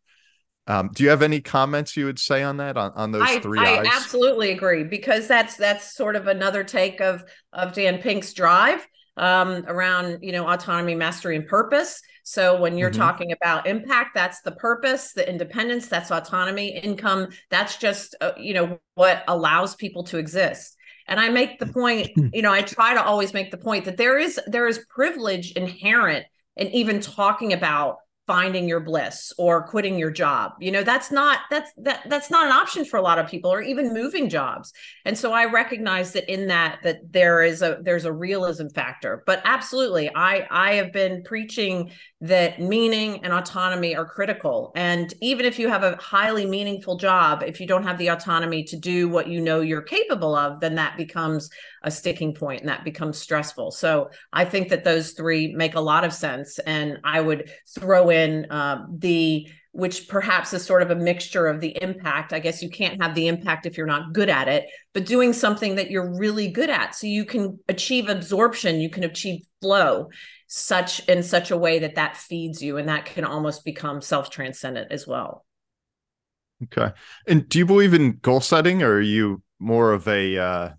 Um, 0.68 0.90
do 0.94 1.04
you 1.04 1.10
have 1.10 1.22
any 1.22 1.40
comments 1.42 1.96
you 1.96 2.06
would 2.06 2.20
say 2.20 2.44
on 2.44 2.58
that 2.58 2.78
on, 2.78 2.92
on 2.96 3.12
those 3.12 3.24
I, 3.24 3.40
three 3.40 3.60
I 3.60 3.80
eyes? 3.80 3.88
absolutely 3.94 4.52
agree 4.52 4.84
because 4.84 5.28
that's 5.28 5.58
that's 5.58 5.94
sort 5.96 6.16
of 6.16 6.28
another 6.28 6.64
take 6.64 7.02
of 7.02 7.26
of 7.52 7.74
Dan 7.74 8.00
Pink's 8.00 8.32
drive 8.32 8.86
um, 9.18 9.66
around 9.68 10.20
you 10.22 10.32
know 10.32 10.48
autonomy, 10.48 10.96
mastery, 10.96 11.36
and 11.36 11.48
purpose. 11.48 12.02
So 12.24 12.60
when 12.60 12.78
you're 12.78 12.90
Mhm. 12.90 12.92
talking 12.92 13.32
about 13.32 13.68
impact, 13.68 14.14
that's 14.14 14.42
the 14.42 14.52
purpose. 14.52 15.14
The 15.14 15.28
independence, 15.30 15.88
that's 15.88 16.12
autonomy. 16.12 16.78
Income, 16.78 17.30
that's 17.50 17.78
just 17.78 18.16
uh, 18.22 18.32
you 18.38 18.54
know 18.54 18.80
what 18.96 19.24
allows 19.28 19.76
people 19.76 20.04
to 20.06 20.18
exist. 20.18 20.76
And 21.08 21.20
I 21.20 21.30
make 21.30 21.60
the 21.60 21.66
point, 21.68 22.12
you 22.34 22.42
know, 22.42 22.52
I 22.52 22.62
try 22.62 22.94
to 22.94 23.04
always 23.04 23.34
make 23.34 23.52
the 23.52 23.58
point 23.58 23.86
that 23.86 23.98
there 23.98 24.18
is 24.18 24.40
there 24.48 24.68
is 24.68 24.86
privilege 24.90 25.52
inherent 25.54 26.26
in 26.56 26.68
even 26.70 27.00
talking 27.00 27.54
about 27.54 27.98
finding 28.28 28.68
your 28.68 28.82
bliss 28.82 29.32
or 29.38 29.66
quitting 29.66 29.98
your 29.98 30.12
job. 30.12 30.52
You 30.60 30.72
know 30.72 30.84
that's 30.84 31.12
not 31.12 31.40
that's 31.50 31.72
that 31.78 32.08
that's 32.10 32.30
not 32.30 32.46
an 32.46 32.52
option 32.52 32.84
for 32.84 32.98
a 32.98 33.02
lot 33.02 33.18
of 33.18 33.28
people 33.28 33.52
or 33.52 33.62
even 33.62 33.94
moving 33.94 34.30
jobs. 34.30 34.74
And 35.06 35.18
so 35.18 35.32
i 35.32 35.46
recognize 35.46 36.12
that 36.14 36.32
in 36.32 36.48
that 36.48 36.80
that 36.84 37.12
there 37.12 37.42
is 37.42 37.62
a 37.62 37.80
there's 37.82 38.06
a 38.06 38.12
realism 38.12 38.68
factor. 38.68 39.24
But 39.26 39.42
absolutely 39.46 40.12
i 40.14 40.46
i 40.52 40.74
have 40.76 40.92
been 40.92 41.24
preaching 41.24 41.92
that 42.20 42.60
meaning 42.60 43.24
and 43.24 43.32
autonomy 43.32 43.96
are 43.96 44.06
critical. 44.06 44.72
And 44.76 45.14
even 45.22 45.46
if 45.46 45.60
you 45.60 45.70
have 45.70 45.84
a 45.84 45.96
highly 45.98 46.48
meaningful 46.48 46.98
job 46.98 47.44
if 47.46 47.60
you 47.60 47.68
don't 47.68 47.84
have 47.84 48.00
the 48.00 48.10
autonomy 48.10 48.64
to 48.66 48.78
do 48.78 49.08
what 49.08 49.28
you 49.28 49.40
know 49.40 49.62
you're 49.62 49.84
capable 49.84 50.36
of 50.36 50.60
then 50.60 50.76
that 50.76 50.98
becomes 50.98 51.50
a 51.84 51.92
sticking 51.92 52.34
point 52.34 52.62
and 52.62 52.70
that 52.70 52.84
becomes 52.84 53.20
stressful. 53.20 53.72
So 53.72 54.10
i 54.34 54.46
think 54.46 54.70
that 54.70 54.84
those 54.84 55.12
three 55.12 55.54
make 55.54 55.76
a 55.76 55.82
lot 55.82 56.04
of 56.04 56.12
sense. 56.12 56.58
And 56.60 56.98
i 57.04 57.22
would 57.22 57.52
throw 57.78 58.10
in 58.10 58.50
uh, 58.50 58.86
the 58.98 59.48
which 59.78 60.08
perhaps 60.08 60.54
is 60.54 60.66
sort 60.66 60.82
of 60.82 60.90
a 60.90 60.96
mixture 60.96 61.46
of 61.46 61.62
the 61.62 61.78
impact. 61.84 62.34
I 62.34 62.40
guess 62.40 62.64
you 62.64 62.70
can't 62.72 63.00
have 63.00 63.14
the 63.14 63.28
impact 63.28 63.68
if 63.68 63.78
you're 63.78 63.86
not 63.86 64.12
good 64.12 64.28
at 64.28 64.48
it, 64.48 64.66
but 64.92 65.06
doing 65.06 65.34
something 65.34 65.76
that 65.76 65.92
you're 65.92 66.18
really 66.18 66.48
good 66.48 66.72
at. 66.72 66.96
So 66.96 67.06
you 67.06 67.26
can 67.26 67.60
achieve 67.70 68.10
absorption, 68.10 68.82
you 68.82 68.90
can 68.90 69.04
achieve 69.04 69.42
flow 69.62 70.10
such 70.48 71.06
in 71.08 71.22
such 71.24 71.52
a 71.52 71.58
way 71.58 71.80
that 71.80 71.96
that 71.96 72.18
feeds 72.18 72.62
you 72.62 72.78
and 72.78 72.88
that 72.90 73.06
can 73.06 73.26
almost 73.26 73.66
become 73.66 74.02
self-transcendent 74.02 74.92
as 74.92 75.06
well. 75.06 75.46
Okay. 76.64 76.94
And 77.28 77.48
do 77.48 77.60
you 77.60 77.66
believe 77.66 77.94
in 77.94 78.18
goal 78.22 78.42
setting 78.42 78.82
or 78.82 78.94
are 78.94 79.02
you 79.02 79.44
more 79.60 79.94
of 79.94 80.08
a 80.08 80.38
uh, 80.38 80.70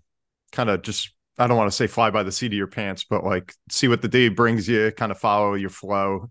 kind 0.51 0.69
of 0.69 0.81
just 0.81 1.11
I 1.37 1.47
don't 1.47 1.55
want 1.55 1.71
to 1.71 1.75
say 1.75 1.87
fly 1.87 2.09
by 2.09 2.23
the 2.23 2.33
seat 2.33 2.47
of 2.47 2.53
your 2.53 2.67
pants, 2.67 3.05
but 3.09 3.23
like 3.23 3.53
see 3.69 3.87
what 3.87 4.01
the 4.01 4.09
day 4.09 4.27
brings 4.27 4.67
you, 4.67 4.91
kind 4.91 5.11
of 5.11 5.19
follow 5.19 5.53
your 5.53 5.69
flow. 5.69 6.29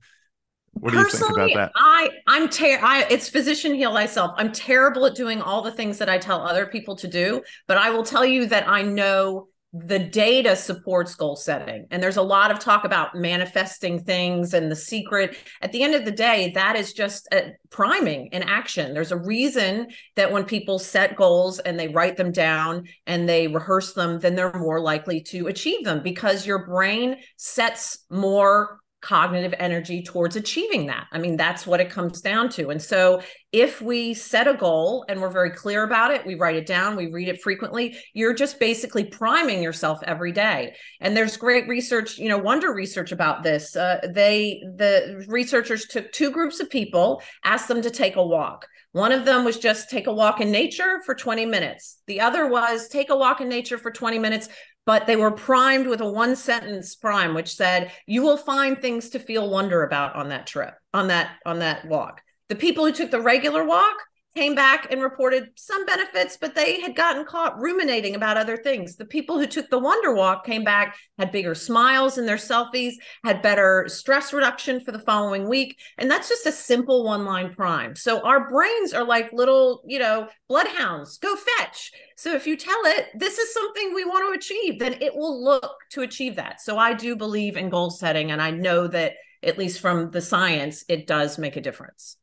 What 0.73 0.93
do 0.93 0.99
you 0.99 1.09
think 1.09 1.31
about 1.31 1.51
that? 1.55 1.73
I 1.75 2.11
I'm 2.27 2.49
ter- 2.49 2.79
I 2.83 3.07
it's 3.09 3.29
physician 3.29 3.75
heal 3.75 3.95
thyself. 3.95 4.33
I'm 4.37 4.53
terrible 4.53 5.07
at 5.07 5.15
doing 5.15 5.41
all 5.41 5.63
the 5.63 5.73
things 5.73 5.99
that 5.99 6.11
I 6.11 6.19
tell 6.19 6.43
other 6.43 6.67
people 6.67 6.97
to 6.97 7.09
do, 7.09 7.43
but 7.67 7.79
I 7.79 7.91
will 7.91 8.03
tell 8.03 8.25
you 8.25 8.47
that 8.47 8.69
I 8.69 8.83
know 8.83 9.49
the 9.73 9.99
data 9.99 10.57
supports 10.57 11.15
goal 11.15 11.37
setting. 11.37 11.87
And 11.91 12.03
there's 12.03 12.17
a 12.17 12.23
lot 12.23 12.51
of 12.51 12.59
talk 12.59 12.85
about 12.85 13.15
manifesting 13.15 14.03
things 14.03 14.55
and 14.55 14.71
the 14.71 14.77
secret. 14.77 15.37
At 15.61 15.73
the 15.73 15.83
end 15.83 15.95
of 15.95 16.07
the 16.07 16.11
day 16.11 16.53
that 16.55 16.75
is 16.75 16.95
just 16.95 17.29
a 17.33 17.53
priming 17.71 18.29
in 18.33 18.43
action. 18.43 18.95
There's 18.95 19.13
a 19.13 19.19
reason 19.19 19.89
that 20.17 20.33
when 20.33 20.45
people 20.45 20.79
set 20.79 21.17
goals 21.17 21.59
and 21.59 21.79
they 21.79 21.89
write 21.89 22.17
them 22.17 22.33
down 22.33 22.85
and 23.07 23.29
they 23.29 23.47
rehearse 23.47 23.93
them 23.93 24.19
then 24.21 24.35
they're 24.35 24.59
more 24.59 24.81
likely 24.81 25.21
to 25.25 25.49
achieve 25.49 25.85
them 25.85 26.03
because 26.03 26.47
your 26.47 26.67
brain 26.67 27.17
sets 27.37 28.07
more 28.11 28.81
cognitive 29.01 29.55
energy 29.59 30.03
towards 30.03 30.35
achieving 30.35 30.87
that. 30.87 31.07
I 31.13 31.19
mean, 31.19 31.37
that's 31.37 31.67
what 31.67 31.81
it 31.81 31.91
comes 31.91 32.21
down 32.21 32.49
to. 32.51 32.71
And 32.71 32.83
so, 32.83 33.23
if 33.53 33.81
we 33.81 34.13
set 34.13 34.47
a 34.47 34.55
goal 34.55 35.07
and 35.09 35.23
we're 35.23 35.31
very 35.31 35.51
clear 35.51 35.85
about 35.85 36.11
it, 36.11 36.27
we 36.27 36.35
write 36.35 36.57
it 36.57 36.67
down, 36.67 36.97
we 36.97 37.11
read 37.11 37.29
it 37.29 37.41
frequently, 37.41 37.97
you're 38.13 38.35
just 38.35 38.61
basically 38.61 39.05
priming 39.05 39.63
yourself 39.63 40.01
every 40.03 40.33
day. 40.33 40.75
And 41.01 41.17
there's 41.17 41.37
great 41.39 41.67
research, 41.67 42.19
you 42.19 42.29
know, 42.29 42.37
wonder 42.37 42.75
research 42.75 43.11
about 43.11 43.43
this. 43.43 43.75
Uh, 43.75 44.01
they, 44.13 44.61
the 44.77 45.25
researchers 45.29 45.87
took 45.87 46.13
two 46.13 46.31
groups 46.31 46.61
of 46.61 46.69
people, 46.69 47.23
asked 47.43 47.69
them 47.69 47.81
to 47.81 47.91
take 47.91 48.17
a 48.17 48.27
walk. 48.27 48.67
One 48.93 49.13
of 49.13 49.25
them 49.25 49.45
was 49.45 49.59
just 49.59 49.91
take 49.91 50.07
a 50.07 50.13
walk 50.13 50.41
in 50.41 50.51
nature 50.51 51.01
for 51.05 51.15
20 51.15 51.47
minutes. 51.47 51.99
The 52.07 52.21
other 52.21 52.49
was 52.49 52.89
take 52.89 53.11
a 53.11 53.17
walk 53.17 53.41
in 53.41 53.49
nature 53.49 53.79
for 53.79 53.91
20 53.91 54.19
minutes, 54.19 54.49
but 54.87 55.07
they 55.07 55.17
were 55.17 55.31
primed 55.31 55.87
with 55.87 56.01
a 56.01 56.11
one 56.11 56.35
sentence 56.37 56.95
prime 56.95 57.35
which 57.35 57.55
said 57.55 57.93
you 58.07 58.23
will 58.23 58.37
find 58.37 58.81
things 58.81 59.11
to 59.11 59.19
feel 59.19 59.51
wonder 59.51 59.83
about 59.83 60.17
on 60.17 60.29
that 60.31 60.47
trip 60.47 60.75
on 60.95 61.09
that 61.09 61.37
on 61.45 61.59
that 61.61 61.87
walk. 61.87 62.23
The 62.49 62.57
people 62.57 62.87
who 62.87 62.93
took 62.93 63.11
the 63.11 63.21
regular 63.21 63.65
walk 63.65 63.97
came 64.39 64.55
back 64.55 64.87
and 64.93 65.03
reported 65.03 65.51
some 65.57 65.85
benefits, 65.85 66.37
but 66.37 66.55
they 66.55 66.81
had 66.81 66.95
gotten 66.95 67.25
caught 67.25 67.59
ruminating 67.59 68.15
about 68.15 68.37
other 68.37 68.57
things. 68.57 68.95
The 68.95 69.05
people 69.05 69.37
who 69.37 69.49
took 69.49 69.69
the 69.69 69.81
Wonder 69.81 70.15
Walk 70.15 70.47
came 70.47 70.63
back, 70.63 70.97
had 71.19 71.33
bigger 71.33 71.57
smiles 71.57 72.19
in 72.19 72.25
their 72.25 72.37
selfies, 72.37 72.93
had 73.25 73.43
better 73.43 73.87
stress 73.89 74.33
reduction 74.33 74.79
for 74.79 74.93
the 74.93 75.01
following 75.01 75.49
week. 75.49 75.77
And 75.99 76.09
that's 76.09 76.29
just 76.29 76.47
a 76.47 76.53
simple 76.53 77.03
one 77.03 77.25
line 77.25 77.53
prime. 77.53 77.97
So 77.97 78.25
our 78.25 78.49
brains 78.49 78.93
are 78.93 79.03
like 79.03 79.33
little, 79.33 79.83
you 79.85 79.99
know, 79.99 80.29
bloodhounds 80.49 81.19
go 81.19 81.35
fetch. 81.35 81.91
So 82.17 82.33
if 82.33 82.47
you 82.47 82.57
tell 82.57 82.81
it, 82.85 83.07
this 83.17 83.39
is 83.39 83.53
something 83.53 83.93
we 83.93 84.05
want 84.05 84.33
to 84.33 84.39
achieve, 84.39 84.79
then 84.79 84.99
it 85.01 85.17
will 85.17 85.43
look 85.43 85.75
to 85.91 86.03
achieve 86.03 86.37
that. 86.37 86.61
So 86.61 86.79
I 86.79 86.95
do 86.95 87.17
believe 87.17 87.57
in 87.57 87.71
goal 87.71 87.91
setting. 87.91 88.31
And 88.31 88.41
I 88.41 88.53
know 88.53 88.87
that, 88.87 89.15
at 89.43 89.59
least 89.59 89.81
from 89.81 90.11
the 90.11 90.21
science, 90.21 90.85
it 90.89 91.07
does 91.07 91.39
make 91.39 91.57
a 91.57 91.61
difference. 91.61 92.17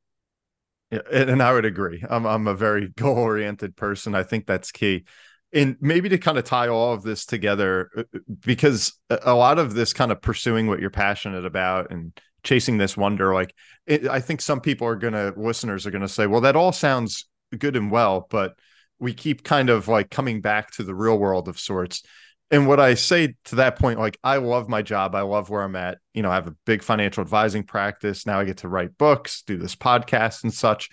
Yeah, 0.95 1.01
and 1.11 1.41
I 1.41 1.53
would 1.53 1.65
agree. 1.65 2.03
I'm 2.09 2.25
I'm 2.25 2.47
a 2.47 2.53
very 2.55 2.87
goal 2.97 3.17
oriented 3.17 3.75
person. 3.75 4.15
I 4.15 4.23
think 4.23 4.45
that's 4.45 4.71
key. 4.71 5.05
And 5.53 5.77
maybe 5.79 6.09
to 6.09 6.17
kind 6.17 6.37
of 6.37 6.43
tie 6.43 6.67
all 6.67 6.93
of 6.93 7.03
this 7.03 7.25
together, 7.25 7.89
uh, 7.95 8.01
uh, 8.13 8.19
because 8.41 8.93
a 9.09 9.33
lot 9.33 9.57
of 9.57 9.73
this 9.73 9.93
kind 9.93 10.11
of 10.11 10.21
pursuing 10.21 10.67
what 10.67 10.79
you're 10.79 10.89
passionate 10.89 11.45
about 11.45 11.91
and 11.91 12.11
chasing 12.43 12.77
this 12.77 12.97
wonder, 12.97 13.33
like 13.33 13.53
it, 13.87 14.07
I 14.07 14.19
think 14.19 14.41
some 14.41 14.59
people 14.59 14.87
are 14.87 14.95
gonna 14.95 15.33
listeners 15.37 15.85
are 15.85 15.91
gonna 15.91 16.07
say, 16.07 16.27
well, 16.27 16.41
that 16.41 16.55
all 16.55 16.71
sounds 16.71 17.27
good 17.57 17.75
and 17.75 17.91
well, 17.91 18.27
but 18.29 18.55
we 18.99 19.13
keep 19.13 19.43
kind 19.43 19.69
of 19.69 19.87
like 19.87 20.09
coming 20.09 20.41
back 20.41 20.71
to 20.71 20.83
the 20.83 20.95
real 20.95 21.17
world 21.17 21.47
of 21.47 21.59
sorts 21.59 22.03
and 22.51 22.67
what 22.67 22.79
I 22.79 22.93
say 22.93 23.35
to 23.45 23.55
that 23.55 23.77
point, 23.79 23.99
like 23.99 24.19
I 24.23 24.37
love 24.37 24.69
my 24.69 24.81
job. 24.81 25.15
I 25.15 25.21
love 25.21 25.49
where 25.49 25.63
I'm 25.63 25.75
at. 25.75 25.97
You 26.13 26.21
know, 26.21 26.29
I 26.29 26.35
have 26.35 26.47
a 26.47 26.55
big 26.65 26.83
financial 26.83 27.21
advising 27.21 27.63
practice. 27.63 28.25
Now 28.25 28.39
I 28.39 28.45
get 28.45 28.57
to 28.57 28.67
write 28.67 28.97
books, 28.97 29.43
do 29.47 29.57
this 29.57 29.75
podcast 29.75 30.43
and 30.43 30.53
such. 30.53 30.89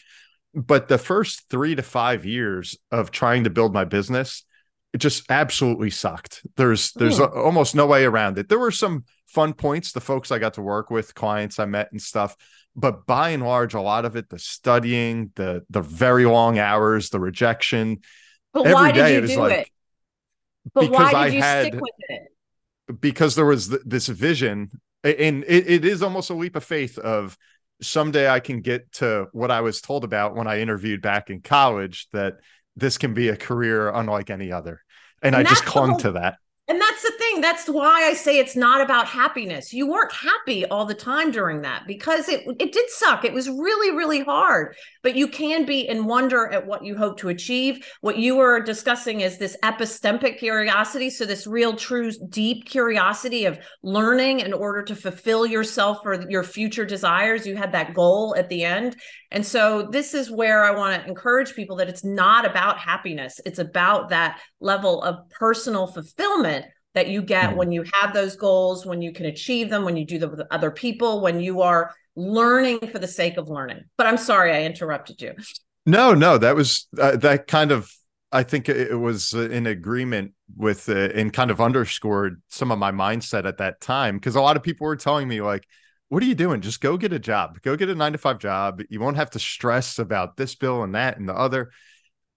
But 0.54 0.88
the 0.88 0.98
first 0.98 1.48
three 1.50 1.74
to 1.74 1.82
five 1.82 2.24
years 2.24 2.76
of 2.90 3.10
trying 3.10 3.44
to 3.44 3.50
build 3.50 3.72
my 3.72 3.84
business, 3.84 4.44
it 4.92 4.98
just 4.98 5.30
absolutely 5.30 5.90
sucked. 5.90 6.42
There's 6.56 6.92
there's 6.92 7.18
a, 7.18 7.26
almost 7.26 7.74
no 7.74 7.86
way 7.86 8.04
around 8.04 8.38
it. 8.38 8.48
There 8.48 8.58
were 8.58 8.70
some 8.70 9.04
fun 9.26 9.54
points, 9.54 9.92
the 9.92 10.00
folks 10.00 10.30
I 10.30 10.38
got 10.38 10.54
to 10.54 10.62
work 10.62 10.90
with, 10.90 11.14
clients 11.14 11.58
I 11.58 11.64
met 11.64 11.90
and 11.92 12.00
stuff. 12.00 12.36
But 12.76 13.06
by 13.06 13.30
and 13.30 13.42
large, 13.42 13.74
a 13.74 13.80
lot 13.80 14.04
of 14.04 14.16
it, 14.16 14.28
the 14.28 14.38
studying, 14.38 15.32
the 15.36 15.64
the 15.70 15.82
very 15.82 16.24
long 16.24 16.58
hours, 16.58 17.10
the 17.10 17.20
rejection. 17.20 18.00
But 18.52 18.66
why 18.66 18.92
did 18.92 19.22
you 19.22 19.34
do 19.34 19.40
like, 19.40 19.52
it? 19.52 19.68
But 20.74 20.90
because 20.90 20.90
why 20.90 21.08
did 21.08 21.16
I 21.16 21.26
you 21.28 21.40
had, 21.40 21.66
stick 21.66 21.80
with 21.80 21.94
it? 22.08 23.00
Because 23.00 23.34
there 23.34 23.46
was 23.46 23.68
th- 23.68 23.82
this 23.84 24.06
vision, 24.06 24.70
and 25.02 25.44
it, 25.44 25.70
it 25.70 25.84
is 25.84 26.02
almost 26.02 26.30
a 26.30 26.34
leap 26.34 26.56
of 26.56 26.64
faith 26.64 26.98
of 26.98 27.36
someday 27.80 28.28
I 28.28 28.40
can 28.40 28.60
get 28.60 28.92
to 28.94 29.26
what 29.32 29.50
I 29.50 29.60
was 29.60 29.80
told 29.80 30.04
about 30.04 30.36
when 30.36 30.46
I 30.46 30.60
interviewed 30.60 31.02
back 31.02 31.30
in 31.30 31.40
college 31.40 32.08
that 32.12 32.34
this 32.76 32.96
can 32.96 33.12
be 33.12 33.28
a 33.28 33.36
career 33.36 33.90
unlike 33.90 34.30
any 34.30 34.52
other. 34.52 34.82
And, 35.20 35.34
and 35.34 35.46
I 35.46 35.48
just 35.48 35.64
clung 35.64 35.90
whole, 35.90 35.98
to 35.98 36.12
that. 36.12 36.36
And 36.68 36.80
that's 36.80 37.02
the 37.02 37.12
thing. 37.18 37.40
That's 37.40 37.66
why 37.66 38.04
I 38.04 38.14
say 38.14 38.38
it's 38.38 38.54
not 38.54 38.80
about 38.80 39.08
happiness. 39.08 39.72
You 39.72 39.88
weren't 39.88 40.12
happy 40.12 40.64
all 40.64 40.86
the 40.86 40.94
time 40.94 41.32
during 41.32 41.62
that 41.62 41.88
because 41.88 42.28
it 42.28 42.44
it 42.60 42.70
did 42.72 42.88
suck. 42.88 43.24
It 43.24 43.32
was 43.32 43.48
really 43.48 43.96
really 43.96 44.22
hard. 44.22 44.76
But 45.02 45.16
you 45.16 45.26
can 45.26 45.66
be 45.66 45.80
in 45.80 46.06
wonder 46.06 46.46
at 46.46 46.64
what 46.64 46.84
you 46.84 46.96
hope 46.96 47.18
to 47.18 47.30
achieve. 47.30 47.84
What 48.00 48.16
you 48.16 48.36
were 48.36 48.60
discussing 48.60 49.22
is 49.22 49.38
this 49.38 49.56
epistemic 49.64 50.38
curiosity, 50.38 51.10
so 51.10 51.26
this 51.26 51.48
real 51.48 51.74
true 51.74 52.12
deep 52.28 52.64
curiosity 52.64 53.44
of 53.44 53.58
learning 53.82 54.38
in 54.38 54.52
order 54.52 54.84
to 54.84 54.94
fulfill 54.94 55.44
yourself 55.44 55.98
or 56.04 56.24
your 56.30 56.44
future 56.44 56.84
desires. 56.84 57.44
You 57.44 57.56
had 57.56 57.72
that 57.72 57.92
goal 57.92 58.36
at 58.38 58.48
the 58.48 58.62
end. 58.62 58.96
And 59.32 59.44
so 59.44 59.88
this 59.90 60.14
is 60.14 60.30
where 60.30 60.62
I 60.62 60.76
want 60.76 61.02
to 61.02 61.08
encourage 61.08 61.54
people 61.54 61.76
that 61.76 61.88
it's 61.88 62.04
not 62.04 62.44
about 62.44 62.78
happiness. 62.78 63.40
It's 63.46 63.58
about 63.58 64.10
that 64.10 64.40
level 64.62 65.02
of 65.02 65.28
personal 65.30 65.86
fulfillment 65.86 66.66
that 66.94 67.08
you 67.08 67.22
get 67.22 67.50
mm-hmm. 67.50 67.58
when 67.58 67.72
you 67.72 67.84
have 67.94 68.12
those 68.12 68.36
goals, 68.36 68.84
when 68.84 69.02
you 69.02 69.12
can 69.12 69.26
achieve 69.26 69.70
them, 69.70 69.84
when 69.84 69.96
you 69.96 70.04
do 70.04 70.18
them 70.18 70.30
with 70.30 70.42
other 70.50 70.70
people, 70.70 71.20
when 71.20 71.40
you 71.40 71.62
are 71.62 71.94
learning 72.16 72.78
for 72.90 72.98
the 72.98 73.08
sake 73.08 73.36
of 73.36 73.48
learning. 73.48 73.84
But 73.96 74.06
I'm 74.06 74.18
sorry 74.18 74.52
I 74.52 74.64
interrupted 74.64 75.20
you. 75.22 75.34
No, 75.86 76.14
no, 76.14 76.38
that 76.38 76.54
was 76.54 76.86
uh, 76.98 77.16
that 77.16 77.46
kind 77.46 77.72
of 77.72 77.90
I 78.32 78.42
think 78.42 78.68
it 78.68 78.98
was 78.98 79.34
in 79.34 79.66
agreement 79.66 80.32
with 80.56 80.88
uh, 80.88 81.10
and 81.14 81.32
kind 81.32 81.50
of 81.50 81.60
underscored 81.60 82.40
some 82.48 82.72
of 82.72 82.78
my 82.78 82.90
mindset 82.90 83.46
at 83.46 83.58
that 83.58 83.80
time 83.80 84.16
because 84.16 84.36
a 84.36 84.40
lot 84.40 84.56
of 84.56 84.62
people 84.62 84.86
were 84.86 84.96
telling 84.96 85.28
me 85.28 85.42
like 85.42 85.66
what 86.08 86.22
are 86.22 86.26
you 86.26 86.34
doing 86.34 86.60
just 86.60 86.80
go 86.80 86.96
get 86.96 87.12
a 87.12 87.18
job 87.18 87.60
go 87.62 87.76
get 87.76 87.88
a 87.88 87.94
9 87.94 88.12
to 88.12 88.18
5 88.18 88.38
job 88.38 88.82
you 88.90 89.00
won't 89.00 89.16
have 89.16 89.30
to 89.30 89.38
stress 89.38 89.98
about 89.98 90.36
this 90.36 90.54
bill 90.54 90.82
and 90.82 90.94
that 90.94 91.18
and 91.18 91.28
the 91.28 91.34
other 91.34 91.70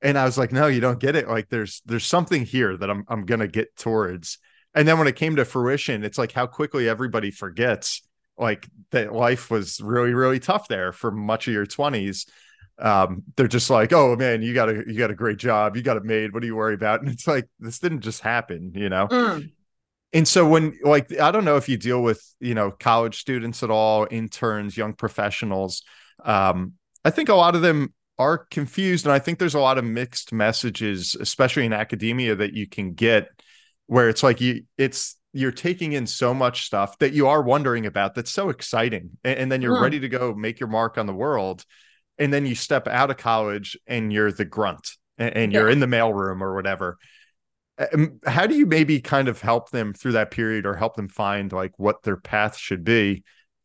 and 0.06 0.20
I 0.20 0.26
was 0.26 0.38
like, 0.38 0.52
no, 0.52 0.68
you 0.68 0.82
don't 0.82 1.00
get 1.00 1.16
it. 1.16 1.28
Like 1.28 1.50
there's 1.50 1.82
there's 1.86 2.06
something 2.06 2.46
here 2.46 2.78
that 2.78 2.90
I'm 2.90 3.04
I'm 3.08 3.26
gonna 3.26 3.48
get 3.48 3.76
towards. 3.76 4.38
And 4.76 4.88
then 4.88 5.00
when 5.00 5.08
it 5.08 5.16
came 5.16 5.36
to 5.38 5.46
fruition, 5.46 6.04
it's 6.04 6.20
like 6.20 6.32
how 6.32 6.46
quickly 6.46 6.88
everybody 6.88 7.32
forgets 7.32 8.04
like 8.38 8.68
that 8.92 9.14
life 9.14 9.50
was 9.50 9.82
really, 9.82 10.14
really 10.14 10.40
tough 10.40 10.68
there 10.68 10.92
for 10.92 11.10
much 11.10 11.48
of 11.48 11.54
your 11.54 11.66
20s. 11.66 12.28
Um, 12.78 13.24
they're 13.36 13.48
just 13.48 13.70
like, 13.70 13.94
oh 13.94 14.16
man, 14.16 14.44
you 14.44 14.54
got 14.54 14.70
a 14.70 14.84
you 14.86 14.96
got 14.96 15.10
a 15.10 15.16
great 15.16 15.38
job, 15.38 15.76
you 15.76 15.82
got 15.82 15.98
it 15.98 16.04
made. 16.04 16.34
What 16.34 16.42
do 16.42 16.48
you 16.48 16.56
worry 16.56 16.76
about? 16.76 17.02
And 17.02 17.10
it's 17.10 17.28
like 17.28 17.50
this 17.60 17.80
didn't 17.80 18.02
just 18.02 18.22
happen, 18.22 18.74
you 18.76 18.90
know. 18.90 19.08
Mm. 19.08 19.54
And 20.14 20.28
so 20.28 20.48
when 20.48 20.78
like 20.84 21.20
I 21.20 21.32
don't 21.32 21.46
know 21.46 21.58
if 21.58 21.68
you 21.68 21.78
deal 21.78 22.04
with, 22.04 22.24
you 22.40 22.54
know, 22.54 22.70
college 22.70 23.18
students 23.18 23.64
at 23.64 23.72
all, 23.72 24.08
interns, 24.12 24.78
young 24.78 24.94
professionals. 24.94 25.82
Um, 26.24 26.74
I 27.04 27.10
think 27.10 27.30
a 27.30 27.36
lot 27.36 27.56
of 27.56 27.64
them 27.64 27.94
are 28.18 28.38
confused 28.38 29.06
and 29.06 29.14
I 29.14 29.20
think 29.20 29.40
there's 29.40 29.56
a 29.56 29.60
lot 29.60 29.78
of 29.78 29.84
mixed 29.84 30.32
messages, 30.32 31.16
especially 31.20 31.66
in 31.66 31.74
academia 31.74 32.36
that 32.36 32.54
you 32.54 32.68
can 32.68 32.94
get 32.94 33.28
where 33.88 34.10
it's 34.10 34.24
like 34.24 34.42
you 34.42 34.64
it's 34.78 35.18
you're 35.34 35.52
taking 35.52 35.94
in 35.94 36.08
so 36.08 36.34
much 36.34 36.66
stuff 36.66 36.98
that 37.00 37.12
you 37.14 37.28
are 37.28 37.42
wondering 37.42 37.86
about 37.86 38.16
that's 38.16 38.32
so 38.32 38.50
exciting 38.50 39.12
and, 39.24 39.38
and 39.40 39.52
then 39.52 39.62
you're 39.62 39.74
Hmm. 39.74 39.76
ready 39.76 40.00
to 40.00 40.08
go 40.10 40.34
make 40.34 40.60
your 40.60 40.70
mark 40.70 40.98
on 40.98 41.06
the 41.08 41.14
world 41.14 41.66
and 42.20 42.34
then 42.34 42.46
you 42.46 42.56
step 42.56 42.88
out 42.88 43.12
of 43.12 43.18
college 43.18 43.78
and 43.88 44.14
you're 44.14 44.32
the 44.32 44.46
grunt 44.46 44.92
and, 45.18 45.36
and 45.36 45.54
you're 45.54 45.70
in 45.70 45.80
the 45.80 45.86
mailroom 45.88 46.42
or 46.42 46.56
whatever. 46.56 46.98
How 48.26 48.48
do 48.48 48.56
you 48.56 48.66
maybe 48.66 49.02
kind 49.02 49.28
of 49.28 49.42
help 49.42 49.70
them 49.70 49.94
through 49.94 50.14
that 50.14 50.32
period 50.32 50.66
or 50.66 50.76
help 50.76 50.96
them 50.96 51.10
find 51.10 51.52
like 51.52 51.78
what 51.78 52.04
their 52.04 52.16
path 52.16 52.56
should 52.58 52.84
be? 52.84 53.24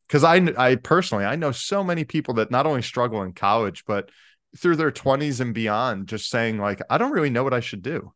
Because 0.09 0.25
I, 0.25 0.37
I 0.59 0.75
personally 0.75 1.25
i 1.25 1.37
know 1.37 1.53
so 1.53 1.85
many 1.85 2.03
people 2.03 2.35
that 2.35 2.51
not 2.51 2.67
only 2.67 2.83
struggle 2.83 3.23
in 3.23 3.33
college 3.33 3.85
but 3.87 4.11
through 4.57 4.77
their 4.77 4.91
20s 4.91 5.41
and 5.41 5.55
beyond 5.55 6.09
just 6.09 6.29
saying 6.31 6.59
like 6.59 6.81
i 6.91 6.99
don't 6.99 7.13
really 7.13 7.31
know 7.31 7.45
what 7.45 7.55
i 7.55 7.61
should 7.61 7.83
do 7.83 8.13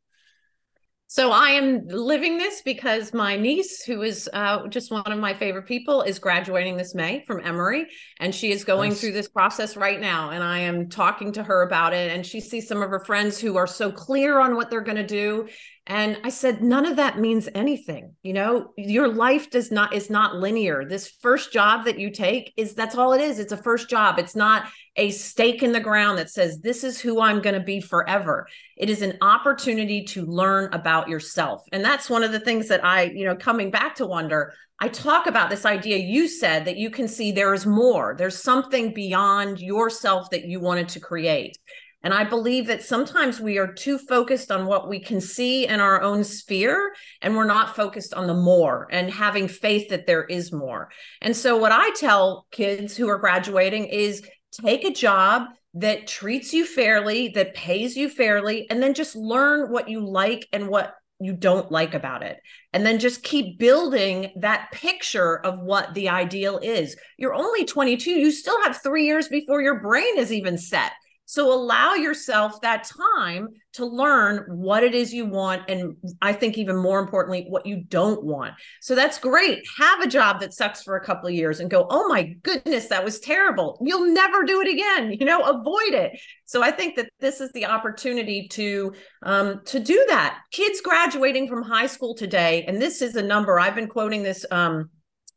So 1.07 1.31
I 1.31 1.51
am 1.51 1.87
living 1.87 2.39
this 2.39 2.63
because 2.63 3.13
my 3.15 3.37
niece, 3.37 3.85
who 3.85 4.03
is 4.03 4.29
uh, 4.33 4.67
just 4.69 4.91
one 4.91 5.13
of 5.13 5.19
my 5.19 5.33
favorite 5.35 5.67
people, 5.67 6.03
is 6.03 6.19
graduating 6.19 6.77
this 6.77 6.95
May 6.95 7.23
from 7.25 7.41
Emory, 7.45 7.87
and 8.19 8.35
she 8.35 8.51
is 8.51 8.65
going 8.65 8.91
Nice. 8.91 9.01
through 9.01 9.13
this 9.13 9.29
process 9.29 9.77
right 9.77 10.01
now. 10.01 10.31
And 10.31 10.43
I 10.43 10.61
am 10.61 10.89
talking 10.89 11.31
to 11.33 11.43
her 11.45 11.63
about 11.63 11.93
it, 11.93 12.11
and 12.11 12.27
she 12.27 12.41
sees 12.41 12.67
some 12.67 12.83
of 12.83 12.91
her 12.91 13.05
friends 13.05 13.39
who 13.39 13.57
are 13.57 13.67
so 13.67 13.93
clear 13.93 14.41
on 14.41 14.57
what 14.57 14.71
they're 14.71 14.81
going 14.81 14.97
to 14.97 15.07
do. 15.07 15.47
And 15.87 16.19
I 16.25 16.31
said, 16.31 16.63
none 16.63 16.87
of 16.87 16.97
that 16.97 17.19
means 17.19 17.47
anything. 17.55 18.15
You 18.23 18.33
know, 18.33 18.73
your 18.79 19.07
life 19.07 19.51
does 19.51 19.71
not 19.71 19.93
is 19.93 20.09
not 20.09 20.37
linear. 20.37 20.87
This 20.87 21.09
first 21.21 21.53
job 21.53 21.85
that 21.85 21.99
you 21.99 22.11
take 22.11 22.55
is 22.57 22.75
that's 22.75 22.95
all 22.95 23.13
it 23.13 23.21
is. 23.21 23.39
It's 23.39 23.53
a 23.53 23.59
first 23.59 23.91
job. 23.91 24.19
It's 24.19 24.35
not 24.35 24.67
a 24.97 25.11
stake 25.11 25.63
in 25.63 25.73
the 25.73 25.81
ground 25.81 26.17
that 26.19 26.31
says 26.31 26.61
this 26.61 26.85
is 26.85 27.01
who 27.01 27.21
I'm 27.21 27.43
going 27.43 27.55
to 27.55 27.61
be 27.61 27.83
forever. 27.83 28.47
It 28.79 28.89
is 28.89 29.03
an 29.03 29.19
opportunity 29.21 30.05
to 30.05 30.25
learn 30.25 30.73
about 30.73 31.09
yourself. 31.09 31.63
And 31.71 31.85
that's 31.85 32.09
one 32.09 32.25
of 32.25 32.33
the 32.33 32.41
things 32.41 32.69
that 32.69 32.83
I, 32.83 33.03
you 33.03 33.27
know, 33.27 33.37
coming 33.37 33.71
back 33.71 33.97
to 33.97 34.07
wonder, 34.07 34.55
I 34.81 34.89
talk 34.89 35.27
about 35.27 35.51
this 35.51 35.67
idea 35.67 35.99
you 35.99 36.29
said 36.29 36.65
that 36.65 36.79
you 36.79 36.91
can 36.91 37.09
see 37.09 37.31
there 37.31 37.55
is 37.55 37.67
more. 37.67 38.15
There's 38.17 38.43
something 38.43 38.95
beyond 38.95 39.61
yourself 39.61 40.31
that 40.31 40.47
you 40.47 40.61
wanted 40.61 40.89
to 40.91 41.01
create. 41.01 41.59
And 42.05 42.13
I 42.13 42.23
believe 42.23 42.67
that 42.67 42.83
sometimes 42.83 43.41
we 43.41 43.57
are 43.57 43.73
too 43.73 43.97
focused 43.97 44.53
on 44.53 44.67
what 44.67 44.91
we 44.91 45.01
can 45.01 45.23
see 45.23 45.67
in 45.67 45.81
our 45.81 46.03
own 46.03 46.23
sphere, 46.23 46.95
and 47.23 47.35
we're 47.35 47.47
not 47.47 47.75
focused 47.75 48.13
on 48.13 48.27
the 48.27 48.35
more 48.35 48.87
and 48.91 49.11
having 49.11 49.49
faith 49.49 49.89
that 49.89 50.07
there 50.07 50.25
is 50.25 50.53
more. 50.53 50.91
And 51.23 51.35
so, 51.35 51.57
what 51.57 51.73
I 51.73 51.91
tell 51.93 52.47
kids 52.51 52.95
who 52.95 53.09
are 53.09 53.19
graduating 53.19 53.87
is 53.87 54.23
take 54.53 54.85
a 54.85 54.93
job 54.93 55.49
that 55.73 56.07
treats 56.07 56.53
you 56.53 56.67
fairly, 56.67 57.29
that 57.29 57.55
pays 57.55 57.97
you 57.97 58.11
fairly, 58.11 58.69
and 58.69 58.83
then 58.83 58.93
just 58.93 59.17
learn 59.17 59.73
what 59.73 59.89
you 59.89 60.07
like 60.07 60.47
and 60.53 60.69
what 60.69 60.95
you 61.21 61.33
don't 61.33 61.73
like 61.73 61.95
about 61.95 62.23
it. 62.23 62.39
And 62.75 62.85
then 62.85 62.99
just 62.99 63.23
keep 63.23 63.59
building 63.59 64.31
that 64.37 64.71
picture 64.73 65.39
of 65.39 65.63
what 65.63 65.95
the 65.95 66.11
ideal 66.11 66.59
is. 66.59 66.97
You're 67.17 67.35
only 67.35 67.65
22, 67.65 68.11
you 68.11 68.31
still 68.31 68.61
have 68.63 68.83
three 68.83 69.07
years 69.07 69.29
before 69.29 69.63
your 69.63 69.81
brain 69.81 70.19
is 70.19 70.33
even 70.33 70.59
set. 70.59 70.93
So 71.27 71.53
allow 71.53 71.95
yourself 71.95 72.61
that 72.61 72.85
time 72.85 73.49
to 73.75 73.87
learn 73.87 74.45
what 74.49 74.85
it 74.85 74.95
is 74.95 75.13
you 75.13 75.25
want. 75.25 75.63
And 75.69 75.97
I 76.21 76.33
think 76.33 76.59
even 76.59 76.77
more 76.77 77.01
importantly, 77.01 77.47
what 77.49 77.67
you 77.67 77.83
don't 77.89 78.23
want. 78.23 78.55
So 78.81 78.95
that's 78.95 79.19
great. 79.19 79.63
Have 79.79 80.01
a 80.01 80.07
job 80.07 80.41
that 80.41 80.53
sucks 80.53 80.83
for 80.83 80.97
a 80.97 81.05
couple 81.05 81.29
of 81.29 81.35
years 81.35 81.61
and 81.61 81.71
go, 81.71 81.87
oh 81.89 82.09
my 82.09 82.35
goodness, 82.43 82.89
that 82.89 83.05
was 83.05 83.21
terrible. 83.21 83.79
You'll 83.81 84.13
never 84.13 84.45
do 84.45 84.61
it 84.61 84.69
again. 84.69 85.13
You 85.19 85.25
know, 85.25 85.41
avoid 85.43 85.95
it. 85.95 86.21
So 86.45 86.63
I 86.63 86.71
think 86.71 86.97
that 86.97 87.09
this 87.21 87.41
is 87.41 87.51
the 87.53 87.67
opportunity 87.67 88.49
to 88.49 88.93
um, 89.23 89.63
to 89.67 89.81
do 89.81 90.05
that. 90.09 90.41
Kids 90.53 90.81
graduating 90.83 91.49
from 91.49 91.63
high 91.63 91.87
school 91.87 92.15
today, 92.15 92.65
and 92.69 92.81
this 92.81 93.01
is 93.01 93.17
a 93.17 93.23
number 93.23 93.59
I've 93.59 93.75
been 93.75 93.89
quoting 93.89 94.23
this 94.23 94.45
um, 94.51 94.91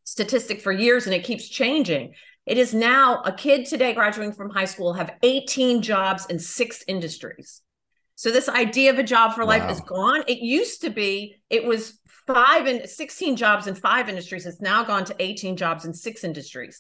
statistic 0.04 0.62
for 0.62 0.72
years, 0.72 1.06
and 1.06 1.16
it 1.16 1.24
keeps 1.24 1.48
changing. 1.48 2.14
It 2.48 2.58
is 2.58 2.74
now 2.74 3.22
a 3.24 3.32
kid 3.34 3.66
today 3.66 3.94
graduating 3.94 4.34
from 4.34 4.50
high 4.50 4.66
school 4.66 4.94
have 4.94 5.12
18 5.22 5.82
jobs 5.82 6.26
in 6.28 6.40
six 6.40 6.84
industries. 6.88 7.62
So 8.16 8.32
this 8.32 8.50
idea 8.50 8.90
of 8.90 8.98
a 8.98 9.04
job 9.04 9.34
for 9.34 9.46
life 9.46 9.64
Wow. 9.64 9.70
is 9.70 9.82
gone. 9.82 10.24
It 10.28 10.40
used 10.40 10.82
to 10.82 10.90
be 10.90 11.36
it 11.50 11.66
was 11.66 12.00
five 12.26 12.66
and 12.66 12.90
16 12.90 13.36
jobs 13.36 13.68
in 13.68 13.76
five 13.76 14.10
industries. 14.10 14.46
It's 14.46 14.62
now 14.62 14.84
gone 14.84 15.06
to 15.06 15.16
18 15.20 15.58
jobs 15.58 15.86
in 15.86 15.94
six 15.94 16.24
industries. 16.24 16.80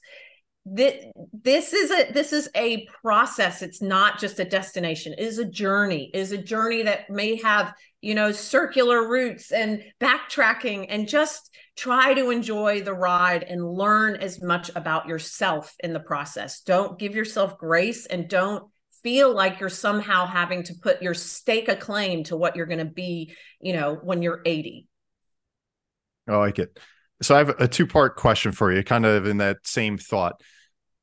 This, 0.69 1.05
this 1.31 1.71
is 1.71 1.91
a 1.91 2.11
this 2.11 2.33
is 2.33 2.49
a 2.53 2.85
process. 3.01 3.61
It's 3.61 3.81
not 3.81 4.19
just 4.19 4.39
a 4.39 4.45
destination. 4.45 5.13
It 5.13 5.23
is 5.23 5.37
a 5.37 5.45
journey. 5.45 6.11
It 6.13 6.19
is 6.19 6.33
a 6.33 6.37
journey 6.37 6.83
that 6.83 7.09
may 7.09 7.37
have 7.37 7.73
you 8.01 8.15
know 8.15 8.33
circular 8.33 9.07
routes 9.07 9.51
and 9.51 9.81
backtracking 10.01 10.87
and 10.89 11.07
just 11.07 11.49
try 11.77 12.13
to 12.15 12.31
enjoy 12.31 12.81
the 12.81 12.93
ride 12.93 13.43
and 13.43 13.65
learn 13.65 14.17
as 14.17 14.41
much 14.41 14.69
about 14.75 15.07
yourself 15.07 15.73
in 15.81 15.93
the 15.93 15.99
process. 16.01 16.61
Don't 16.61 16.99
give 16.99 17.15
yourself 17.15 17.57
grace 17.57 18.05
and 18.05 18.27
don't 18.27 18.65
feel 19.03 19.33
like 19.33 19.59
you're 19.61 19.69
somehow 19.69 20.25
having 20.25 20.63
to 20.63 20.73
put 20.81 21.01
your 21.01 21.13
stake 21.13 21.69
a 21.69 21.75
claim 21.75 22.23
to 22.25 22.35
what 22.35 22.55
you're 22.55 22.65
going 22.65 22.79
to 22.79 22.85
be, 22.85 23.33
you 23.61 23.73
know, 23.73 23.95
when 23.95 24.21
you're 24.21 24.41
80. 24.45 24.87
I 26.27 26.35
like 26.35 26.59
it. 26.59 26.77
So 27.21 27.35
I 27.35 27.37
have 27.39 27.49
a 27.61 27.67
two 27.67 27.87
part 27.87 28.15
question 28.15 28.51
for 28.51 28.71
you, 28.71 28.83
kind 28.83 29.05
of 29.05 29.25
in 29.25 29.37
that 29.37 29.57
same 29.63 29.97
thought. 29.97 30.41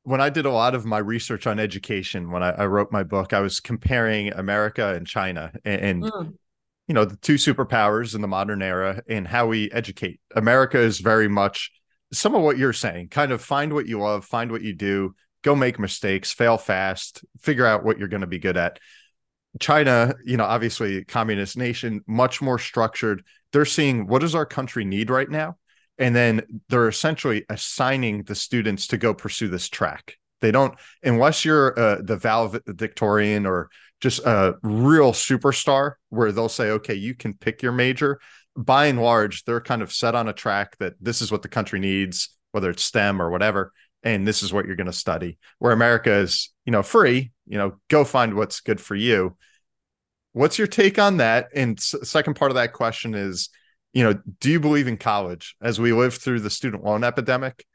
When 0.05 0.21
I 0.21 0.29
did 0.29 0.45
a 0.45 0.51
lot 0.51 0.75
of 0.75 0.85
my 0.85 0.99
research 0.99 1.47
on 1.47 1.59
education, 1.59 2.31
when 2.31 2.43
I, 2.43 2.51
I 2.51 2.65
wrote 2.67 2.91
my 2.91 3.03
book, 3.03 3.33
I 3.33 3.39
was 3.39 3.59
comparing 3.59 4.31
America 4.31 4.93
and 4.93 5.05
China 5.05 5.51
and, 5.65 5.81
and 5.81 6.03
Mm. 6.03 6.33
you 6.87 6.93
know, 6.93 7.05
the 7.05 7.17
two 7.17 7.35
superpowers 7.35 8.13
in 8.13 8.21
the 8.21 8.27
modern 8.27 8.61
era 8.61 9.01
and 9.09 9.27
how 9.27 9.47
we 9.47 9.71
educate. 9.71 10.19
America 10.35 10.77
is 10.77 10.99
very 10.99 11.27
much 11.27 11.71
some 12.13 12.35
of 12.35 12.43
what 12.43 12.57
you're 12.59 12.71
saying, 12.71 13.09
kind 13.09 13.31
of 13.31 13.41
find 13.41 13.73
what 13.73 13.87
you 13.87 13.99
love, 13.99 14.23
find 14.23 14.51
what 14.51 14.61
you 14.61 14.73
do, 14.73 15.15
go 15.41 15.55
make 15.55 15.79
mistakes, 15.79 16.31
fail 16.31 16.57
fast, 16.57 17.25
figure 17.41 17.65
out 17.65 17.83
what 17.83 17.97
you're 17.97 18.07
going 18.07 18.21
to 18.21 18.27
be 18.27 18.39
good 18.39 18.57
at. 18.57 18.79
China, 19.59 20.13
you 20.23 20.37
know, 20.37 20.43
obviously 20.43 21.03
communist 21.05 21.57
nation, 21.57 22.01
much 22.07 22.41
more 22.41 22.59
structured. 22.59 23.23
They're 23.51 23.65
seeing 23.65 24.05
what 24.05 24.19
does 24.19 24.35
our 24.35 24.45
country 24.45 24.85
need 24.85 25.09
right 25.09 25.29
now? 25.29 25.57
And 25.97 26.15
then 26.15 26.61
they're 26.69 26.89
essentially 26.89 27.45
assigning 27.49 28.23
the 28.23 28.35
students 28.35 28.87
to 28.87 28.97
go 28.97 29.13
pursue 29.13 29.47
this 29.47 29.69
track. 29.69 30.17
They 30.41 30.51
don't, 30.51 30.75
unless 31.03 31.45
you're 31.45 31.77
uh, 31.79 32.01
the 32.01 32.17
valedictorian 32.17 33.45
or 33.45 33.69
just 34.01 34.19
a 34.25 34.55
real 34.61 35.13
superstar 35.13 35.93
where 36.09 36.31
they'll 36.31 36.49
say, 36.49 36.71
okay, 36.71 36.95
you 36.95 37.15
can 37.15 37.33
pick 37.33 37.63
your 37.63 37.71
major. 37.71 38.19
By 38.57 38.87
and 38.87 39.01
large, 39.01 39.45
they're 39.45 39.61
kind 39.61 39.81
of 39.81 39.93
set 39.93 40.15
on 40.15 40.27
a 40.27 40.33
track 40.33 40.77
that 40.77 40.93
this 40.99 41.21
is 41.21 41.31
what 41.31 41.41
the 41.41 41.47
country 41.47 41.79
needs, 41.79 42.29
whether 42.51 42.69
it's 42.69 42.83
STEM 42.83 43.21
or 43.21 43.29
whatever, 43.29 43.71
and 44.03 44.27
this 44.27 44.43
is 44.43 44.53
what 44.53 44.65
you're 44.65 44.75
going 44.75 44.85
to 44.87 44.93
study. 44.93 45.37
Where 45.59 45.71
America 45.71 46.11
is, 46.11 46.53
you 46.65 46.71
know, 46.71 46.83
free, 46.83 47.31
you 47.47 47.57
know, 47.57 47.77
go 47.89 48.03
find 48.03 48.35
what's 48.35 48.59
good 48.59 48.79
for 48.79 48.95
you. 48.95 49.37
What's 50.33 50.57
your 50.57 50.67
take 50.67 50.99
on 50.99 51.17
that? 51.17 51.47
And 51.55 51.79
s- 51.79 51.95
second 52.03 52.35
part 52.35 52.51
of 52.51 52.55
that 52.55 52.73
question 52.73 53.15
is, 53.15 53.49
you 53.95 54.03
know, 54.03 54.19
do 54.41 54.51
you 54.51 54.59
believe 54.59 54.87
in 54.87 54.97
college 54.97 55.55
as 55.61 55.79
we 55.79 55.93
live 55.93 56.13
through 56.13 56.41
the 56.41 56.49
student 56.49 56.83
loan 56.83 57.03
epidemic? 57.05 57.65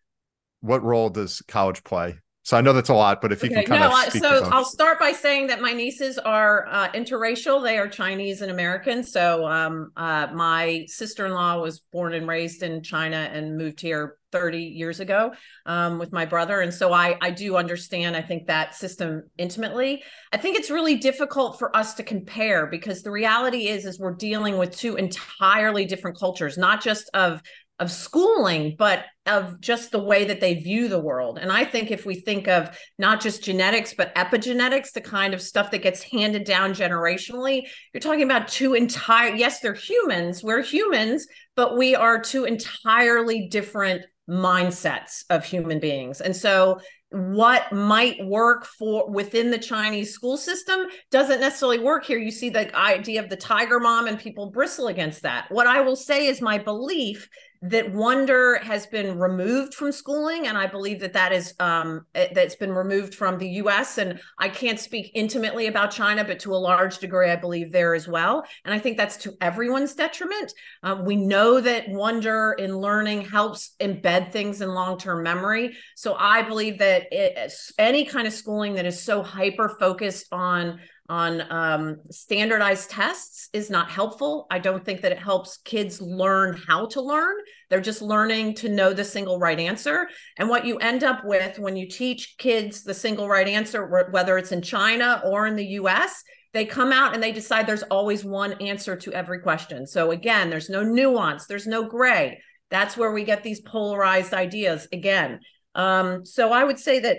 What 0.61 0.85
role 0.85 1.09
does 1.09 1.43
college 1.49 1.83
play? 1.83 2.19
So 2.43 2.57
I 2.57 2.63
know 2.63 2.73
that's 2.73 2.89
a 2.89 2.95
lot, 2.95 3.21
but 3.21 3.33
if 3.33 3.43
you 3.43 3.51
Okay, 3.51 3.63
can 3.65 3.79
kind 3.79 3.93
no, 3.93 4.07
of 4.07 4.13
so. 4.13 4.49
I'll 4.51 4.65
start 4.65 4.99
by 4.99 5.13
saying 5.13 5.49
that 5.49 5.61
my 5.61 5.75
nieces 5.75 6.19
are 6.19 6.67
uh, 6.71 6.91
interracial. 6.93 7.63
They 7.63 7.77
are 7.77 7.87
Chinese 7.87 8.41
and 8.41 8.51
American. 8.51 9.05
So 9.05 9.47
um, 9.47 9.93
uh, 9.95 10.29
my 10.33 10.87
sister-in-law 10.89 11.61
was 11.61 11.81
born 11.93 12.15
and 12.15 12.27
raised 12.27 12.63
in 12.63 12.83
China 12.83 13.29
and 13.31 13.59
moved 13.59 13.81
here 13.83 14.17
30 14.33 14.63
years 14.63 15.01
ago 15.01 15.33
um, 15.67 15.99
with 15.99 16.13
my 16.13 16.25
brother, 16.25 16.61
and 16.61 16.73
so 16.73 16.93
I 16.93 17.17
I 17.21 17.31
do 17.31 17.57
understand. 17.57 18.17
I 18.17 18.23
think 18.23 18.47
that 18.47 18.75
system 18.75 19.25
intimately. 19.37 20.03
I 20.33 20.37
think 20.39 20.57
it's 20.57 20.71
really 20.71 20.97
difficult 20.97 21.59
for 21.59 21.75
us 21.77 21.95
to 21.95 22.03
compare 22.03 22.67
because 22.69 23.03
the 23.03 23.11
reality 23.11 23.69
is 23.69 23.85
is 23.85 23.99
we're 23.99 24.15
dealing 24.15 24.57
with 24.57 24.77
two 24.77 24.97
entirely 24.97 25.85
different 25.85 26.19
cultures, 26.19 26.57
not 26.57 26.83
just 26.83 27.11
of 27.13 27.43
of 27.81 27.91
schooling, 27.91 28.77
but 28.79 29.07
of 29.27 29.61
just 29.61 29.91
the 29.91 30.03
way 30.03 30.25
that 30.27 30.41
they 30.41 30.55
view 30.55 30.87
the 30.87 31.01
world. 31.01 31.39
And 31.41 31.51
I 31.51 31.65
think 31.65 31.91
if 31.91 32.05
we 32.05 32.15
think 32.15 32.47
of 32.47 32.77
not 32.99 33.21
just 33.21 33.43
genetics, 33.43 33.95
but 33.95 34.15
epigenetics, 34.15 34.93
the 34.93 35.01
kind 35.01 35.35
of 35.35 35.41
stuff 35.41 35.71
that 35.71 35.83
gets 35.83 36.03
handed 36.03 36.45
down 36.45 36.75
generationally, 36.75 37.63
you're 37.93 38.01
talking 38.01 38.23
about 38.23 38.49
two 38.49 38.75
entire, 38.75 39.35
yes, 39.35 39.61
they're 39.61 39.75
humans, 39.75 40.45
we're 40.45 40.63
humans, 40.63 41.27
but 41.57 41.77
we 41.77 41.95
are 41.95 42.21
two 42.21 42.45
entirely 42.45 43.49
different 43.49 44.03
mindsets 44.29 45.25
of 45.31 45.45
human 45.45 45.81
beings. 45.81 46.21
And 46.21 46.37
so 46.37 46.81
what 47.11 47.73
might 47.73 48.25
work 48.25 48.65
for 48.65 49.11
within 49.11 49.51
the 49.51 49.59
Chinese 49.59 50.13
school 50.13 50.37
system 50.37 50.87
doesn't 51.11 51.41
necessarily 51.41 51.81
work 51.81 52.05
here. 52.05 52.19
You 52.19 52.31
see 52.31 52.51
the 52.51 52.75
idea 52.77 53.21
of 53.23 53.29
the 53.29 53.37
tiger 53.37 53.81
mom 53.81 54.07
and 54.07 54.19
people 54.19 54.51
bristle 54.51 54.87
against 54.87 55.23
that. 55.23 55.47
What 55.51 55.67
I 55.67 55.81
will 55.81 55.97
say 55.97 56.27
is 56.27 56.41
my 56.41 56.59
belief 56.59 57.29
that 57.63 57.93
wonder 57.93 58.57
has 58.57 58.87
been 58.87 59.19
removed 59.19 59.75
from 59.75 59.93
schooling 59.93 60.47
and 60.47 60.57
i 60.57 60.67
believe 60.67 60.99
that 60.99 61.13
that 61.13 61.31
is 61.31 61.53
um, 61.61 62.07
eh, 62.15 62.29
that's 62.35 62.55
been 62.55 62.73
removed 62.73 63.15
from 63.15 63.37
the 63.37 63.49
us 63.49 63.99
and 63.99 64.19
i 64.39 64.49
can't 64.49 64.81
speak 64.81 65.11
intimately 65.15 65.67
about 65.67 65.91
china 65.91 66.25
but 66.25 66.39
to 66.41 66.55
a 66.55 66.57
large 66.57 66.99
degree 66.99 67.31
i 67.31 67.37
believe 67.37 67.71
there 67.71 67.95
as 67.95 68.09
well 68.09 68.45
and 68.65 68.73
i 68.73 68.79
think 68.79 68.97
that's 68.97 69.17
to 69.19 69.35
everyone's 69.41 69.95
detriment. 69.95 70.53
Um, 70.83 71.05
we 71.05 71.17
know 71.17 71.61
that 71.61 71.89
wonder 71.89 72.55
in 72.59 72.79
learning 72.79 73.27
helps 73.27 73.75
embed 73.81 74.33
things 74.33 74.63
in 74.63 74.71
long-term 74.71 75.23
memory 75.23 75.77
so 75.97 76.17
i 76.19 76.41
believe 76.41 76.79
that 76.79 77.09
it, 77.13 77.53
any 77.79 78.07
kind 78.07 78.27
of 78.27 78.33
schooling 78.33 78.75
that 78.75 78.87
is 78.87 79.03
so 79.03 79.23
hyper 79.23 79.77
focused 79.79 80.33
on 80.33 80.81
on 81.11 81.43
um, 81.51 81.97
standardized 82.11 82.89
tests 82.89 83.49
is 83.53 83.69
not 83.69 83.91
helpful. 83.91 84.47
I 84.49 84.61
don't 84.61 84.85
think 84.85 85.01
that 85.01 85.11
it 85.11 85.19
helps 85.19 85.59
kids 85.59 86.01
learn 86.01 86.57
how 86.69 86.87
to 86.87 87.03
learn. 87.03 87.35
They're 87.69 87.81
just 87.81 88.01
learning 88.01 88.55
to 88.57 88.69
know 88.69 88.93
the 88.93 89.05
single 89.05 89.41
right 89.41 89.59
answer. 89.59 90.09
And 90.39 90.49
what 90.49 90.65
you 90.65 90.79
end 90.79 91.03
up 91.03 91.25
with 91.25 91.59
when 91.59 91.77
you 91.77 91.89
teach 91.89 92.37
kids 92.39 92.85
the 92.85 92.95
single 92.95 93.29
right 93.29 93.49
answer, 93.49 94.07
whether 94.11 94.39
it's 94.39 94.53
in 94.53 94.63
China 94.63 95.21
or 95.25 95.49
in 95.49 95.57
the 95.57 95.67
US, 95.81 96.23
they 96.53 96.65
come 96.65 96.93
out 96.93 97.13
and 97.13 97.23
they 97.23 97.33
decide 97.33 97.67
there's 97.67 97.83
always 97.83 98.25
one 98.25 98.53
answer 98.55 98.95
to 98.95 99.13
every 99.13 99.41
question. 99.41 99.89
So 99.89 100.13
again, 100.13 100.49
there's 100.49 100.71
no 100.71 100.85
nuance, 100.85 101.47
there's 101.47 101.67
no 101.67 101.89
gray. 101.89 102.41
That's 102.71 102.97
where 102.97 103.11
we 103.11 103.25
get 103.25 103.43
these 103.43 103.61
polarized 103.61 104.33
ideas 104.33 104.87
again. 104.93 105.41
Um, 105.75 106.25
so 106.25 106.53
I 106.53 106.63
would 106.63 106.79
say 106.79 107.01
that 107.01 107.19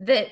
that 0.00 0.28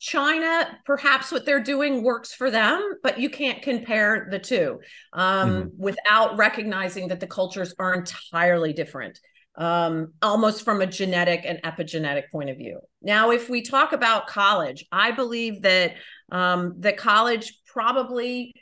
China, 0.00 0.78
perhaps 0.86 1.30
what 1.30 1.44
they're 1.44 1.62
doing 1.62 2.02
works 2.02 2.32
for 2.32 2.50
them, 2.50 2.94
but 3.02 3.20
you 3.20 3.28
can't 3.28 3.60
compare 3.60 4.28
the 4.30 4.38
two 4.38 4.80
um, 5.12 5.50
mm-hmm. 5.50 5.68
without 5.76 6.38
recognizing 6.38 7.08
that 7.08 7.20
the 7.20 7.26
cultures 7.26 7.74
are 7.78 7.92
entirely 7.92 8.72
different, 8.72 9.20
um, 9.56 10.14
almost 10.22 10.64
from 10.64 10.80
a 10.80 10.86
genetic 10.86 11.42
and 11.44 11.60
epigenetic 11.64 12.30
point 12.32 12.48
of 12.48 12.56
view. 12.56 12.80
Now, 13.02 13.30
if 13.30 13.50
we 13.50 13.60
talk 13.60 13.92
about 13.92 14.26
college, 14.26 14.86
I 14.90 15.10
believe 15.10 15.60
that 15.62 15.96
um, 16.32 16.76
that 16.78 16.96
college 16.96 17.60
probably 17.66 18.54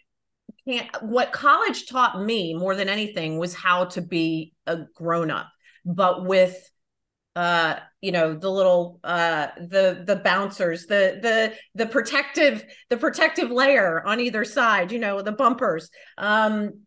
can't. 0.66 0.88
What 1.02 1.30
college 1.30 1.86
taught 1.86 2.20
me 2.20 2.54
more 2.54 2.74
than 2.74 2.88
anything 2.88 3.38
was 3.38 3.54
how 3.54 3.84
to 3.86 4.02
be 4.02 4.54
a 4.66 4.78
grown 4.92 5.30
up, 5.30 5.46
but 5.84 6.26
with 6.26 6.68
uh 7.38 7.78
you 8.00 8.10
know 8.10 8.34
the 8.34 8.50
little 8.50 8.98
uh 9.04 9.46
the 9.58 10.02
the 10.04 10.16
bouncers 10.24 10.86
the 10.86 11.20
the 11.22 11.54
the 11.76 11.86
protective 11.86 12.64
the 12.90 12.96
protective 12.96 13.48
layer 13.48 14.04
on 14.04 14.18
either 14.18 14.44
side 14.44 14.90
you 14.90 14.98
know 14.98 15.22
the 15.22 15.30
bumpers. 15.30 15.88
Um 16.18 16.80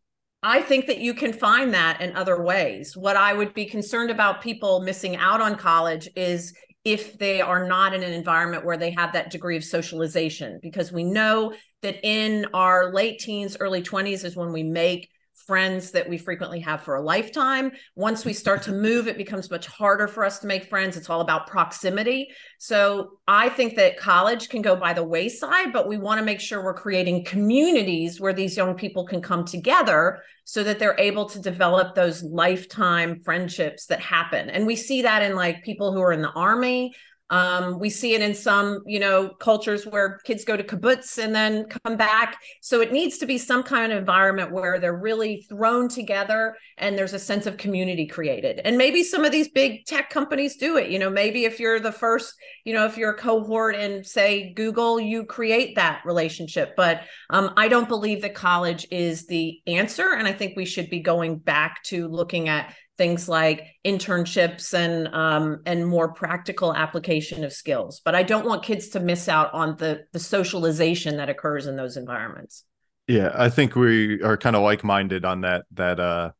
i 0.44 0.62
think 0.62 0.88
that 0.88 0.98
you 0.98 1.14
can 1.14 1.32
find 1.32 1.74
that 1.74 2.02
in 2.02 2.18
other 2.18 2.44
ways. 2.44 2.98
What 2.98 3.16
i 3.16 3.34
would 3.34 3.54
be 3.54 3.66
concerned 3.66 4.12
about 4.12 4.42
people 4.42 4.82
missing 4.82 5.16
out 5.16 5.40
on 5.40 5.56
college 5.56 6.10
is 6.18 6.54
if 6.84 7.18
they 7.18 7.40
are 7.40 7.66
not 7.66 7.94
in 7.94 8.04
an 8.04 8.12
environment 8.12 8.66
where 8.66 8.78
they 8.78 8.92
have 8.92 9.14
that 9.14 9.32
degree 9.32 9.56
of 9.56 9.64
socialization 9.64 10.60
because 10.62 10.92
we 10.92 11.06
know 11.06 11.54
that 11.82 11.98
in 12.04 12.46
our 12.54 12.92
late 12.92 13.20
teens 13.20 13.56
early 13.62 13.82
20s 13.82 14.26
is 14.26 14.36
when 14.36 14.52
we 14.52 14.64
make 14.64 15.11
friends 15.42 15.92
that 15.92 16.08
we 16.08 16.18
frequently 16.18 16.60
have 16.62 16.82
for 16.82 16.96
a 16.96 17.02
lifetime. 17.02 17.72
Once 17.96 18.26
we 18.26 18.34
start 18.34 18.62
to 18.64 18.72
move, 18.72 19.08
it 19.08 19.18
becomes 19.18 19.52
much 19.52 19.68
harder 19.68 20.08
for 20.08 20.24
us 20.26 20.40
to 20.40 20.48
make 20.48 20.66
friends. 20.66 20.98
It's 20.98 21.10
all 21.10 21.22
about 21.22 21.48
proximity. 21.48 22.30
So 22.60 23.20
I 23.28 23.50
think 23.50 23.76
that 23.76 23.98
college 23.98 24.50
can 24.50 24.62
go 24.62 24.76
by 24.76 24.94
the 24.94 25.04
wayside, 25.04 25.74
but 25.74 25.88
we 25.88 25.98
want 25.98 26.20
to 26.20 26.26
make 26.26 26.40
sure 26.40 26.64
we're 26.64 26.74
creating 26.74 27.26
communities 27.26 28.20
where 28.20 28.34
these 28.34 28.56
young 28.58 28.76
people 28.76 29.06
can 29.06 29.22
come 29.22 29.46
together 29.46 30.22
so 30.44 30.64
that 30.64 30.80
they're 30.80 31.00
able 31.00 31.26
to 31.30 31.40
develop 31.40 31.96
those 31.96 32.24
lifetime 32.24 33.22
friendships 33.24 33.86
that 33.86 34.00
happen. 34.00 34.50
And 34.50 34.66
we 34.66 34.76
see 34.76 35.04
that 35.04 35.22
in 35.22 35.36
like 35.36 35.64
people 35.64 35.94
who 35.94 36.02
are 36.02 36.12
in 36.12 36.22
the 36.22 36.32
army, 36.32 36.94
um, 37.32 37.80
we 37.80 37.90
see 37.90 38.14
it 38.14 38.22
in 38.22 38.36
some, 38.36 38.84
you 38.86 39.00
know, 39.00 39.30
cultures 39.30 39.88
where 39.88 40.20
kids 40.26 40.44
go 40.44 40.58
to 40.58 40.64
kibbutz 40.64 41.18
and 41.18 41.34
then 41.34 41.66
come 41.66 41.96
back. 41.96 42.38
So 42.62 42.82
it 42.82 42.92
needs 42.92 43.18
to 43.20 43.26
be 43.26 43.38
some 43.38 43.64
kind 43.64 43.92
of 43.92 43.98
environment 43.98 44.52
where 44.52 44.80
they're 44.80 44.98
really 44.98 45.46
thrown 45.48 45.88
together 45.88 46.58
and 46.78 46.98
there's 46.98 47.14
a 47.14 47.20
sense 47.20 47.46
of 47.46 47.56
community 47.56 48.06
created. 48.06 48.60
And 48.66 48.78
maybe 48.78 49.02
some 49.02 49.24
of 49.24 49.32
these 49.32 49.48
big 49.48 49.86
tech 49.86 50.10
companies 50.10 50.58
do 50.58 50.76
it. 50.76 50.90
You 50.90 51.00
know, 51.00 51.10
maybe 51.10 51.46
if 51.46 51.58
you're 51.58 51.80
the 51.80 51.92
first, 51.92 52.36
you 52.66 52.74
know, 52.74 52.86
if 52.86 52.98
you're 52.98 53.12
a 53.12 53.18
cohort 53.18 53.76
in 53.76 54.04
say 54.04 54.54
Google, 54.54 55.00
you 55.00 55.24
create 55.24 55.76
that 55.76 56.02
relationship. 56.06 56.76
But 56.76 57.04
um, 57.30 57.54
I 57.56 57.70
don't 57.70 57.88
believe 57.88 58.22
that 58.24 58.36
college 58.36 58.86
is 58.92 59.26
the 59.28 59.62
answer, 59.68 60.14
and 60.14 60.28
I 60.28 60.34
think 60.34 60.58
we 60.58 60.66
should 60.66 60.90
be 60.90 61.00
going 61.00 61.38
back 61.38 61.82
to 61.84 62.10
looking 62.10 62.50
at 62.50 62.76
things 63.02 63.28
like 63.28 63.66
internships 63.84 64.76
and 64.76 65.08
um, 65.08 65.64
and 65.66 65.88
more 65.88 66.14
practical 66.14 66.72
application 66.72 67.44
of 67.44 67.52
skills. 67.52 68.00
But 68.06 68.14
I 68.14 68.22
don't 68.22 68.46
want 68.46 68.62
kids 68.62 68.90
to 68.90 69.00
miss 69.00 69.28
out 69.28 69.52
on 69.56 69.76
the 69.78 70.06
the 70.12 70.20
socialization 70.20 71.18
that 71.18 71.28
occurs 71.28 71.66
in 71.66 71.76
those 71.76 71.98
environments. 71.98 72.64
Yeah, 73.08 73.32
I 73.34 73.50
think 73.50 73.76
we 73.76 74.22
are 74.22 74.38
kind 74.38 74.56
of 74.56 74.62
like 74.62 74.84
minded 74.84 75.26
on 75.26 75.42
that. 75.42 75.66
That 75.72 76.00
uh, 76.00 76.32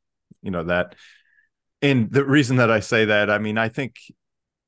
you 0.44 0.52
know 0.52 0.66
that, 0.66 0.94
and 1.82 2.12
the 2.12 2.24
reason 2.24 2.58
that 2.58 2.70
I 2.70 2.80
say 2.80 3.06
that, 3.06 3.32
I 3.32 3.40
mean, 3.40 3.58
I 3.58 3.70
think 3.70 3.96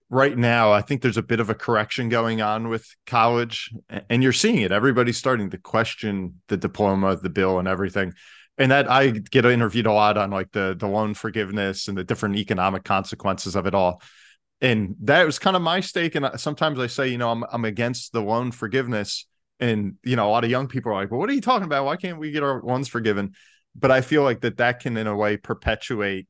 right 0.10 0.38
now 0.38 0.72
i 0.72 0.82
think 0.82 1.02
there's 1.02 1.18
a 1.18 1.24
bit 1.24 1.40
of 1.40 1.50
a 1.50 1.56
correction 1.56 2.08
going 2.08 2.40
on 2.40 2.68
with 2.68 2.86
college 3.08 3.72
and 4.10 4.22
you're 4.22 4.32
seeing 4.32 4.58
it 4.58 4.72
everybody's 4.72 5.18
starting 5.18 5.50
to 5.50 5.58
question 5.58 6.40
the 6.50 6.58
diploma 6.58 7.16
the 7.16 7.30
bill 7.30 7.58
and 7.58 7.68
everything 7.68 8.14
and 8.58 8.72
that 8.72 8.90
I 8.90 9.10
get 9.10 9.46
interviewed 9.46 9.88
a 9.88 9.94
lot 9.94 10.18
on 10.18 10.32
like 10.32 10.52
the 10.52 10.76
the 10.78 10.88
loan 10.88 11.14
forgiveness 11.14 11.88
and 11.88 11.98
the 11.98 12.04
different 12.04 12.36
economic 12.36 12.84
consequences 12.84 13.56
of 13.56 13.66
it 13.66 13.74
all. 13.74 14.02
And 14.62 14.96
that 15.02 15.26
was 15.26 15.40
kind 15.40 15.56
of 15.56 15.62
my 15.62 15.82
stake. 15.82 16.16
And 16.16 16.26
uh, 16.26 16.38
sometimes 16.38 16.80
I 16.80 16.88
say, 16.88 17.08
you 17.08 17.18
know, 17.18 17.32
I'm 17.32 17.44
I'm 17.52 17.66
against 17.66 18.14
the 18.14 18.22
loan 18.22 18.52
forgiveness. 18.52 19.26
And 19.60 19.96
you 20.04 20.16
know, 20.16 20.28
a 20.28 20.32
lot 20.32 20.44
of 20.44 20.50
young 20.50 20.68
people 20.68 20.92
are 20.92 20.96
like, 20.96 21.12
"Well, 21.12 21.20
what 21.20 21.30
are 21.30 21.34
you 21.34 21.42
talking 21.42 21.66
about? 21.66 21.86
Why 21.86 21.96
can't 21.96 22.20
we 22.20 22.32
get 22.32 22.44
our 22.44 22.62
loans 22.62 22.88
forgiven?" 22.88 23.34
But 23.76 23.92
I 23.92 24.02
feel 24.02 24.24
like 24.24 24.42
that 24.42 24.58
that 24.58 24.82
can, 24.82 24.98
in 24.98 25.08
a 25.08 25.16
way, 25.16 25.38
perpetuate, 25.38 26.28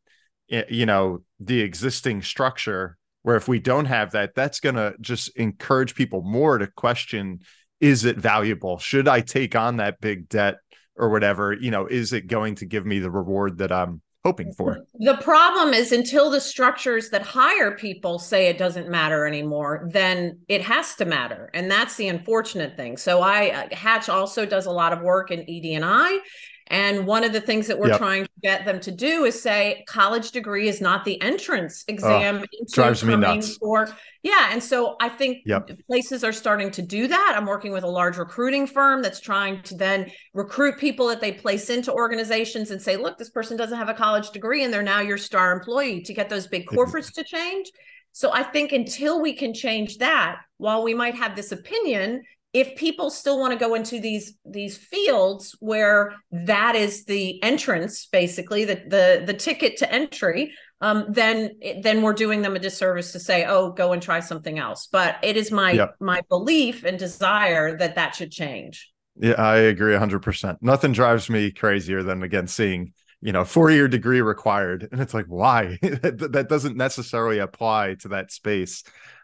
you 0.47 0.85
know, 0.85 1.23
the 1.39 1.61
existing 1.61 2.21
structure. 2.21 2.97
Where 3.23 3.37
if 3.37 3.47
we 3.47 3.59
don't 3.59 3.85
have 3.85 4.11
that, 4.11 4.35
that's 4.35 4.59
going 4.59 4.75
to 4.75 4.95
just 4.99 5.35
encourage 5.37 5.95
people 5.95 6.21
more 6.21 6.57
to 6.57 6.67
question: 6.67 7.39
Is 7.79 8.05
it 8.05 8.17
valuable? 8.17 8.77
Should 8.77 9.07
I 9.07 9.21
take 9.21 9.55
on 9.55 9.77
that 9.77 10.01
big 10.01 10.29
debt? 10.29 10.57
Or 10.95 11.09
whatever, 11.09 11.53
you 11.53 11.71
know, 11.71 11.87
is 11.87 12.13
it 12.13 12.27
going 12.27 12.55
to 12.55 12.65
give 12.65 12.85
me 12.85 12.99
the 12.99 13.11
reward 13.11 13.57
that 13.57 13.71
I'm 13.71 14.01
hoping 14.23 14.53
for? 14.53 14.85
The 14.99 15.17
problem 15.17 15.73
is 15.73 15.91
until 15.91 16.29
the 16.29 16.39
structures 16.39 17.09
that 17.09 17.21
hire 17.21 17.75
people 17.75 18.19
say 18.19 18.47
it 18.47 18.57
doesn't 18.57 18.89
matter 18.89 19.25
anymore, 19.25 19.89
then 19.91 20.39
it 20.47 20.61
has 20.61 20.95
to 20.95 21.05
matter. 21.05 21.49
And 21.53 21.69
that's 21.69 21.95
the 21.95 22.07
unfortunate 22.07 22.77
thing. 22.77 22.97
So 22.97 23.21
I 23.21 23.49
uh, 23.49 23.75
Hatch 23.75 24.09
also 24.09 24.45
does 24.45 24.65
a 24.65 24.71
lot 24.71 24.93
of 24.93 25.01
work 25.01 25.31
in 25.31 25.41
ED&I 25.41 26.19
and 26.67 27.05
one 27.05 27.23
of 27.23 27.33
the 27.33 27.41
things 27.41 27.67
that 27.67 27.77
we're 27.77 27.89
yep. 27.89 27.97
trying 27.97 28.23
to 28.23 28.29
get 28.41 28.65
them 28.65 28.79
to 28.81 28.91
do 28.91 29.25
is 29.25 29.41
say 29.41 29.83
college 29.87 30.31
degree 30.31 30.67
is 30.67 30.81
not 30.81 31.03
the 31.05 31.21
entrance 31.21 31.83
exam. 31.87 32.43
Oh, 32.43 32.65
drives 32.71 33.03
me 33.03 33.15
nuts. 33.15 33.57
Or 33.61 33.89
yeah, 34.21 34.49
and 34.51 34.63
so 34.63 34.95
I 35.01 35.09
think 35.09 35.39
yep. 35.45 35.69
places 35.87 36.23
are 36.23 36.31
starting 36.31 36.71
to 36.71 36.81
do 36.81 37.07
that. 37.07 37.33
I'm 37.35 37.45
working 37.45 37.73
with 37.73 37.83
a 37.83 37.89
large 37.89 38.17
recruiting 38.17 38.65
firm 38.65 39.01
that's 39.01 39.19
trying 39.19 39.61
to 39.63 39.75
then 39.75 40.11
recruit 40.33 40.77
people 40.77 41.07
that 41.07 41.19
they 41.19 41.33
place 41.33 41.69
into 41.69 41.91
organizations 41.91 42.71
and 42.71 42.81
say, 42.81 42.95
look, 42.95 43.17
this 43.17 43.29
person 43.29 43.57
doesn't 43.57 43.77
have 43.77 43.89
a 43.89 43.93
college 43.93 44.31
degree, 44.31 44.63
and 44.63 44.73
they're 44.73 44.81
now 44.81 45.01
your 45.01 45.17
star 45.17 45.51
employee 45.51 46.01
to 46.03 46.13
get 46.13 46.29
those 46.29 46.47
big 46.47 46.65
corporates 46.65 47.11
to 47.13 47.23
change. 47.23 47.69
So 48.13 48.31
I 48.31 48.43
think 48.43 48.71
until 48.71 49.21
we 49.21 49.33
can 49.33 49.53
change 49.53 49.97
that, 49.97 50.37
while 50.57 50.83
we 50.83 50.93
might 50.93 51.15
have 51.15 51.35
this 51.35 51.51
opinion, 51.51 52.21
if 52.53 52.75
people 52.75 53.09
still 53.09 53.39
want 53.39 53.51
to 53.51 53.59
go 53.59 53.73
into 53.73 53.99
these 53.99 54.37
these 54.45 54.77
fields 54.77 55.55
where 55.59 56.13
that 56.31 56.75
is 56.75 57.05
the 57.05 57.41
entrance 57.43 58.05
basically 58.05 58.63
the 58.63 58.75
the, 58.87 59.23
the 59.25 59.33
ticket 59.33 59.77
to 59.77 59.91
entry 59.91 60.53
um, 60.83 61.05
then 61.07 61.51
then 61.81 62.01
we're 62.01 62.13
doing 62.13 62.41
them 62.41 62.57
a 62.57 62.59
disservice 62.59 63.13
to 63.13 63.19
say 63.19 63.45
oh 63.45 63.71
go 63.71 63.93
and 63.93 64.01
try 64.01 64.19
something 64.19 64.59
else. 64.59 64.87
But 64.91 65.15
it 65.23 65.37
is 65.37 65.49
my 65.49 65.89
my 66.01 66.21
belief 66.27 66.83
and 66.83 66.99
desire 66.99 67.77
that 67.77 67.95
that 67.95 68.15
should 68.15 68.31
change. 68.31 68.91
Yeah 69.15 69.33
i 69.33 69.57
agree 69.57 69.93
100% 69.93 70.57
nothing 70.61 70.91
drives 70.91 71.29
me 71.29 71.51
crazier 71.51 72.01
than 72.01 72.23
again 72.23 72.47
seeing 72.47 72.93
you 73.21 73.31
know 73.31 73.45
four 73.45 73.69
year 73.69 73.87
degree 73.87 74.21
required 74.21 74.89
and 74.91 74.99
it's 74.99 75.13
like 75.13 75.27
why? 75.27 75.77
That, 75.81 76.31
that 76.33 76.49
doesn't 76.49 76.75
necessarily 76.75 77.39
apply 77.39 77.95
to 78.01 78.09
that 78.09 78.31
space. 78.31 78.83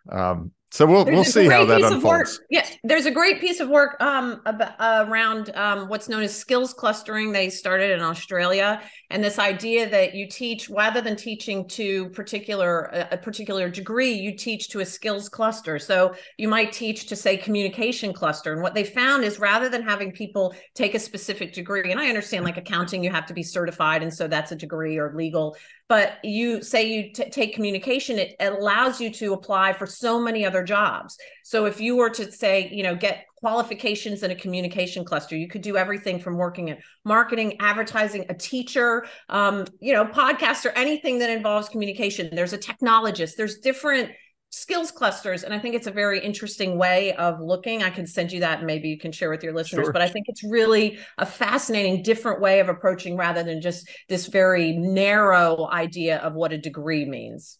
Um 0.10 0.52
So 0.72 0.86
we'll 0.86 1.04
There's 1.04 1.16
we'll 1.16 1.24
see 1.24 1.48
how 1.48 1.66
that 1.66 1.82
unfolds. 1.82 2.42
Yeah, 2.52 2.64
there's 2.84 3.08
a 3.08 3.12
great 3.12 3.42
piece 3.42 3.60
of 3.60 3.70
work 3.70 4.00
um, 4.00 4.42
around 4.80 5.50
um, 5.56 5.90
what's 5.90 6.08
known 6.08 6.22
as 6.22 6.36
skills 6.36 6.76
clustering. 6.76 7.32
They 7.32 7.50
started 7.50 7.90
in 7.92 8.02
Australia, 8.02 8.80
and 9.10 9.24
this 9.24 9.40
idea 9.40 9.90
that 9.90 10.14
you 10.14 10.28
teach 10.28 10.70
rather 10.70 11.02
than 11.02 11.16
teaching 11.16 11.68
to 11.70 12.10
particular 12.10 12.84
a 12.94 13.10
a 13.12 13.18
particular 13.18 13.68
degree, 13.70 14.14
you 14.14 14.36
teach 14.36 14.70
to 14.70 14.82
a 14.82 14.86
skills 14.86 15.28
cluster. 15.28 15.80
So 15.80 16.14
you 16.38 16.48
might 16.48 16.72
teach 16.72 17.08
to 17.08 17.16
say 17.16 17.36
communication 17.36 18.14
cluster. 18.14 18.54
And 18.54 18.62
what 18.62 18.76
they 18.76 18.84
found 18.84 19.24
is 19.24 19.40
rather 19.40 19.70
than 19.70 19.82
having 19.82 20.12
people 20.12 20.54
take 20.76 20.94
a 20.94 21.00
specific 21.00 21.54
degree, 21.54 21.90
and 21.92 22.00
I 22.00 22.10
understand 22.10 22.46
like 22.46 22.58
accounting, 22.58 23.04
you 23.04 23.10
have 23.10 23.26
to 23.26 23.34
be 23.34 23.44
certified, 23.44 24.04
and 24.04 24.14
so 24.14 24.28
that's 24.28 24.52
a 24.52 24.56
degree 24.56 24.98
or 24.98 25.14
legal. 25.16 25.58
But 25.90 26.24
you 26.24 26.62
say 26.62 26.88
you 26.88 27.12
t- 27.12 27.32
take 27.32 27.56
communication, 27.56 28.20
it 28.20 28.36
allows 28.40 29.02
you 29.02 29.12
to 29.14 29.34
apply 29.34 29.74
for 29.74 29.88
so 29.88 30.22
many 30.22 30.46
other 30.46 30.64
jobs. 30.64 31.18
So 31.44 31.66
if 31.66 31.82
you 31.82 31.98
were 31.98 32.12
to 32.12 32.32
say, 32.32 32.70
you 32.72 32.84
know, 32.84 32.96
get 32.96 33.26
qualifications 33.38 34.22
in 34.22 34.30
a 34.30 34.36
communication 34.36 35.04
cluster, 35.04 35.36
you 35.36 35.48
could 35.48 35.64
do 35.64 35.78
everything 35.78 36.20
from 36.20 36.38
working 36.38 36.68
in 36.68 36.78
marketing, 37.06 37.58
advertising, 37.60 38.26
a 38.30 38.36
teacher, 38.36 39.08
um, 39.30 39.66
you 39.80 39.94
know, 39.94 40.06
podcaster, 40.06 40.72
anything 40.76 41.20
that 41.20 41.32
involves 41.32 41.68
communication. 41.70 42.30
There's 42.34 42.54
a 42.54 42.58
technologist. 42.60 43.36
There's 43.36 43.58
different 43.58 44.12
skills 44.52 44.90
clusters 44.92 45.44
and 45.44 45.54
i 45.54 45.60
think 45.60 45.76
it's 45.76 45.86
a 45.88 45.92
very 45.92 46.20
interesting 46.20 46.78
way 46.78 47.14
of 47.14 47.40
looking 47.40 47.84
i 47.84 47.90
can 47.90 48.08
send 48.08 48.32
you 48.32 48.40
that 48.40 48.58
and 48.58 48.68
maybe 48.68 48.90
you 48.90 48.98
can 48.98 49.12
share 49.12 49.30
with 49.30 49.44
your 49.44 49.54
listeners 49.54 49.86
Sure. 49.86 49.94
but 49.94 50.02
i 50.02 50.08
think 50.08 50.26
it's 50.28 50.44
really 50.44 50.98
a 51.20 51.26
fascinating 51.26 52.02
different 52.02 52.42
way 52.42 52.60
of 52.60 52.68
approaching 52.68 53.16
rather 53.16 53.44
than 53.44 53.62
just 53.62 53.88
this 54.08 54.26
very 54.28 54.74
narrow 54.76 55.68
idea 55.72 56.18
of 56.18 56.34
what 56.34 56.52
a 56.52 56.58
degree 56.58 57.06
means 57.06 57.60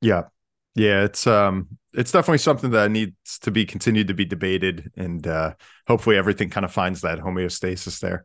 Yeah. 0.00 0.24
Yeah, 0.74 1.04
it's 1.04 1.26
um 1.26 1.78
it's 1.94 2.12
definitely 2.12 2.38
something 2.38 2.70
that 2.72 2.90
needs 2.90 3.38
to 3.40 3.50
be 3.50 3.64
continued 3.64 4.08
to 4.08 4.14
be 4.14 4.26
debated 4.26 4.92
and 4.96 5.26
uh 5.26 5.54
hopefully 5.86 6.16
everything 6.18 6.50
kind 6.50 6.66
of 6.66 6.72
finds 6.72 7.00
that 7.00 7.18
homeostasis 7.18 8.00
there. 8.00 8.24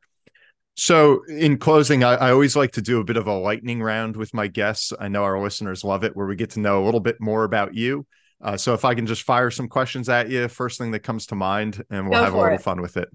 So 0.76 1.24
in 1.28 1.57
closing, 1.57 2.03
I, 2.03 2.13
I 2.15 2.32
always 2.32 2.55
like 2.55 2.72
to 2.74 2.82
do 2.82 2.99
a 2.99 3.03
bit 3.03 3.17
of 3.17 3.28
a 3.28 3.34
lightning 3.38 3.82
round 3.84 4.15
with 4.15 4.34
my 4.34 4.47
guests. 4.47 4.93
I 4.99 5.09
know 5.09 5.24
our 5.24 5.39
listeners 5.41 5.84
love 5.84 6.03
it 6.03 6.15
where 6.15 6.26
we 6.26 6.36
get 6.36 6.51
to 6.51 6.59
know 6.59 6.84
a 6.84 6.86
little 6.86 6.99
bit 7.01 7.19
more 7.19 7.43
about 7.43 7.76
you. 7.76 8.05
Uh, 8.41 8.57
so 8.57 8.74
if 8.74 8.86
I 8.86 8.95
can 8.95 9.05
just 9.05 9.22
fire 9.24 9.51
some 9.51 9.67
questions 9.67 10.09
at 10.09 10.30
you, 10.30 10.47
first 10.47 10.80
thing 10.80 10.91
that 10.91 11.01
comes 11.01 11.28
to 11.28 11.36
mind, 11.36 11.84
and 11.91 12.09
we'll 12.09 12.17
Go 12.19 12.24
have 12.26 12.34
a 12.34 12.38
little 12.39 12.55
it. 12.55 12.61
fun 12.61 12.82
with 12.82 12.97
it. 12.97 13.09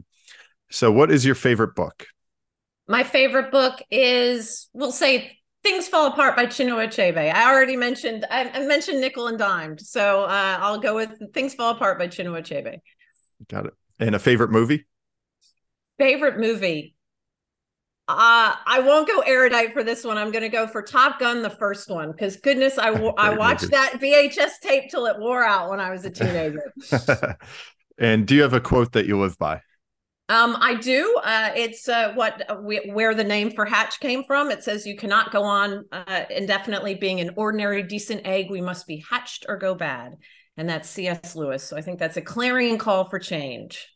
So 0.71 0.93
what 0.93 1.11
is 1.11 1.25
your 1.25 1.35
favorite 1.35 1.75
book? 1.75 2.07
my 2.89 3.03
favorite 3.03 3.51
book 3.51 3.83
is 3.91 4.69
we'll 4.73 4.93
say 4.93 5.37
things 5.65 5.89
fall 5.89 6.07
apart 6.07 6.37
by 6.37 6.47
chinua 6.47 6.87
achebe 6.87 7.33
i 7.35 7.53
already 7.53 7.75
mentioned 7.77 8.25
i, 8.31 8.49
I 8.49 8.65
mentioned 8.65 9.01
nickel 9.01 9.27
and 9.27 9.37
dimed 9.37 9.81
so 9.81 10.23
uh, 10.23 10.59
i'll 10.61 10.79
go 10.79 10.95
with 10.95 11.11
things 11.35 11.53
fall 11.55 11.73
apart 11.75 11.99
by 11.99 12.07
chinua 12.07 12.43
achebe 12.43 12.79
Got 13.49 13.67
it. 13.67 13.75
And 13.99 14.15
a 14.15 14.19
favorite 14.21 14.51
movie? 14.53 14.87
Favorite 15.99 16.39
movie? 16.39 16.95
Uh, 18.09 18.55
I 18.65 18.81
won't 18.81 19.09
go 19.09 19.21
erudite 19.21 19.73
for 19.73 19.83
this 19.83 20.05
one. 20.05 20.17
I'm 20.17 20.31
going 20.31 20.43
to 20.43 20.49
go 20.49 20.69
for 20.69 20.81
Top 20.81 21.19
Gun, 21.19 21.43
the 21.43 21.51
first 21.51 21.91
one, 21.91 22.13
because 22.13 22.37
goodness, 22.37 22.79
I 22.79 22.91
I 22.91 23.37
watched 23.37 23.71
that 23.73 23.95
VHS 24.01 24.61
tape 24.63 24.91
till 24.91 25.07
it 25.07 25.19
wore 25.19 25.43
out 25.43 25.71
when 25.71 25.81
I 25.81 25.91
was 25.91 26.05
a 26.05 26.11
teenager. 26.11 26.73
and 27.99 28.27
do 28.27 28.37
you 28.37 28.43
have 28.43 28.53
a 28.53 28.61
quote 28.61 28.93
that 28.93 29.07
you 29.07 29.19
live 29.19 29.37
by? 29.39 29.61
um, 30.29 30.57
I 30.61 30.75
do. 30.75 31.21
Uh, 31.23 31.51
it's 31.55 31.89
uh, 31.89 32.13
what 32.15 32.51
uh, 32.51 32.57
we, 32.61 32.91
where 32.93 33.15
the 33.15 33.25
name 33.25 33.53
for 33.53 33.65
Hatch 33.65 34.01
came 34.01 34.25
from. 34.25 34.51
It 34.51 34.65
says 34.65 34.85
you 34.85 34.97
cannot 34.97 35.31
go 35.31 35.45
on 35.45 35.85
uh, 35.93 36.25
indefinitely 36.31 36.97
being 36.97 37.21
an 37.21 37.31
ordinary 37.37 37.85
decent 37.85 38.23
egg. 38.27 38.51
We 38.51 38.61
must 38.61 38.89
be 38.89 39.05
hatched 39.09 39.47
or 39.49 39.57
go 39.57 39.77
bad, 39.77 40.17
and 40.57 40.69
that's 40.69 40.89
C.S. 40.91 41.37
Lewis. 41.37 41.63
So 41.63 41.77
I 41.77 41.81
think 41.81 42.01
that's 42.01 42.17
a 42.17 42.23
clarion 42.23 42.77
call 42.77 43.09
for 43.09 43.21
change. 43.21 43.89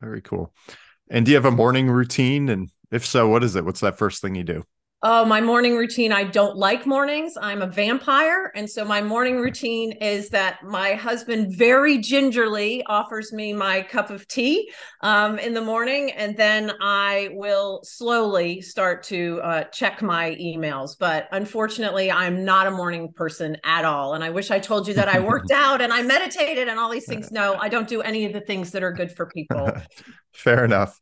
Very 0.00 0.22
cool. 0.22 0.52
And 1.08 1.24
do 1.24 1.30
you 1.30 1.36
have 1.36 1.44
a 1.44 1.52
morning 1.52 1.88
routine? 1.88 2.48
And 2.48 2.68
if 2.90 3.06
so, 3.06 3.28
what 3.28 3.44
is 3.44 3.56
it? 3.56 3.64
What's 3.64 3.80
that 3.80 3.98
first 3.98 4.22
thing 4.22 4.34
you 4.34 4.44
do? 4.44 4.64
Oh, 5.02 5.24
my 5.24 5.40
morning 5.40 5.76
routine. 5.76 6.12
I 6.12 6.24
don't 6.24 6.58
like 6.58 6.84
mornings. 6.84 7.32
I'm 7.40 7.62
a 7.62 7.66
vampire. 7.66 8.52
And 8.54 8.68
so 8.68 8.84
my 8.84 9.00
morning 9.00 9.38
routine 9.38 9.92
is 9.92 10.28
that 10.28 10.62
my 10.62 10.92
husband 10.92 11.56
very 11.56 11.96
gingerly 11.96 12.84
offers 12.84 13.32
me 13.32 13.54
my 13.54 13.80
cup 13.80 14.10
of 14.10 14.28
tea 14.28 14.70
um, 15.00 15.38
in 15.38 15.54
the 15.54 15.62
morning. 15.62 16.10
And 16.10 16.36
then 16.36 16.72
I 16.82 17.30
will 17.32 17.80
slowly 17.82 18.60
start 18.60 19.02
to 19.04 19.40
uh, 19.42 19.64
check 19.64 20.02
my 20.02 20.36
emails. 20.38 20.98
But 20.98 21.28
unfortunately, 21.32 22.12
I'm 22.12 22.44
not 22.44 22.66
a 22.66 22.70
morning 22.70 23.10
person 23.14 23.56
at 23.64 23.86
all. 23.86 24.12
And 24.12 24.22
I 24.22 24.28
wish 24.28 24.50
I 24.50 24.58
told 24.58 24.86
you 24.86 24.92
that 24.94 25.08
I 25.08 25.18
worked 25.20 25.50
out 25.54 25.80
and 25.80 25.94
I 25.94 26.02
meditated 26.02 26.68
and 26.68 26.78
all 26.78 26.90
these 26.90 27.06
things. 27.06 27.32
No, 27.32 27.56
I 27.58 27.70
don't 27.70 27.88
do 27.88 28.02
any 28.02 28.26
of 28.26 28.34
the 28.34 28.42
things 28.42 28.72
that 28.72 28.82
are 28.82 28.92
good 28.92 29.10
for 29.10 29.24
people. 29.24 29.72
Fair 30.34 30.62
enough. 30.62 31.00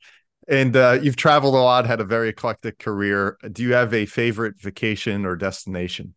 And 0.48 0.74
uh, 0.76 0.98
you've 1.02 1.16
traveled 1.16 1.54
a 1.54 1.58
lot, 1.58 1.86
had 1.86 2.00
a 2.00 2.04
very 2.04 2.30
eclectic 2.30 2.78
career. 2.78 3.36
Do 3.52 3.62
you 3.62 3.74
have 3.74 3.92
a 3.92 4.06
favorite 4.06 4.60
vacation 4.60 5.26
or 5.26 5.36
destination? 5.36 6.14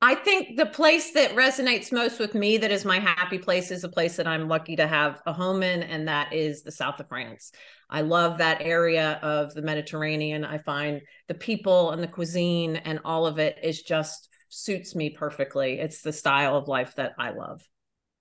I 0.00 0.14
think 0.14 0.56
the 0.56 0.66
place 0.66 1.12
that 1.12 1.34
resonates 1.34 1.90
most 1.90 2.20
with 2.20 2.34
me, 2.34 2.58
that 2.58 2.70
is 2.70 2.84
my 2.84 3.00
happy 3.00 3.38
place, 3.38 3.70
is 3.70 3.82
a 3.82 3.88
place 3.88 4.16
that 4.16 4.26
I'm 4.26 4.46
lucky 4.46 4.76
to 4.76 4.86
have 4.86 5.20
a 5.26 5.32
home 5.32 5.62
in, 5.62 5.82
and 5.82 6.06
that 6.06 6.32
is 6.32 6.62
the 6.62 6.70
south 6.70 7.00
of 7.00 7.08
France. 7.08 7.50
I 7.88 8.02
love 8.02 8.38
that 8.38 8.60
area 8.60 9.18
of 9.22 9.54
the 9.54 9.62
Mediterranean. 9.62 10.44
I 10.44 10.58
find 10.58 11.00
the 11.28 11.34
people 11.34 11.92
and 11.92 12.02
the 12.02 12.08
cuisine 12.08 12.76
and 12.76 13.00
all 13.04 13.26
of 13.26 13.38
it 13.38 13.56
is 13.62 13.82
just 13.82 14.28
suits 14.48 14.94
me 14.94 15.10
perfectly. 15.10 15.80
It's 15.80 16.02
the 16.02 16.12
style 16.12 16.56
of 16.56 16.68
life 16.68 16.94
that 16.96 17.12
I 17.18 17.30
love. 17.30 17.62